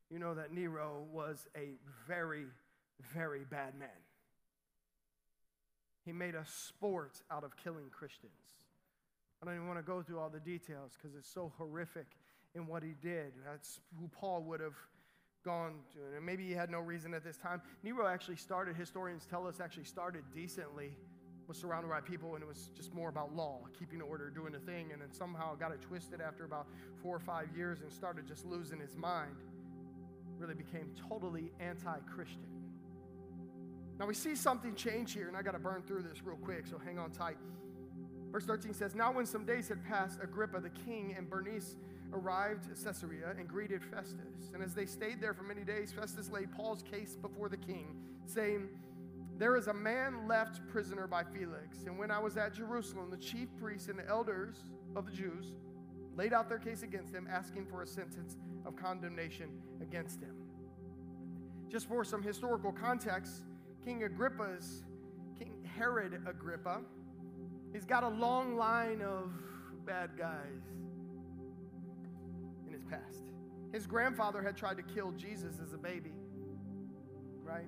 you 0.09 0.17
know 0.17 0.33
that 0.33 0.51
Nero 0.51 1.03
was 1.13 1.45
a 1.55 1.73
very, 2.07 2.45
very 3.13 3.43
bad 3.47 3.77
man. 3.77 3.89
He 6.03 6.11
made 6.11 6.33
a 6.33 6.43
sport 6.47 7.21
out 7.29 7.43
of 7.43 7.55
killing 7.57 7.91
Christians. 7.91 8.31
I 9.39 9.45
don't 9.45 9.53
even 9.53 9.67
want 9.67 9.77
to 9.77 9.85
go 9.85 10.01
through 10.01 10.17
all 10.17 10.31
the 10.31 10.39
details 10.39 10.93
because 10.97 11.15
it's 11.15 11.31
so 11.31 11.53
horrific 11.59 12.07
in 12.55 12.65
what 12.65 12.81
he 12.81 12.95
did. 13.03 13.33
That's 13.45 13.79
who 13.99 14.07
Paul 14.07 14.41
would 14.45 14.61
have 14.61 14.77
gone 15.43 15.73
to. 15.93 16.17
And 16.17 16.25
maybe 16.25 16.43
he 16.43 16.53
had 16.53 16.71
no 16.71 16.79
reason 16.79 17.13
at 17.13 17.23
this 17.23 17.37
time. 17.37 17.61
Nero 17.83 18.07
actually 18.07 18.37
started, 18.37 18.75
historians 18.75 19.27
tell 19.29 19.45
us, 19.45 19.59
actually 19.59 19.83
started 19.83 20.23
decently, 20.33 20.97
was 21.47 21.57
surrounded 21.57 21.89
by 21.89 22.01
people, 22.01 22.35
and 22.35 22.43
it 22.43 22.47
was 22.47 22.69
just 22.75 22.93
more 22.93 23.09
about 23.09 23.35
law, 23.35 23.59
keeping 23.77 24.01
order, 24.01 24.29
doing 24.29 24.55
a 24.55 24.59
thing, 24.59 24.91
and 24.91 25.01
then 25.01 25.11
somehow 25.11 25.55
got 25.55 25.71
it 25.71 25.81
twisted 25.81 26.21
after 26.21 26.45
about 26.45 26.67
four 27.01 27.15
or 27.15 27.19
five 27.19 27.47
years 27.55 27.81
and 27.81 27.91
started 27.91 28.27
just 28.27 28.45
losing 28.45 28.79
his 28.79 28.95
mind. 28.95 29.35
Really 30.39 30.55
became 30.55 30.91
totally 31.09 31.51
anti 31.59 31.97
Christian. 32.13 32.45
Now 33.99 34.07
we 34.07 34.13
see 34.13 34.35
something 34.35 34.75
change 34.75 35.13
here, 35.13 35.27
and 35.27 35.37
I 35.37 35.41
got 35.41 35.51
to 35.51 35.59
burn 35.59 35.83
through 35.83 36.01
this 36.01 36.21
real 36.23 36.37
quick, 36.37 36.67
so 36.67 36.77
hang 36.77 36.99
on 36.99 37.11
tight. 37.11 37.37
Verse 38.31 38.45
13 38.45 38.73
says, 38.73 38.95
Now 38.95 39.13
when 39.13 39.25
some 39.25 39.45
days 39.45 39.69
had 39.69 39.83
passed, 39.85 40.19
Agrippa 40.21 40.59
the 40.59 40.69
king 40.69 41.15
and 41.17 41.29
Bernice 41.29 41.77
arrived 42.13 42.69
at 42.69 42.83
Caesarea 42.83 43.33
and 43.37 43.47
greeted 43.47 43.81
Festus. 43.81 44.51
And 44.53 44.61
as 44.61 44.73
they 44.73 44.85
stayed 44.85 45.21
there 45.21 45.33
for 45.33 45.43
many 45.43 45.63
days, 45.63 45.93
Festus 45.93 46.29
laid 46.29 46.51
Paul's 46.51 46.83
case 46.83 47.15
before 47.15 47.47
the 47.47 47.57
king, 47.57 47.95
saying, 48.25 48.67
There 49.37 49.57
is 49.57 49.67
a 49.67 49.73
man 49.73 50.27
left 50.27 50.65
prisoner 50.69 51.07
by 51.07 51.23
Felix. 51.23 51.83
And 51.85 51.97
when 51.97 52.09
I 52.09 52.19
was 52.19 52.37
at 52.37 52.53
Jerusalem, 52.53 53.09
the 53.09 53.17
chief 53.17 53.49
priests 53.59 53.89
and 53.89 53.99
the 53.99 54.07
elders 54.07 54.55
of 54.95 55.05
the 55.05 55.11
Jews 55.11 55.55
laid 56.15 56.31
out 56.31 56.47
their 56.47 56.59
case 56.59 56.83
against 56.83 57.13
him, 57.13 57.27
asking 57.29 57.65
for 57.65 57.81
a 57.81 57.87
sentence 57.87 58.37
of 58.65 58.77
condemnation 58.77 59.49
against 59.81 60.21
him. 60.21 60.35
Just 61.69 61.87
for 61.89 62.05
some 62.05 62.23
historical 62.23 62.71
context, 62.71 63.43
King 63.83 64.03
Agrippa's, 64.03 64.83
King 65.37 65.67
Herod 65.77 66.21
Agrippa, 66.25 66.79
he's 67.73 67.83
got 67.83 68.03
a 68.03 68.09
long 68.09 68.55
line 68.55 69.01
of 69.01 69.31
bad 69.85 70.11
guys 70.17 70.63
in 72.65 72.71
his 72.71 72.83
past. 72.83 73.25
His 73.73 73.85
grandfather 73.85 74.41
had 74.41 74.55
tried 74.55 74.77
to 74.77 74.83
kill 74.83 75.11
Jesus 75.11 75.59
as 75.61 75.73
a 75.73 75.77
baby, 75.77 76.13
right? 77.43 77.67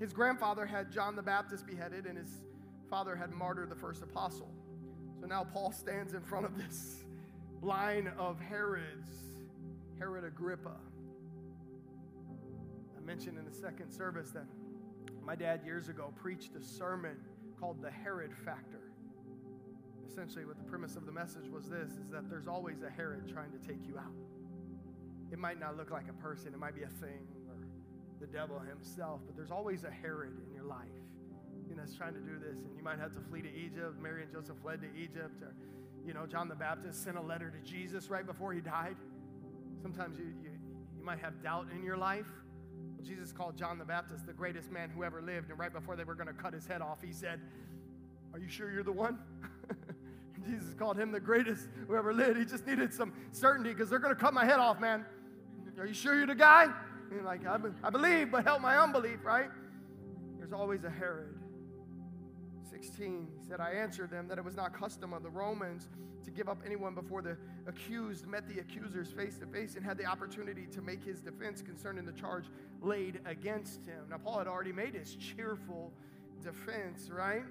His 0.00 0.12
grandfather 0.12 0.66
had 0.66 0.90
John 0.90 1.14
the 1.14 1.22
Baptist 1.22 1.66
beheaded, 1.66 2.06
and 2.06 2.18
his 2.18 2.30
father 2.88 3.14
had 3.14 3.30
martyred 3.30 3.70
the 3.70 3.76
first 3.76 4.02
apostle. 4.02 4.50
So 5.20 5.26
now 5.26 5.44
Paul 5.44 5.70
stands 5.70 6.14
in 6.14 6.22
front 6.22 6.46
of 6.46 6.56
this 6.56 7.04
line 7.62 8.10
of 8.18 8.40
Herods, 8.40 9.10
Herod 9.98 10.24
Agrippa. 10.24 10.76
I 12.96 13.00
mentioned 13.04 13.38
in 13.38 13.44
the 13.44 13.54
second 13.54 13.92
service 13.92 14.30
that 14.30 14.46
my 15.22 15.36
dad 15.36 15.60
years 15.64 15.88
ago 15.88 16.12
preached 16.16 16.56
a 16.56 16.62
sermon 16.62 17.16
called 17.60 17.82
The 17.82 17.90
Herod 17.90 18.32
Factor 18.34 18.80
essentially 20.10 20.44
what 20.44 20.58
the 20.58 20.64
premise 20.64 20.96
of 20.96 21.06
the 21.06 21.12
message 21.12 21.48
was 21.48 21.68
this 21.68 21.92
is 21.92 22.10
that 22.10 22.28
there's 22.28 22.48
always 22.48 22.82
a 22.82 22.90
Herod 22.90 23.28
trying 23.32 23.52
to 23.52 23.58
take 23.58 23.86
you 23.86 23.96
out. 23.96 24.12
It 25.30 25.38
might 25.38 25.60
not 25.60 25.76
look 25.76 25.92
like 25.92 26.08
a 26.08 26.12
person, 26.14 26.52
it 26.52 26.58
might 26.58 26.74
be 26.74 26.82
a 26.82 26.88
thing 26.88 27.28
the 28.20 28.26
devil 28.26 28.58
himself, 28.58 29.20
but 29.26 29.34
there's 29.34 29.50
always 29.50 29.84
a 29.84 29.90
Herod 29.90 30.36
in 30.46 30.54
your 30.54 30.64
life. 30.64 30.88
You 31.68 31.74
know, 31.74 31.82
that's 31.82 31.96
trying 31.96 32.14
to 32.14 32.20
do 32.20 32.38
this, 32.38 32.58
and 32.58 32.76
you 32.76 32.82
might 32.82 32.98
have 32.98 33.14
to 33.14 33.20
flee 33.20 33.42
to 33.42 33.52
Egypt. 33.52 34.00
Mary 34.00 34.22
and 34.22 34.30
Joseph 34.30 34.56
fled 34.62 34.80
to 34.82 34.88
Egypt, 35.00 35.42
or 35.42 35.54
you 36.04 36.12
know, 36.12 36.26
John 36.26 36.48
the 36.48 36.54
Baptist 36.54 37.02
sent 37.02 37.16
a 37.16 37.20
letter 37.20 37.50
to 37.50 37.70
Jesus 37.70 38.10
right 38.10 38.26
before 38.26 38.52
he 38.52 38.60
died. 38.60 38.96
Sometimes 39.82 40.18
you, 40.18 40.26
you, 40.42 40.50
you 40.98 41.04
might 41.04 41.20
have 41.20 41.42
doubt 41.42 41.66
in 41.74 41.82
your 41.82 41.96
life. 41.96 42.26
Jesus 43.02 43.32
called 43.32 43.56
John 43.56 43.78
the 43.78 43.84
Baptist 43.84 44.26
the 44.26 44.32
greatest 44.32 44.70
man 44.70 44.90
who 44.90 45.04
ever 45.04 45.22
lived, 45.22 45.50
and 45.50 45.58
right 45.58 45.72
before 45.72 45.96
they 45.96 46.04
were 46.04 46.14
going 46.14 46.26
to 46.26 46.34
cut 46.34 46.52
his 46.52 46.66
head 46.66 46.82
off, 46.82 46.98
he 47.02 47.12
said, 47.12 47.40
Are 48.34 48.38
you 48.38 48.48
sure 48.48 48.70
you're 48.70 48.82
the 48.82 48.92
one? 48.92 49.18
Jesus 50.46 50.74
called 50.74 50.98
him 50.98 51.12
the 51.12 51.20
greatest 51.20 51.68
who 51.86 51.96
ever 51.96 52.12
lived. 52.12 52.38
He 52.38 52.44
just 52.44 52.66
needed 52.66 52.92
some 52.92 53.12
certainty 53.32 53.70
because 53.70 53.88
they're 53.88 53.98
going 53.98 54.14
to 54.14 54.20
cut 54.20 54.34
my 54.34 54.44
head 54.44 54.58
off, 54.58 54.80
man. 54.80 55.04
Are 55.78 55.86
you 55.86 55.94
sure 55.94 56.14
you're 56.14 56.26
the 56.26 56.34
guy? 56.34 56.66
And 57.10 57.24
like, 57.24 57.46
I, 57.46 57.56
be, 57.56 57.70
I 57.82 57.90
believe, 57.90 58.30
but 58.30 58.44
help 58.44 58.60
my 58.60 58.78
unbelief, 58.78 59.24
right? 59.24 59.50
There's 60.38 60.52
always 60.52 60.84
a 60.84 60.90
Herod. 60.90 61.36
16, 62.70 63.28
he 63.36 63.48
said, 63.48 63.60
I 63.60 63.72
answered 63.72 64.10
them 64.10 64.28
that 64.28 64.38
it 64.38 64.44
was 64.44 64.56
not 64.56 64.72
custom 64.72 65.12
of 65.12 65.22
the 65.22 65.30
Romans 65.30 65.88
to 66.24 66.30
give 66.30 66.48
up 66.48 66.58
anyone 66.64 66.94
before 66.94 67.20
the 67.22 67.36
accused 67.66 68.26
met 68.26 68.48
the 68.48 68.60
accusers 68.60 69.10
face 69.10 69.38
to 69.38 69.46
face 69.46 69.74
and 69.74 69.84
had 69.84 69.98
the 69.98 70.04
opportunity 70.04 70.66
to 70.66 70.80
make 70.80 71.02
his 71.02 71.20
defense 71.20 71.62
concerning 71.62 72.04
the 72.04 72.12
charge 72.12 72.44
laid 72.80 73.20
against 73.26 73.84
him. 73.84 74.04
Now, 74.08 74.18
Paul 74.18 74.38
had 74.38 74.46
already 74.46 74.72
made 74.72 74.94
his 74.94 75.16
cheerful 75.16 75.92
defense, 76.42 77.10
right? 77.10 77.42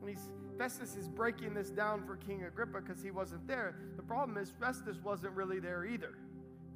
And 0.00 0.08
he's 0.08 0.28
Festus 0.58 0.96
is 0.96 1.06
breaking 1.06 1.52
this 1.52 1.68
down 1.68 2.02
for 2.06 2.16
King 2.16 2.44
Agrippa 2.44 2.80
because 2.80 3.02
he 3.02 3.10
wasn't 3.10 3.46
there. 3.46 3.76
The 3.96 4.02
problem 4.02 4.38
is, 4.38 4.50
Festus 4.58 4.96
wasn't 5.04 5.34
really 5.34 5.60
there 5.60 5.84
either. 5.84 6.14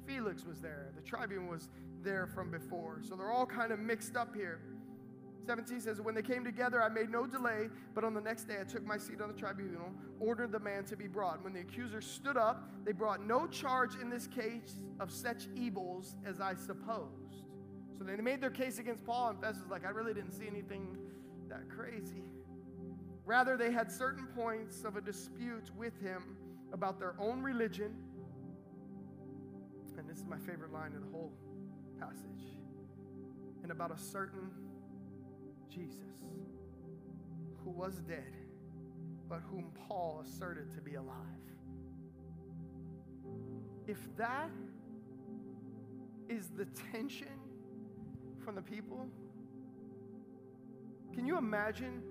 Felix 0.05 0.45
was 0.45 0.59
there, 0.59 0.91
the 0.95 1.01
tribune 1.01 1.47
was 1.47 1.69
there 2.03 2.27
from 2.27 2.51
before. 2.51 2.99
So 3.01 3.15
they're 3.15 3.31
all 3.31 3.45
kind 3.45 3.71
of 3.71 3.79
mixed 3.79 4.15
up 4.15 4.35
here. 4.35 4.59
17 5.45 5.81
says, 5.81 5.99
When 5.99 6.15
they 6.15 6.21
came 6.21 6.43
together, 6.43 6.81
I 6.81 6.89
made 6.89 7.09
no 7.09 7.25
delay, 7.25 7.69
but 7.93 8.03
on 8.03 8.13
the 8.13 8.21
next 8.21 8.45
day 8.45 8.57
I 8.59 8.63
took 8.63 8.85
my 8.85 8.97
seat 8.97 9.21
on 9.21 9.27
the 9.27 9.39
tribunal, 9.39 9.91
ordered 10.19 10.51
the 10.51 10.59
man 10.59 10.83
to 10.85 10.95
be 10.95 11.07
brought. 11.07 11.43
When 11.43 11.53
the 11.53 11.61
accusers 11.61 12.05
stood 12.05 12.37
up, 12.37 12.69
they 12.85 12.91
brought 12.91 13.25
no 13.25 13.47
charge 13.47 13.95
in 14.01 14.09
this 14.09 14.27
case 14.27 14.75
of 14.99 15.11
such 15.11 15.47
evils 15.55 16.15
as 16.25 16.39
I 16.39 16.53
supposed. 16.53 17.43
So 17.97 18.03
they 18.03 18.15
made 18.15 18.41
their 18.41 18.51
case 18.51 18.79
against 18.79 19.05
Paul, 19.05 19.29
and 19.29 19.41
Festus 19.41 19.63
was 19.63 19.71
like, 19.71 19.85
I 19.85 19.89
really 19.89 20.13
didn't 20.13 20.31
see 20.31 20.47
anything 20.47 20.97
that 21.49 21.69
crazy. 21.69 22.23
Rather, 23.25 23.57
they 23.57 23.71
had 23.71 23.91
certain 23.91 24.27
points 24.35 24.83
of 24.83 24.95
a 24.95 25.01
dispute 25.01 25.69
with 25.75 25.99
him 26.01 26.37
about 26.73 26.99
their 26.99 27.15
own 27.19 27.41
religion. 27.41 27.95
And 29.97 30.09
this 30.09 30.17
is 30.17 30.25
my 30.25 30.39
favorite 30.39 30.73
line 30.73 30.93
of 30.93 31.01
the 31.01 31.11
whole 31.11 31.31
passage. 32.01 32.57
And 33.63 33.71
about 33.71 33.91
a 33.91 33.97
certain 33.97 34.49
Jesus 35.69 35.97
who 37.63 37.69
was 37.69 38.01
dead, 38.01 38.33
but 39.29 39.41
whom 39.49 39.71
Paul 39.87 40.23
asserted 40.25 40.73
to 40.75 40.81
be 40.81 40.95
alive. 40.95 41.15
If 43.87 43.99
that 44.17 44.49
is 46.27 46.49
the 46.49 46.65
tension 46.91 47.27
from 48.43 48.55
the 48.55 48.61
people, 48.61 49.07
can 51.13 51.25
you 51.25 51.37
imagine 51.37 52.01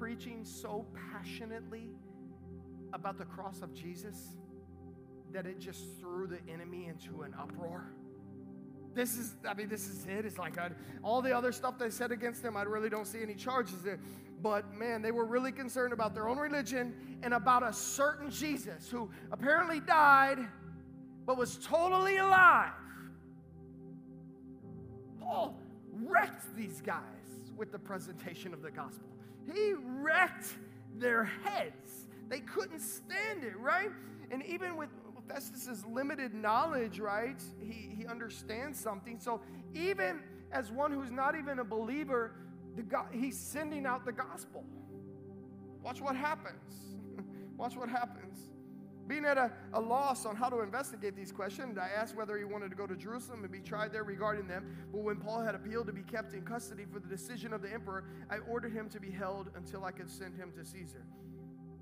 preaching 0.00 0.44
so 0.44 0.86
passionately 1.12 1.90
about 2.92 3.18
the 3.18 3.24
cross 3.24 3.60
of 3.62 3.74
Jesus 3.74 4.36
that 5.32 5.46
it 5.46 5.58
just 5.58 5.98
threw 5.98 6.26
the 6.26 6.38
enemy 6.50 6.86
into 6.86 7.22
an 7.22 7.34
uproar. 7.38 7.92
This 8.94 9.16
is, 9.16 9.34
I 9.48 9.54
mean, 9.54 9.68
this 9.68 9.88
is 9.88 10.04
it. 10.06 10.24
It's 10.24 10.38
like 10.38 10.58
I'd, 10.58 10.74
all 11.02 11.22
the 11.22 11.36
other 11.36 11.52
stuff 11.52 11.78
they 11.78 11.90
said 11.90 12.10
against 12.10 12.44
him, 12.44 12.56
I 12.56 12.62
really 12.62 12.90
don't 12.90 13.06
see 13.06 13.22
any 13.22 13.34
charges 13.34 13.80
there. 13.82 14.00
But 14.42 14.74
man, 14.74 15.02
they 15.02 15.12
were 15.12 15.24
really 15.24 15.52
concerned 15.52 15.92
about 15.92 16.14
their 16.14 16.28
own 16.28 16.38
religion 16.38 16.94
and 17.22 17.34
about 17.34 17.62
a 17.62 17.72
certain 17.72 18.30
Jesus 18.30 18.88
who 18.90 19.10
apparently 19.30 19.80
died 19.80 20.38
but 21.26 21.36
was 21.36 21.58
totally 21.58 22.16
alive. 22.16 22.72
Paul 25.20 25.56
wrecked 25.92 26.56
these 26.56 26.80
guys 26.80 27.02
with 27.56 27.70
the 27.70 27.78
presentation 27.78 28.52
of 28.52 28.62
the 28.62 28.70
gospel. 28.70 29.06
He 29.52 29.74
wrecked 29.74 30.54
their 30.96 31.24
heads. 31.24 32.06
They 32.28 32.40
couldn't 32.40 32.80
stand 32.80 33.44
it, 33.44 33.56
right? 33.58 33.90
And 34.30 34.44
even 34.46 34.76
with 34.76 34.88
Festus's 35.32 35.84
limited 35.86 36.34
knowledge, 36.34 36.98
right? 36.98 37.40
He, 37.60 37.94
he 37.96 38.06
understands 38.06 38.78
something. 38.78 39.18
So 39.20 39.40
even 39.74 40.20
as 40.52 40.70
one 40.70 40.92
who's 40.92 41.10
not 41.10 41.36
even 41.36 41.60
a 41.60 41.64
believer, 41.64 42.32
God, 42.88 43.06
he's 43.12 43.38
sending 43.38 43.86
out 43.86 44.04
the 44.04 44.12
gospel. 44.12 44.64
Watch 45.82 46.00
what 46.00 46.16
happens. 46.16 46.96
Watch 47.56 47.76
what 47.76 47.88
happens. 47.88 48.38
Being 49.06 49.24
at 49.24 49.38
a, 49.38 49.50
a 49.72 49.80
loss 49.80 50.24
on 50.24 50.36
how 50.36 50.48
to 50.48 50.60
investigate 50.60 51.16
these 51.16 51.32
questions, 51.32 51.78
I 51.78 51.88
asked 51.88 52.16
whether 52.16 52.38
he 52.38 52.44
wanted 52.44 52.70
to 52.70 52.76
go 52.76 52.86
to 52.86 52.94
Jerusalem 52.94 53.42
and 53.42 53.50
be 53.50 53.58
tried 53.58 53.92
there 53.92 54.04
regarding 54.04 54.46
them. 54.46 54.76
But 54.92 55.02
when 55.02 55.16
Paul 55.16 55.42
had 55.42 55.54
appealed 55.54 55.86
to 55.86 55.92
be 55.92 56.02
kept 56.02 56.32
in 56.32 56.42
custody 56.42 56.84
for 56.92 57.00
the 57.00 57.08
decision 57.08 57.52
of 57.52 57.60
the 57.60 57.72
emperor, 57.72 58.04
I 58.30 58.38
ordered 58.48 58.72
him 58.72 58.88
to 58.90 59.00
be 59.00 59.10
held 59.10 59.50
until 59.56 59.84
I 59.84 59.90
could 59.90 60.08
send 60.08 60.36
him 60.36 60.52
to 60.56 60.64
Caesar. 60.64 61.04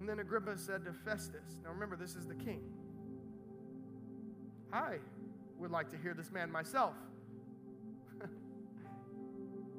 And 0.00 0.08
then 0.08 0.20
Agrippa 0.20 0.56
said 0.56 0.84
to 0.84 0.92
Festus, 0.92 1.60
Now 1.64 1.70
remember, 1.70 1.96
this 1.96 2.14
is 2.14 2.26
the 2.26 2.34
king. 2.34 2.62
I 4.72 4.98
would 5.58 5.70
like 5.70 5.90
to 5.90 5.96
hear 5.96 6.14
this 6.14 6.30
man 6.30 6.50
myself. 6.50 6.94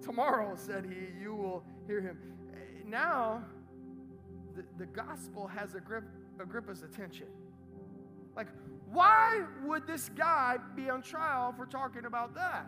Tomorrow, 0.02 0.56
said 0.56 0.86
he, 0.86 1.22
you 1.22 1.36
will 1.36 1.64
hear 1.88 2.02
him. 2.02 2.18
Now, 2.86 3.44
the, 4.56 4.64
the 4.78 4.86
gospel 4.88 5.48
has 5.48 5.76
Agrippa's 5.76 6.84
attention. 6.84 7.28
Like, 8.36 8.48
why 8.92 9.44
would 9.64 9.86
this 9.86 10.10
guy 10.10 10.58
be 10.76 10.90
on 10.90 11.02
trial 11.02 11.54
for 11.56 11.66
talking 11.66 12.06
about 12.06 12.34
that? 12.36 12.66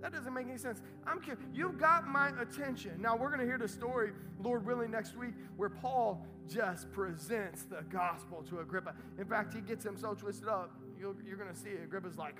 That 0.00 0.12
doesn't 0.12 0.34
make 0.34 0.48
any 0.48 0.58
sense. 0.58 0.82
I'm. 1.06 1.20
You've 1.54 1.78
got 1.78 2.08
my 2.08 2.30
attention. 2.40 3.00
Now, 3.00 3.16
we're 3.16 3.28
going 3.28 3.38
to 3.38 3.46
hear 3.46 3.58
the 3.58 3.68
story, 3.68 4.10
Lord 4.42 4.66
willing, 4.66 4.90
next 4.90 5.16
week 5.16 5.34
where 5.56 5.68
Paul 5.68 6.26
just 6.48 6.90
presents 6.92 7.62
the 7.62 7.84
gospel 7.88 8.44
to 8.50 8.58
Agrippa. 8.60 8.94
In 9.18 9.26
fact, 9.26 9.54
he 9.54 9.60
gets 9.60 9.86
him 9.86 9.96
so 9.96 10.14
twisted 10.14 10.48
up, 10.48 10.76
you're, 11.02 11.16
you're 11.26 11.36
going 11.36 11.52
to 11.52 11.58
see 11.58 11.70
it. 11.70 11.82
Agrippa's 11.82 12.16
like, 12.16 12.36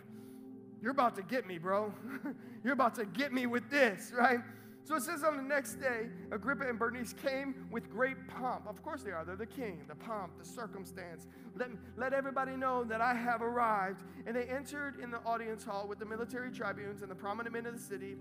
You're 0.80 0.92
about 0.92 1.16
to 1.16 1.22
get 1.22 1.46
me, 1.46 1.58
bro. 1.58 1.92
you're 2.64 2.72
about 2.72 2.94
to 2.94 3.04
get 3.04 3.32
me 3.32 3.46
with 3.46 3.68
this, 3.70 4.12
right? 4.16 4.38
So 4.84 4.96
it 4.96 5.02
says 5.02 5.22
on 5.22 5.36
the 5.36 5.42
next 5.42 5.76
day, 5.76 6.08
Agrippa 6.32 6.68
and 6.68 6.78
Bernice 6.78 7.12
came 7.12 7.66
with 7.70 7.88
great 7.90 8.16
pomp. 8.26 8.66
Of 8.68 8.82
course 8.82 9.02
they 9.02 9.12
are. 9.12 9.24
They're 9.24 9.36
the 9.36 9.46
king, 9.46 9.82
the 9.86 9.94
pomp, 9.94 10.38
the 10.38 10.44
circumstance. 10.44 11.28
Let, 11.56 11.68
let 11.96 12.12
everybody 12.12 12.56
know 12.56 12.82
that 12.84 13.00
I 13.00 13.14
have 13.14 13.42
arrived. 13.42 14.02
And 14.26 14.34
they 14.34 14.44
entered 14.44 14.98
in 15.00 15.12
the 15.12 15.18
audience 15.18 15.62
hall 15.62 15.86
with 15.88 16.00
the 16.00 16.04
military 16.04 16.50
tribunes 16.50 17.02
and 17.02 17.10
the 17.10 17.14
prominent 17.14 17.54
men 17.54 17.66
of 17.66 17.74
the 17.74 17.80
city. 17.80 18.16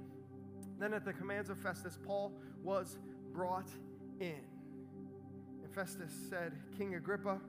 Then, 0.79 0.93
at 0.93 1.03
the 1.03 1.13
commands 1.13 1.49
of 1.49 1.57
Festus, 1.57 1.97
Paul 2.05 2.31
was 2.63 2.99
brought 3.33 3.69
in. 4.19 4.41
And 5.63 5.73
Festus 5.73 6.11
said, 6.29 6.53
King 6.77 6.95
Agrippa, 6.95 7.39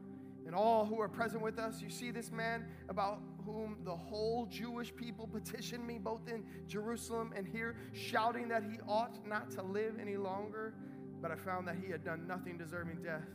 and 0.46 0.54
all 0.54 0.84
who 0.84 1.00
are 1.00 1.08
present 1.08 1.42
with 1.42 1.58
us, 1.58 1.80
you 1.80 1.90
see 1.90 2.10
this 2.10 2.30
man 2.32 2.66
about 2.88 3.20
whom 3.44 3.78
the 3.84 3.94
whole 3.94 4.46
Jewish 4.46 4.94
people 4.94 5.26
petitioned 5.32 5.86
me, 5.86 5.98
both 5.98 6.28
in 6.28 6.44
Jerusalem 6.66 7.32
and 7.36 7.46
here, 7.46 7.76
shouting 7.92 8.48
that 8.48 8.62
he 8.62 8.78
ought 8.88 9.26
not 9.26 9.50
to 9.52 9.62
live 9.62 9.98
any 10.00 10.16
longer. 10.16 10.74
But 11.20 11.30
I 11.30 11.36
found 11.36 11.68
that 11.68 11.76
he 11.76 11.90
had 11.90 12.04
done 12.04 12.26
nothing 12.26 12.58
deserving 12.58 13.02
death. 13.02 13.28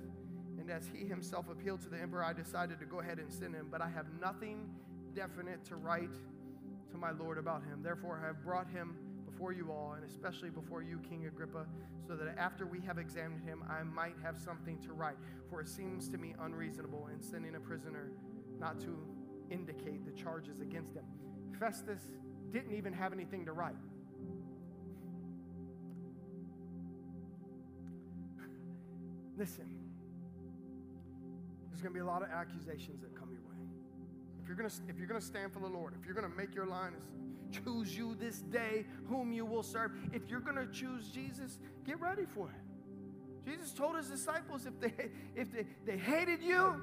And 0.59 0.69
as 0.69 0.89
he 0.91 1.05
himself 1.05 1.49
appealed 1.49 1.81
to 1.83 1.89
the 1.89 1.97
emperor, 1.97 2.23
I 2.23 2.33
decided 2.33 2.79
to 2.79 2.85
go 2.85 2.99
ahead 2.99 3.19
and 3.19 3.31
send 3.31 3.55
him. 3.55 3.67
But 3.71 3.81
I 3.81 3.89
have 3.89 4.07
nothing 4.19 4.69
definite 5.15 5.63
to 5.65 5.75
write 5.75 6.13
to 6.91 6.97
my 6.97 7.11
Lord 7.11 7.37
about 7.37 7.63
him. 7.63 7.81
Therefore, 7.81 8.19
I 8.21 8.27
have 8.27 8.43
brought 8.43 8.69
him 8.69 8.97
before 9.37 9.53
you 9.53 9.71
all, 9.71 9.93
and 9.93 10.03
especially 10.03 10.49
before 10.49 10.81
you, 10.81 10.99
King 11.07 11.27
Agrippa, 11.27 11.67
so 12.07 12.15
that 12.15 12.35
after 12.39 12.65
we 12.65 12.81
have 12.81 12.97
examined 12.97 13.43
him, 13.43 13.63
I 13.69 13.83
might 13.83 14.15
have 14.23 14.39
something 14.39 14.79
to 14.79 14.93
write. 14.93 15.17
For 15.47 15.61
it 15.61 15.67
seems 15.67 16.09
to 16.09 16.17
me 16.17 16.33
unreasonable 16.41 17.07
in 17.13 17.21
sending 17.21 17.53
a 17.53 17.59
prisoner 17.59 18.09
not 18.59 18.79
to 18.79 18.97
indicate 19.51 20.03
the 20.05 20.11
charges 20.19 20.59
against 20.59 20.95
him. 20.95 21.03
Festus 21.59 22.01
didn't 22.51 22.73
even 22.75 22.93
have 22.93 23.13
anything 23.13 23.45
to 23.45 23.51
write. 23.51 23.75
Listen, 29.37 29.69
there's 31.69 31.83
going 31.83 31.93
to 31.93 31.99
be 31.99 32.03
a 32.03 32.05
lot 32.05 32.23
of 32.23 32.29
accusations 32.29 33.03
that 33.03 33.15
come 33.15 33.29
your 33.31 33.43
way. 33.43 33.57
If 34.41 34.47
you're 34.47 34.57
going 34.57 34.67
to, 34.67 34.75
if 34.89 34.97
you're 34.97 35.07
going 35.07 35.21
to 35.21 35.25
stand 35.25 35.53
for 35.53 35.59
the 35.59 35.67
Lord, 35.67 35.93
if 35.99 36.07
you're 36.07 36.15
going 36.15 36.27
to 36.27 36.35
make 36.35 36.55
your 36.55 36.65
line 36.65 36.93
choose 37.51 37.97
you 37.97 38.15
this 38.19 38.39
day 38.39 38.85
whom 39.07 39.31
you 39.31 39.45
will 39.45 39.63
serve, 39.63 39.91
if 40.13 40.29
you're 40.29 40.39
going 40.39 40.55
to 40.55 40.67
choose 40.71 41.09
Jesus, 41.09 41.59
get 41.85 41.99
ready 41.99 42.25
for 42.25 42.49
it. 42.49 43.49
Jesus 43.49 43.71
told 43.71 43.95
his 43.95 44.07
disciples 44.07 44.65
if 44.65 44.79
they 44.79 45.09
if 45.35 45.51
they, 45.53 45.65
they 45.85 45.97
hated 45.97 46.41
you, 46.43 46.81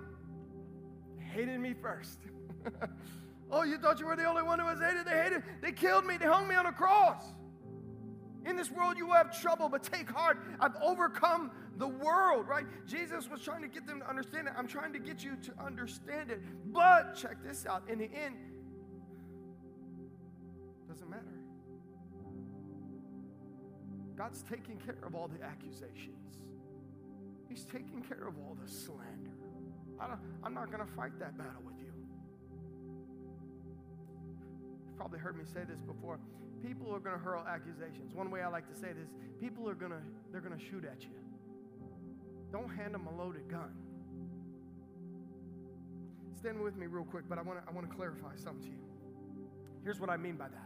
they 1.19 1.25
hated 1.25 1.61
me 1.61 1.75
first. 1.75 2.19
oh, 3.51 3.63
you 3.65 3.77
thought 3.77 4.01
you 4.01 4.07
were 4.07 4.17
the 4.17 4.25
only 4.25 4.43
one 4.43 4.59
who 4.59 4.65
was 4.65 4.81
hated? 4.81 5.05
They 5.07 5.23
hated. 5.23 5.43
They 5.61 5.73
killed 5.73 6.07
me. 6.07 6.17
They 6.17 6.27
hung 6.27 6.49
me 6.49 6.55
on 6.55 6.67
a 6.67 6.73
cross. 6.73 7.23
In 8.47 8.57
this 8.57 8.71
world, 8.71 8.97
you 8.97 9.07
will 9.07 9.15
have 9.15 9.39
trouble, 9.41 9.69
but 9.69 9.83
take 9.83 10.11
heart. 10.11 10.39
I've 10.61 10.77
overcome 10.83 11.51
the 11.79 11.89
world, 11.89 12.47
right? 12.47 12.67
Jesus 12.87 13.29
was 13.29 13.41
trying 13.41 13.63
to 13.63 13.69
get 13.69 13.87
them 13.87 14.01
to 14.01 14.09
understand 14.09 14.49
it. 14.49 14.55
I'm 14.57 14.69
trying 14.69 14.93
to 14.93 14.99
get 14.99 15.25
you 15.25 15.37
to 15.37 15.65
understand 15.65 16.31
it. 16.31 16.41
But 16.67 17.15
check 17.15 17.43
this 17.43 17.67
out. 17.67 17.83
In 17.89 17.99
the 17.99 18.11
end, 18.13 18.37
doesn't 20.95 21.11
matter. 21.11 21.23
God's 24.17 24.43
taking 24.43 24.79
care 24.79 24.97
of 25.03 25.15
all 25.15 25.29
the 25.29 25.45
accusations. 25.45 26.39
He's 27.49 27.65
taking 27.65 28.03
care 28.03 28.29
of 28.29 28.39
all 28.39 28.57
the 28.63 28.71
slander. 28.71 29.35
I 30.01 30.17
am 30.47 30.55
not 30.55 30.71
going 30.71 30.87
to 30.87 30.93
fight 30.95 31.19
that 31.19 31.37
battle 31.37 31.63
with 31.65 31.79
you 31.79 31.85
You've 34.95 34.97
probably 34.97 35.19
heard 35.19 35.37
me 35.37 35.45
say 35.45 35.63
this 35.69 35.81
before. 35.81 36.21
People 36.63 36.95
are 36.95 37.01
going 37.01 37.17
to 37.17 37.23
hurl 37.23 37.45
accusations. 37.49 38.15
One 38.15 38.31
way 38.31 38.43
I 38.43 38.49
like 38.49 38.69
to 38.73 38.79
say 38.79 38.93
this, 38.93 39.11
people 39.41 39.69
are 39.69 39.75
going 39.75 39.91
to 39.91 39.99
they're 40.31 40.41
going 40.41 40.57
to 40.57 40.65
shoot 40.65 40.85
at 40.85 41.03
you. 41.03 41.19
Don't 42.53 42.69
hand 42.69 42.95
them 42.95 43.09
a 43.09 43.17
loaded 43.17 43.49
gun. 43.49 43.75
Stand 46.39 46.61
with 46.61 46.77
me 46.77 46.87
real 46.87 47.05
quick, 47.05 47.25
but 47.29 47.39
I 47.39 47.43
want 47.43 47.59
to 47.61 47.69
I 47.69 47.75
want 47.75 47.91
to 47.91 47.97
clarify 47.97 48.37
something 48.37 48.63
to 48.63 48.69
you. 48.69 48.85
Here's 49.83 49.99
what 49.99 50.11
I 50.11 50.17
mean 50.17 50.37
by 50.37 50.47
that. 50.47 50.64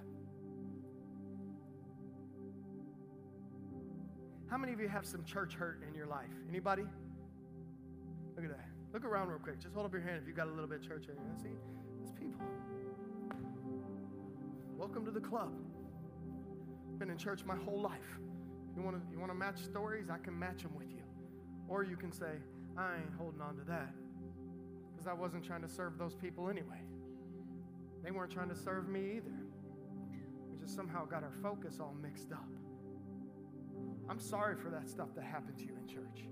How 4.50 4.56
many 4.56 4.72
of 4.72 4.80
you 4.80 4.88
have 4.88 5.04
some 5.04 5.24
church 5.24 5.54
hurt 5.54 5.82
in 5.86 5.94
your 5.94 6.06
life? 6.06 6.30
Anybody? 6.48 6.84
Look 8.34 8.46
at 8.46 8.50
that. 8.50 8.66
Look 8.94 9.04
around 9.04 9.28
real 9.28 9.38
quick. 9.38 9.60
Just 9.60 9.74
hold 9.74 9.84
up 9.84 9.92
your 9.92 10.00
hand 10.00 10.18
if 10.22 10.26
you've 10.26 10.36
got 10.36 10.46
a 10.46 10.50
little 10.50 10.66
bit 10.66 10.80
of 10.80 10.88
church 10.88 11.06
hurt. 11.06 11.18
See? 11.42 11.48
It's 12.02 12.12
people. 12.12 12.46
Welcome 14.78 15.04
to 15.04 15.10
the 15.10 15.20
club. 15.20 15.52
Been 16.98 17.10
in 17.10 17.18
church 17.18 17.44
my 17.44 17.56
whole 17.56 17.80
life. 17.80 18.18
You 18.74 18.82
want 18.82 18.96
to 18.96 19.02
you 19.12 19.18
want 19.18 19.30
to 19.30 19.36
match 19.36 19.58
stories? 19.58 20.08
I 20.08 20.16
can 20.16 20.38
match 20.38 20.62
them 20.62 20.74
with 20.74 20.90
you. 20.90 21.02
Or 21.68 21.84
you 21.84 21.96
can 21.96 22.10
say, 22.10 22.38
I 22.78 22.94
ain't 22.96 23.12
holding 23.18 23.42
on 23.42 23.56
to 23.56 23.64
that 23.64 23.92
because 24.92 25.06
I 25.06 25.12
wasn't 25.12 25.44
trying 25.44 25.62
to 25.62 25.68
serve 25.68 25.98
those 25.98 26.14
people 26.14 26.48
anyway. 26.48 26.80
They 28.02 28.12
weren't 28.12 28.32
trying 28.32 28.48
to 28.48 28.56
serve 28.56 28.88
me 28.88 29.16
either. 29.16 29.36
We 30.50 30.58
just 30.58 30.74
somehow 30.74 31.04
got 31.04 31.22
our 31.22 31.34
focus 31.42 31.78
all 31.80 31.94
mixed 32.00 32.32
up. 32.32 32.48
I'm 34.08 34.20
sorry 34.20 34.56
for 34.56 34.70
that 34.70 34.88
stuff 34.88 35.08
that 35.14 35.24
happened 35.24 35.58
to 35.58 35.64
you 35.64 35.74
in 35.80 35.86
church. 35.86 36.24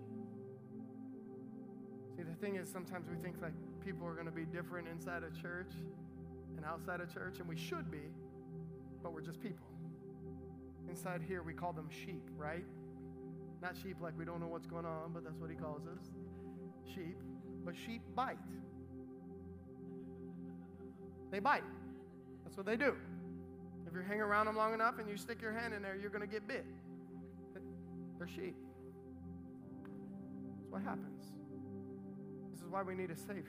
See, 2.17 2.23
the 2.23 2.35
thing 2.35 2.57
is, 2.57 2.69
sometimes 2.69 3.09
we 3.09 3.17
think 3.17 3.37
like 3.43 3.53
people 3.85 4.07
are 4.07 4.15
going 4.15 4.27
to 4.27 4.33
be 4.33 4.45
different 4.45 4.89
inside 4.89 5.23
of 5.23 5.39
church 5.41 5.73
and 6.57 6.65
outside 6.65 7.01
of 7.01 7.13
church, 7.13 7.39
and 7.39 7.49
we 7.49 7.57
should 7.57 7.91
be 7.91 8.09
but 9.07 9.13
we're 9.13 9.21
just 9.21 9.41
people. 9.41 9.69
Inside 10.89 11.23
here, 11.23 11.41
we 11.41 11.53
call 11.53 11.73
them 11.73 11.89
sheep, 11.89 12.29
right? 12.37 12.65
Not 13.63 13.77
sheep 13.81 13.99
like 14.01 14.19
we 14.19 14.25
don't 14.25 14.41
know 14.41 14.49
what's 14.49 14.67
going 14.67 14.85
on, 14.85 15.13
but 15.15 15.23
that's 15.23 15.39
what 15.39 15.49
he 15.49 15.55
calls 15.55 15.83
us 15.87 16.11
sheep. 16.93 17.17
But 17.65 17.77
sheep 17.77 18.03
bite. 18.17 18.37
They 21.31 21.39
bite. 21.39 21.63
That's 22.43 22.57
what 22.57 22.67
they 22.67 22.77
do. 22.77 22.97
If 23.87 23.95
you 23.95 24.01
hang 24.01 24.21
around 24.21 24.47
them 24.47 24.57
long 24.57 24.75
enough 24.75 24.99
and 24.99 25.09
you 25.09 25.17
stick 25.17 25.41
your 25.41 25.53
hand 25.53 25.73
in 25.73 25.83
there, 25.83 25.95
you're 25.95 26.11
going 26.11 26.27
to 26.27 26.33
get 26.33 26.49
bit. 26.49 26.67
They're 28.27 28.45
sheep. 28.45 28.57
That's 30.59 30.71
what 30.71 30.83
happens. 30.83 31.25
This 32.53 32.61
is 32.61 32.69
why 32.69 32.83
we 32.83 32.95
need 32.95 33.11
a 33.11 33.17
Savior. 33.17 33.45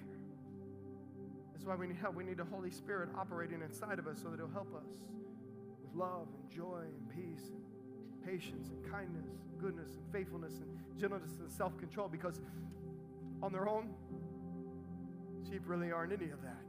This 1.53 1.61
is 1.61 1.67
why 1.67 1.75
we 1.75 1.87
need 1.87 1.97
help. 1.97 2.15
We 2.15 2.23
need 2.23 2.37
the 2.37 2.45
Holy 2.45 2.71
Spirit 2.71 3.09
operating 3.17 3.61
inside 3.61 3.99
of 3.99 4.07
us 4.07 4.19
so 4.21 4.29
that 4.29 4.37
He'll 4.37 4.49
help 4.49 4.73
us 4.75 4.89
with 5.81 5.95
love 5.95 6.27
and 6.39 6.51
joy 6.51 6.81
and 6.83 7.09
peace 7.09 7.49
and 7.49 8.25
patience 8.25 8.69
and 8.69 8.91
kindness 8.91 9.25
and 9.27 9.59
goodness 9.59 9.91
and 9.95 10.03
faithfulness 10.11 10.53
and 10.59 10.99
gentleness 10.99 11.31
and 11.39 11.51
self 11.51 11.77
control 11.77 12.07
because 12.07 12.41
on 13.41 13.51
their 13.51 13.69
own, 13.69 13.89
sheep 15.49 15.61
really 15.65 15.91
aren't 15.91 16.13
any 16.13 16.31
of 16.31 16.41
that. 16.41 16.61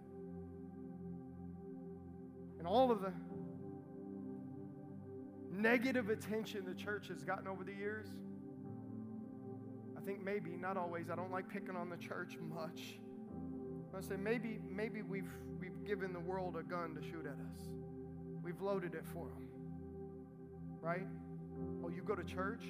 And 2.59 2.67
all 2.67 2.91
of 2.91 3.01
the 3.01 3.13
negative 5.59 6.09
attention 6.09 6.65
the 6.65 6.75
church 6.75 7.09
has 7.09 7.25
gotten 7.25 7.49
over 7.49 7.65
the 7.65 7.75
years, 7.75 8.07
I 9.97 10.01
think 10.01 10.25
maybe, 10.25 10.51
not 10.51 10.77
always, 10.77 11.11
I 11.11 11.17
don't 11.17 11.33
like 11.33 11.49
picking 11.49 11.77
on 11.77 11.91
the 11.91 11.97
church 11.97 12.39
much. 12.41 12.99
I 13.97 14.01
say 14.01 14.17
maybe, 14.17 14.61
maybe 14.71 15.03
we've, 15.03 15.31
we've 15.61 15.85
given 15.85 16.13
the 16.13 16.21
world 16.21 16.57
a 16.57 16.63
gun 16.63 16.95
to 16.95 17.03
shoot 17.03 17.27
at 17.27 17.33
us. 17.33 17.69
We've 18.43 18.61
loaded 18.61 18.95
it 18.95 19.05
for 19.13 19.27
them. 19.27 19.49
Right? 20.81 21.07
Oh, 21.85 21.89
you 21.89 22.03
go 22.03 22.15
to 22.15 22.23
church? 22.23 22.63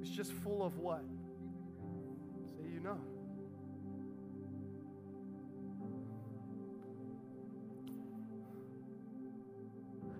It's 0.00 0.10
just 0.10 0.32
full 0.32 0.64
of 0.64 0.76
what? 0.78 1.04
Say 2.46 2.68
you 2.72 2.80
know. 2.80 2.98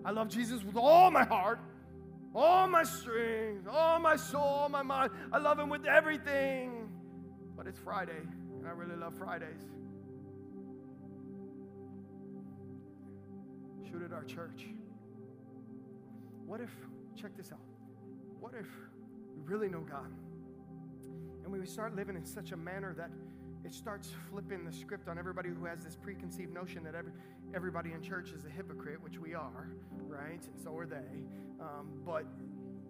I 0.07 0.11
love 0.11 0.29
Jesus 0.29 0.63
with 0.63 0.77
all 0.77 1.11
my 1.11 1.25
heart, 1.25 1.59
all 2.33 2.65
my 2.65 2.83
strength, 2.83 3.67
all 3.69 3.99
my 3.99 4.15
soul, 4.15 4.41
all 4.41 4.69
my 4.69 4.81
mind. 4.81 5.11
I 5.33 5.37
love 5.37 5.59
Him 5.59 5.67
with 5.67 5.85
everything. 5.85 6.87
But 7.57 7.67
it's 7.67 7.77
Friday, 7.77 8.21
and 8.57 8.65
I 8.65 8.71
really 8.71 8.95
love 8.95 9.15
Fridays. 9.17 9.65
Shoot 13.91 14.01
at 14.01 14.13
our 14.13 14.23
church. 14.23 14.67
What 16.45 16.61
if, 16.61 16.71
check 17.19 17.35
this 17.35 17.51
out, 17.51 17.59
what 18.39 18.53
if 18.57 18.67
we 19.35 19.41
really 19.43 19.67
know 19.67 19.81
God 19.81 20.09
and 21.43 21.51
we 21.51 21.65
start 21.65 21.97
living 21.97 22.15
in 22.15 22.25
such 22.25 22.53
a 22.53 22.57
manner 22.57 22.93
that 22.97 23.09
it 23.65 23.73
starts 23.73 24.11
flipping 24.29 24.63
the 24.63 24.71
script 24.71 25.09
on 25.09 25.17
everybody 25.17 25.49
who 25.49 25.65
has 25.65 25.83
this 25.83 25.97
preconceived 25.97 26.53
notion 26.53 26.83
that 26.83 26.95
every, 26.95 27.11
everybody 27.53 27.93
in 27.93 28.01
church 28.01 28.31
is 28.31 28.45
a 28.45 28.49
hypocrite, 28.49 29.01
which 29.01 29.17
we 29.17 29.33
are, 29.33 29.69
right? 30.07 30.41
And 30.41 30.61
so 30.63 30.75
are 30.75 30.85
they. 30.85 31.23
Um, 31.59 32.01
but 32.05 32.25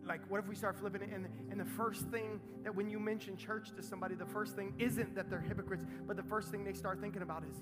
like 0.05 0.22
what 0.30 0.39
if 0.39 0.47
we 0.47 0.55
start 0.55 0.78
flipping 0.78 1.01
it 1.01 1.10
and, 1.14 1.28
and 1.51 1.60
the 1.60 1.66
first 1.66 2.08
thing 2.08 2.39
that 2.64 2.74
when 2.74 2.89
you 2.89 2.97
mention 2.97 3.36
church 3.36 3.70
to 3.76 3.84
somebody 3.84 4.16
the 4.16 4.26
first 4.26 4.55
thing 4.55 4.74
isn't 4.80 5.14
that 5.16 5.30
they're 5.30 5.41
hypocrites 5.41 5.84
but 6.08 6.16
the 6.16 6.24
first 6.24 6.49
thing 6.49 6.64
they 6.64 6.72
start 6.72 7.01
thinking 7.01 7.22
about 7.22 7.43
is 7.43 7.58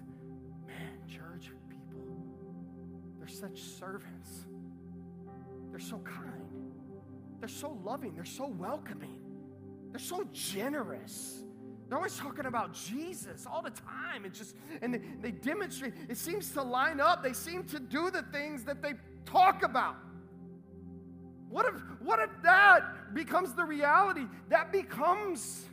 man 0.67 0.99
church 1.07 1.51
people 1.67 2.05
they're 3.17 3.27
such 3.27 3.59
servants 3.59 4.45
they're 5.71 5.79
so 5.79 5.97
kind 5.99 6.71
they're 7.39 7.49
so 7.49 7.79
loving 7.83 8.13
they're 8.13 8.25
so 8.25 8.45
welcoming 8.45 9.19
they're 9.91 9.99
so 9.99 10.23
generous 10.31 11.45
they're 11.87 11.97
always 11.97 12.17
talking 12.17 12.45
about 12.45 12.73
Jesus 12.73 13.45
all 13.45 13.61
the 13.61 13.69
time. 13.69 13.94
It's 14.23 14.37
just, 14.37 14.55
and 14.81 14.93
they, 14.93 15.01
they 15.21 15.31
demonstrate, 15.31 15.93
it 16.07 16.17
seems 16.17 16.51
to 16.51 16.61
line 16.61 17.01
up. 17.01 17.23
They 17.23 17.33
seem 17.33 17.63
to 17.65 17.79
do 17.79 18.09
the 18.11 18.21
things 18.31 18.63
that 18.65 18.81
they 18.81 18.93
talk 19.25 19.63
about. 19.63 19.95
What 21.49 21.65
if, 21.65 21.73
what 22.01 22.19
if 22.19 22.29
that 22.43 23.13
becomes 23.13 23.53
the 23.53 23.63
reality? 23.63 24.27
That 24.49 24.71
becomes 24.71 25.65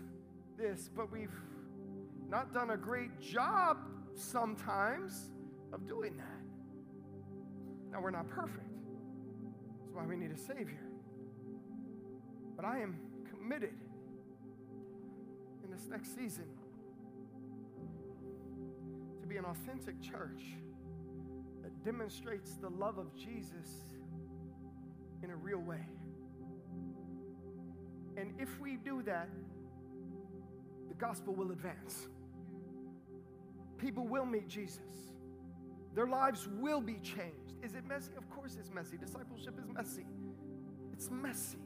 this, 0.56 0.88
but 0.94 1.12
we've 1.12 1.34
not 2.28 2.54
done 2.54 2.70
a 2.70 2.76
great 2.76 3.20
job 3.20 3.78
sometimes 4.14 5.30
of 5.72 5.86
doing 5.86 6.16
that. 6.16 7.92
Now, 7.92 8.00
we're 8.00 8.10
not 8.10 8.28
perfect. 8.30 8.66
That's 9.80 9.94
why 9.94 10.06
we 10.06 10.16
need 10.16 10.30
a 10.30 10.38
Savior. 10.38 10.80
But 12.56 12.64
I 12.64 12.78
am 12.80 12.96
committed 13.28 13.74
in 15.64 15.70
this 15.70 15.88
next 15.88 16.16
season 16.16 16.44
be 19.32 19.38
an 19.38 19.44
authentic 19.46 19.98
church 20.02 20.42
that 21.62 21.84
demonstrates 21.84 22.56
the 22.56 22.68
love 22.68 22.98
of 22.98 23.14
Jesus 23.16 23.86
in 25.22 25.30
a 25.30 25.36
real 25.36 25.60
way. 25.60 25.86
And 28.18 28.34
if 28.38 28.60
we 28.60 28.76
do 28.76 29.02
that, 29.04 29.30
the 30.88 30.94
gospel 30.94 31.32
will 31.34 31.50
advance. 31.50 32.08
People 33.78 34.06
will 34.06 34.26
meet 34.26 34.48
Jesus. 34.48 34.80
Their 35.94 36.08
lives 36.08 36.46
will 36.60 36.82
be 36.82 36.98
changed. 37.02 37.54
Is 37.62 37.74
it 37.74 37.86
messy? 37.86 38.12
Of 38.18 38.28
course 38.28 38.58
it's 38.60 38.70
messy. 38.70 38.98
Discipleship 38.98 39.54
is 39.58 39.66
messy. 39.72 40.04
It's 40.92 41.10
messy. 41.10 41.58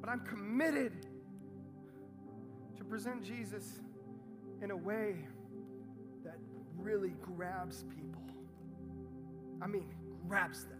But 0.00 0.10
I'm 0.10 0.20
committed 0.20 1.06
to 2.76 2.84
present 2.84 3.22
Jesus 3.22 3.78
in 4.60 4.72
a 4.72 4.76
way 4.76 5.28
really 6.84 7.14
grabs 7.22 7.84
people. 7.84 8.22
I 9.60 9.66
mean, 9.66 9.88
grabs 10.28 10.64
them. 10.64 10.78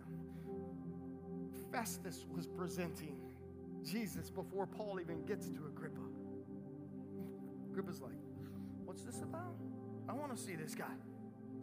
Festus 1.72 2.26
was 2.30 2.46
presenting 2.46 3.16
Jesus 3.82 4.30
before 4.30 4.66
Paul 4.66 5.00
even 5.00 5.24
gets 5.24 5.48
to 5.48 5.66
Agrippa. 5.66 6.00
Agrippa's 7.70 8.00
like, 8.00 8.12
What's 8.84 9.02
this 9.02 9.22
about? 9.22 9.56
I 10.08 10.12
want 10.12 10.36
to 10.36 10.40
see 10.40 10.54
this 10.54 10.74
guy. 10.74 10.94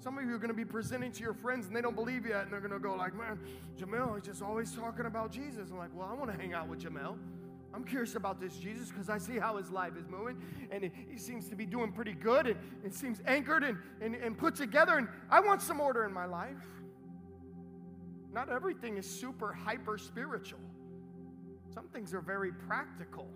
Some 0.01 0.17
of 0.17 0.25
you 0.25 0.33
are 0.33 0.37
going 0.37 0.49
to 0.49 0.53
be 0.55 0.65
presenting 0.65 1.11
to 1.13 1.21
your 1.21 1.33
friends 1.33 1.67
and 1.67 1.75
they 1.75 1.81
don't 1.81 1.95
believe 1.95 2.25
yet, 2.25 2.43
and 2.43 2.51
they're 2.51 2.59
going 2.59 2.73
to 2.73 2.79
go 2.79 2.95
like, 2.95 3.13
"Man, 3.15 3.39
Jamel 3.79 4.17
is 4.17 4.23
just 4.23 4.41
always 4.41 4.73
talking 4.73 5.05
about 5.05 5.31
Jesus." 5.31 5.69
I'm 5.69 5.77
like, 5.77 5.91
"Well, 5.93 6.09
I 6.11 6.13
want 6.15 6.31
to 6.31 6.37
hang 6.37 6.53
out 6.53 6.67
with 6.67 6.81
Jamel. 6.81 7.17
I'm 7.73 7.83
curious 7.85 8.15
about 8.15 8.39
this 8.39 8.57
Jesus 8.57 8.89
because 8.89 9.09
I 9.09 9.17
see 9.17 9.39
how 9.39 9.57
his 9.57 9.71
life 9.71 9.93
is 9.97 10.07
moving, 10.07 10.41
and 10.71 10.91
he 11.09 11.17
seems 11.17 11.47
to 11.49 11.55
be 11.55 11.65
doing 11.65 11.91
pretty 11.91 12.13
good, 12.13 12.47
and 12.47 12.57
it 12.83 12.93
seems 12.93 13.21
anchored 13.25 13.63
and, 13.63 13.77
and, 14.01 14.15
and 14.15 14.37
put 14.37 14.55
together. 14.55 14.97
And 14.97 15.07
I 15.29 15.39
want 15.39 15.61
some 15.61 15.79
order 15.79 16.03
in 16.03 16.13
my 16.13 16.25
life. 16.25 16.65
Not 18.33 18.49
everything 18.49 18.97
is 18.97 19.05
super 19.05 19.53
hyper 19.53 19.97
spiritual. 19.97 20.59
Some 21.73 21.87
things 21.87 22.13
are 22.13 22.21
very 22.21 22.51
practical. 22.51 23.27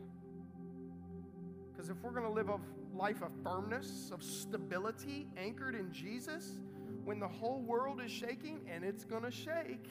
Because 1.72 1.90
if 1.90 1.98
we're 2.02 2.12
going 2.12 2.26
to 2.26 2.32
live 2.32 2.50
a 2.50 2.60
life 2.96 3.22
of 3.22 3.30
firmness, 3.44 4.12
of 4.14 4.24
stability, 4.24 5.28
anchored 5.38 5.76
in 5.76 5.92
Jesus, 5.92 6.60
when 7.04 7.20
the 7.20 7.28
whole 7.28 7.62
world 7.62 8.02
is 8.04 8.12
shaking, 8.12 8.62
and 8.70 8.84
it's 8.84 9.04
going 9.04 9.24
to 9.24 9.32
shake, 9.32 9.88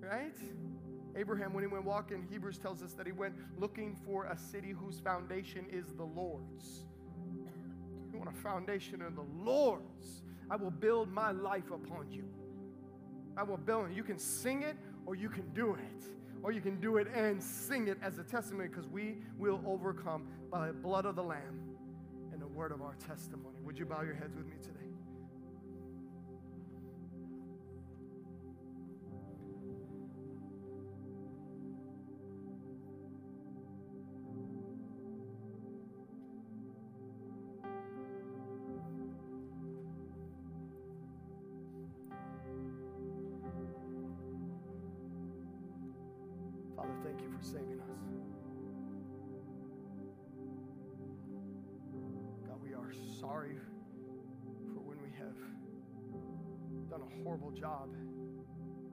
right? 0.00 0.36
Abraham, 1.18 1.52
when 1.52 1.64
he 1.64 1.68
went 1.68 1.84
walking, 1.84 2.26
Hebrews 2.30 2.58
tells 2.58 2.80
us 2.82 2.92
that 2.92 3.04
he 3.04 3.12
went 3.12 3.34
looking 3.58 3.96
for 4.06 4.26
a 4.26 4.38
city 4.38 4.70
whose 4.70 5.00
foundation 5.00 5.66
is 5.70 5.92
the 5.94 6.04
Lord's. 6.04 6.84
You 8.12 8.18
want 8.18 8.30
a 8.30 8.40
foundation 8.40 9.02
in 9.02 9.14
the 9.16 9.26
Lord's? 9.42 10.22
I 10.48 10.56
will 10.56 10.70
build 10.70 11.12
my 11.12 11.32
life 11.32 11.70
upon 11.72 12.10
you. 12.10 12.24
I 13.36 13.42
will 13.42 13.56
build 13.56 13.90
it. 13.90 13.96
You 13.96 14.04
can 14.04 14.18
sing 14.18 14.62
it 14.62 14.76
or 15.06 15.16
you 15.16 15.28
can 15.28 15.52
do 15.54 15.74
it. 15.74 16.04
Or 16.42 16.52
you 16.52 16.60
can 16.60 16.80
do 16.80 16.98
it 16.98 17.08
and 17.12 17.42
sing 17.42 17.88
it 17.88 17.98
as 18.00 18.18
a 18.18 18.22
testimony 18.22 18.68
because 18.68 18.86
we 18.86 19.16
will 19.36 19.60
overcome 19.66 20.28
by 20.52 20.68
the 20.68 20.72
blood 20.72 21.04
of 21.04 21.16
the 21.16 21.22
Lamb 21.22 21.60
and 22.32 22.40
the 22.40 22.46
word 22.46 22.70
of 22.70 22.80
our 22.80 22.94
testimony. 23.08 23.58
Would 23.64 23.76
you 23.76 23.86
bow 23.86 24.02
your 24.02 24.14
heads 24.14 24.36
with 24.36 24.46
me 24.46 24.54
today? 24.62 24.87
Horrible 57.28 57.50
job 57.50 57.94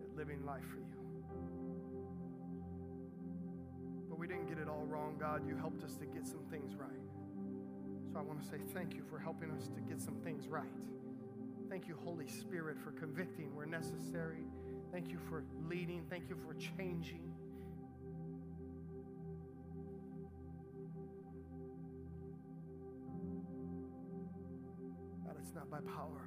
at 0.04 0.18
living 0.18 0.46
life 0.46 0.66
for 0.74 0.80
you. 0.80 0.98
But 4.10 4.20
we 4.20 4.28
didn't 4.28 4.48
get 4.48 4.58
it 4.58 4.68
all 4.68 4.84
wrong, 4.90 5.16
God. 5.18 5.48
You 5.48 5.56
helped 5.56 5.86
us 5.86 5.96
to 5.96 6.06
get 6.06 6.28
some 6.28 6.44
things 6.52 6.76
right. 6.76 6.90
So 8.12 8.20
I 8.20 8.22
want 8.22 8.44
to 8.44 8.46
say 8.50 8.58
thank 8.74 8.94
you 8.94 9.04
for 9.10 9.20
helping 9.20 9.52
us 9.52 9.70
to 9.70 9.80
get 9.80 10.02
some 10.02 10.16
things 10.16 10.50
right. 10.50 10.68
Thank 11.70 11.88
you, 11.88 11.96
Holy 12.04 12.28
Spirit, 12.28 12.78
for 12.78 12.92
convicting 12.92 13.56
where 13.56 13.66
necessary. 13.66 14.44
Thank 14.92 15.12
you 15.12 15.18
for 15.30 15.46
leading. 15.70 16.04
Thank 16.10 16.28
you 16.28 16.36
for 16.46 16.56
changing. 16.56 17.32
God, 25.26 25.38
it's 25.42 25.56
not 25.56 25.72
by 25.72 25.80
power 25.80 26.22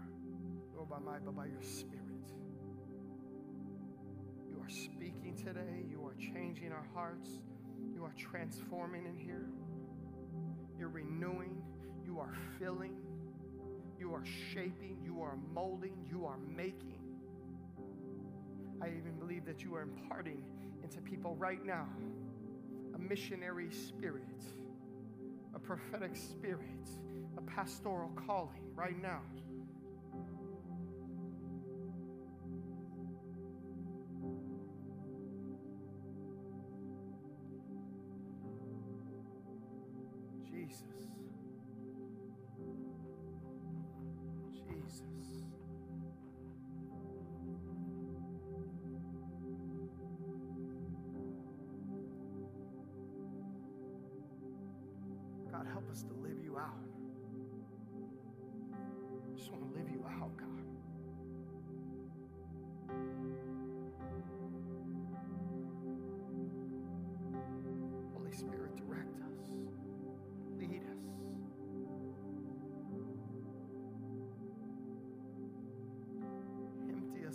nor 0.75 0.87
by 0.87 1.01
might, 1.01 1.23
but 1.23 1.37
by 1.37 1.45
your 1.45 1.63
Spirit. 1.63 1.98
Changing 6.39 6.73
our 6.73 6.87
hearts. 6.95 7.29
You 7.95 8.05
are 8.05 8.15
transforming 8.17 9.07
in 9.07 9.17
here. 9.17 9.47
You're 10.79 10.89
renewing. 10.89 11.63
You 12.05 12.21
are 12.21 12.33
filling. 12.59 12.97
You 13.99 14.15
are 14.15 14.25
shaping. 14.53 14.99
You 15.05 15.21
are 15.23 15.37
molding. 15.53 16.07
You 16.09 16.27
are 16.27 16.39
making. 16.39 17.01
I 18.81 18.87
even 18.87 19.17
believe 19.19 19.45
that 19.47 19.65
you 19.65 19.75
are 19.75 19.83
imparting 19.83 20.45
into 20.85 21.01
people 21.01 21.35
right 21.37 21.65
now 21.65 21.89
a 22.95 22.99
missionary 22.99 23.71
spirit, 23.71 24.23
a 25.55 25.59
prophetic 25.59 26.17
spirit, 26.17 26.89
a 27.37 27.43
pastoral 27.43 28.11
calling 28.27 28.63
right 28.75 29.01
now. 29.01 29.21
Jesus. 40.69 41.09
Jesus. 44.53 45.03
God, 55.51 55.67
help 55.73 55.91
us 55.91 56.03
to 56.03 56.13
live 56.23 56.39
you 56.43 56.59
out. 56.59 56.85
I 58.75 59.37
just 59.39 59.51
want 59.51 59.73
to 59.73 59.79
live 59.79 59.89
you 59.91 60.05
out, 60.07 60.37
God. 60.37 60.48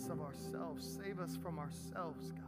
Us 0.04 0.10
of 0.10 0.20
ourselves, 0.20 0.98
save 1.02 1.18
us 1.18 1.36
from 1.42 1.58
ourselves, 1.58 2.30
God. 2.32 2.40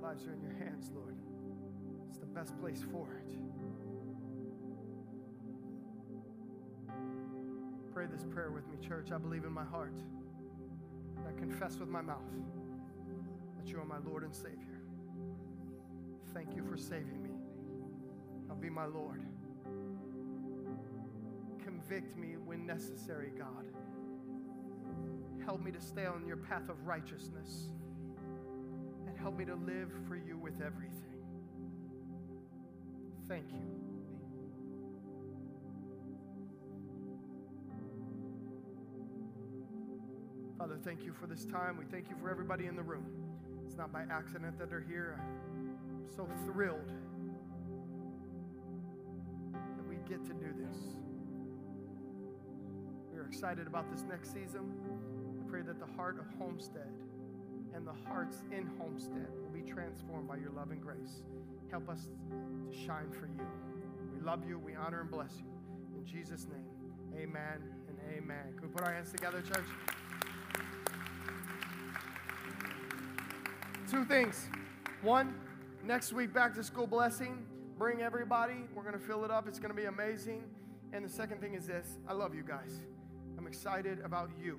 Lives 0.00 0.26
are 0.26 0.32
in 0.32 0.40
your 0.40 0.54
hands, 0.54 0.90
Lord. 0.94 1.16
It's 2.08 2.18
the 2.18 2.26
best 2.26 2.58
place 2.60 2.82
for 2.92 3.08
it. 3.14 3.34
Pray 7.92 8.06
this 8.06 8.24
prayer 8.24 8.50
with 8.50 8.66
me, 8.68 8.76
church. 8.86 9.10
I 9.12 9.18
believe 9.18 9.44
in 9.44 9.52
my 9.52 9.64
heart. 9.64 9.94
I 11.26 11.38
confess 11.38 11.78
with 11.78 11.88
my 11.88 12.02
mouth 12.02 12.22
that 13.58 13.68
you 13.68 13.78
are 13.78 13.84
my 13.84 13.98
Lord 14.06 14.22
and 14.22 14.34
Savior. 14.34 14.80
Thank 16.32 16.54
you 16.54 16.62
for 16.62 16.76
saving 16.76 17.22
me. 17.22 17.30
I'll 18.48 18.56
be 18.56 18.70
my 18.70 18.86
Lord. 18.86 19.25
Convict 21.88 22.16
me 22.16 22.34
when 22.44 22.66
necessary, 22.66 23.30
God. 23.38 23.64
Help 25.44 25.62
me 25.62 25.70
to 25.70 25.80
stay 25.80 26.04
on 26.04 26.26
your 26.26 26.36
path 26.36 26.68
of 26.68 26.84
righteousness 26.84 27.68
and 29.06 29.16
help 29.16 29.36
me 29.38 29.44
to 29.44 29.54
live 29.54 29.92
for 30.08 30.16
you 30.16 30.36
with 30.36 30.60
everything. 30.60 31.22
Thank 33.28 33.52
you. 33.52 33.62
Father, 40.58 40.78
thank 40.82 41.04
you 41.04 41.12
for 41.12 41.28
this 41.28 41.44
time. 41.44 41.76
We 41.78 41.84
thank 41.84 42.10
you 42.10 42.16
for 42.20 42.30
everybody 42.30 42.66
in 42.66 42.74
the 42.74 42.82
room. 42.82 43.06
It's 43.64 43.76
not 43.76 43.92
by 43.92 44.04
accident 44.10 44.58
that 44.58 44.70
they're 44.70 44.84
here. 44.88 45.20
I'm 45.20 46.06
so 46.16 46.28
thrilled 46.46 46.90
that 49.52 49.86
we 49.88 49.96
get 50.08 50.24
to 50.24 50.32
do 50.32 50.52
this. 50.58 50.96
We're 53.26 53.32
excited 53.32 53.66
about 53.66 53.90
this 53.90 54.04
next 54.08 54.32
season. 54.32 54.72
I 55.40 55.50
pray 55.50 55.60
that 55.62 55.80
the 55.80 55.92
heart 55.96 56.16
of 56.20 56.26
Homestead 56.38 56.86
and 57.74 57.84
the 57.84 57.92
hearts 58.08 58.44
in 58.52 58.70
Homestead 58.78 59.26
will 59.42 59.50
be 59.50 59.68
transformed 59.68 60.28
by 60.28 60.36
your 60.36 60.50
love 60.50 60.70
and 60.70 60.80
grace. 60.80 61.24
Help 61.68 61.88
us 61.88 62.06
to 62.06 62.86
shine 62.86 63.10
for 63.10 63.26
you. 63.26 63.44
We 64.14 64.24
love 64.24 64.48
you, 64.48 64.60
we 64.60 64.76
honor 64.76 65.00
and 65.00 65.10
bless 65.10 65.32
you. 65.38 65.98
In 65.98 66.06
Jesus' 66.06 66.46
name, 66.46 67.20
amen 67.20 67.64
and 67.88 67.98
amen. 68.16 68.54
Can 68.58 68.68
we 68.68 68.68
put 68.68 68.84
our 68.84 68.92
hands 68.92 69.10
together, 69.10 69.42
church? 69.42 69.66
Two 73.90 74.04
things. 74.04 74.46
One, 75.02 75.34
next 75.84 76.12
week, 76.12 76.32
back 76.32 76.54
to 76.54 76.62
school 76.62 76.86
blessing. 76.86 77.44
Bring 77.76 78.02
everybody. 78.02 78.68
We're 78.72 78.84
going 78.84 78.94
to 78.94 79.00
fill 79.00 79.24
it 79.24 79.32
up. 79.32 79.48
It's 79.48 79.58
going 79.58 79.74
to 79.74 79.76
be 79.76 79.86
amazing. 79.86 80.44
And 80.92 81.04
the 81.04 81.10
second 81.10 81.40
thing 81.40 81.54
is 81.54 81.66
this 81.66 81.98
I 82.08 82.12
love 82.12 82.32
you 82.32 82.44
guys. 82.44 82.82
I'm 83.46 83.52
excited 83.52 84.00
about 84.04 84.30
you. 84.42 84.58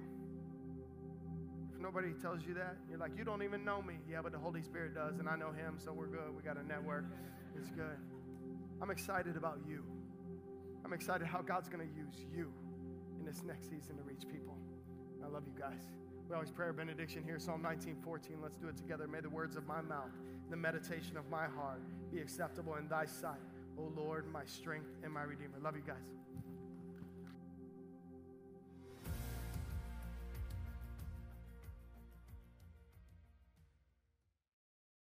If 1.75 1.81
nobody 1.81 2.13
tells 2.21 2.45
you 2.45 2.53
that, 2.53 2.77
you're 2.89 2.97
like, 2.97 3.11
you 3.17 3.25
don't 3.25 3.43
even 3.43 3.65
know 3.65 3.81
me. 3.81 3.95
Yeah, 4.09 4.21
but 4.23 4.31
the 4.31 4.37
Holy 4.37 4.61
Spirit 4.61 4.95
does, 4.95 5.19
and 5.19 5.27
I 5.27 5.35
know 5.35 5.51
Him, 5.51 5.75
so 5.77 5.91
we're 5.91 6.07
good. 6.07 6.33
We 6.33 6.41
got 6.41 6.55
a 6.55 6.65
network. 6.65 7.03
It's 7.57 7.69
good. 7.69 7.97
I'm 8.81 8.89
excited 8.89 9.35
about 9.35 9.59
you. 9.67 9.83
I'm 10.85 10.93
excited 10.93 11.27
how 11.27 11.41
God's 11.41 11.67
going 11.67 11.85
to 11.85 11.93
use 11.93 12.15
you 12.33 12.49
in 13.19 13.25
this 13.25 13.43
next 13.45 13.65
season 13.65 13.97
to 13.97 14.03
reach 14.03 14.23
people. 14.31 14.55
I 15.21 15.27
love 15.27 15.43
you 15.45 15.61
guys. 15.61 15.81
We 16.29 16.35
always 16.35 16.51
pray 16.51 16.67
our 16.67 16.73
benediction 16.73 17.25
here, 17.25 17.39
Psalm 17.39 17.61
19, 17.61 17.97
14. 18.01 18.37
Let's 18.41 18.55
do 18.55 18.69
it 18.69 18.77
together. 18.77 19.05
May 19.05 19.19
the 19.19 19.29
words 19.29 19.57
of 19.57 19.67
my 19.67 19.81
mouth, 19.81 20.15
the 20.49 20.55
meditation 20.55 21.17
of 21.17 21.29
my 21.29 21.47
heart 21.47 21.81
be 22.09 22.19
acceptable 22.19 22.75
in 22.75 22.87
thy 22.87 23.05
sight. 23.05 23.35
O 23.77 23.91
Lord, 23.97 24.31
my 24.31 24.45
strength 24.45 24.91
and 25.03 25.11
my 25.11 25.23
redeemer. 25.23 25.57
Love 25.61 25.75
you 25.75 25.83
guys. 25.85 26.07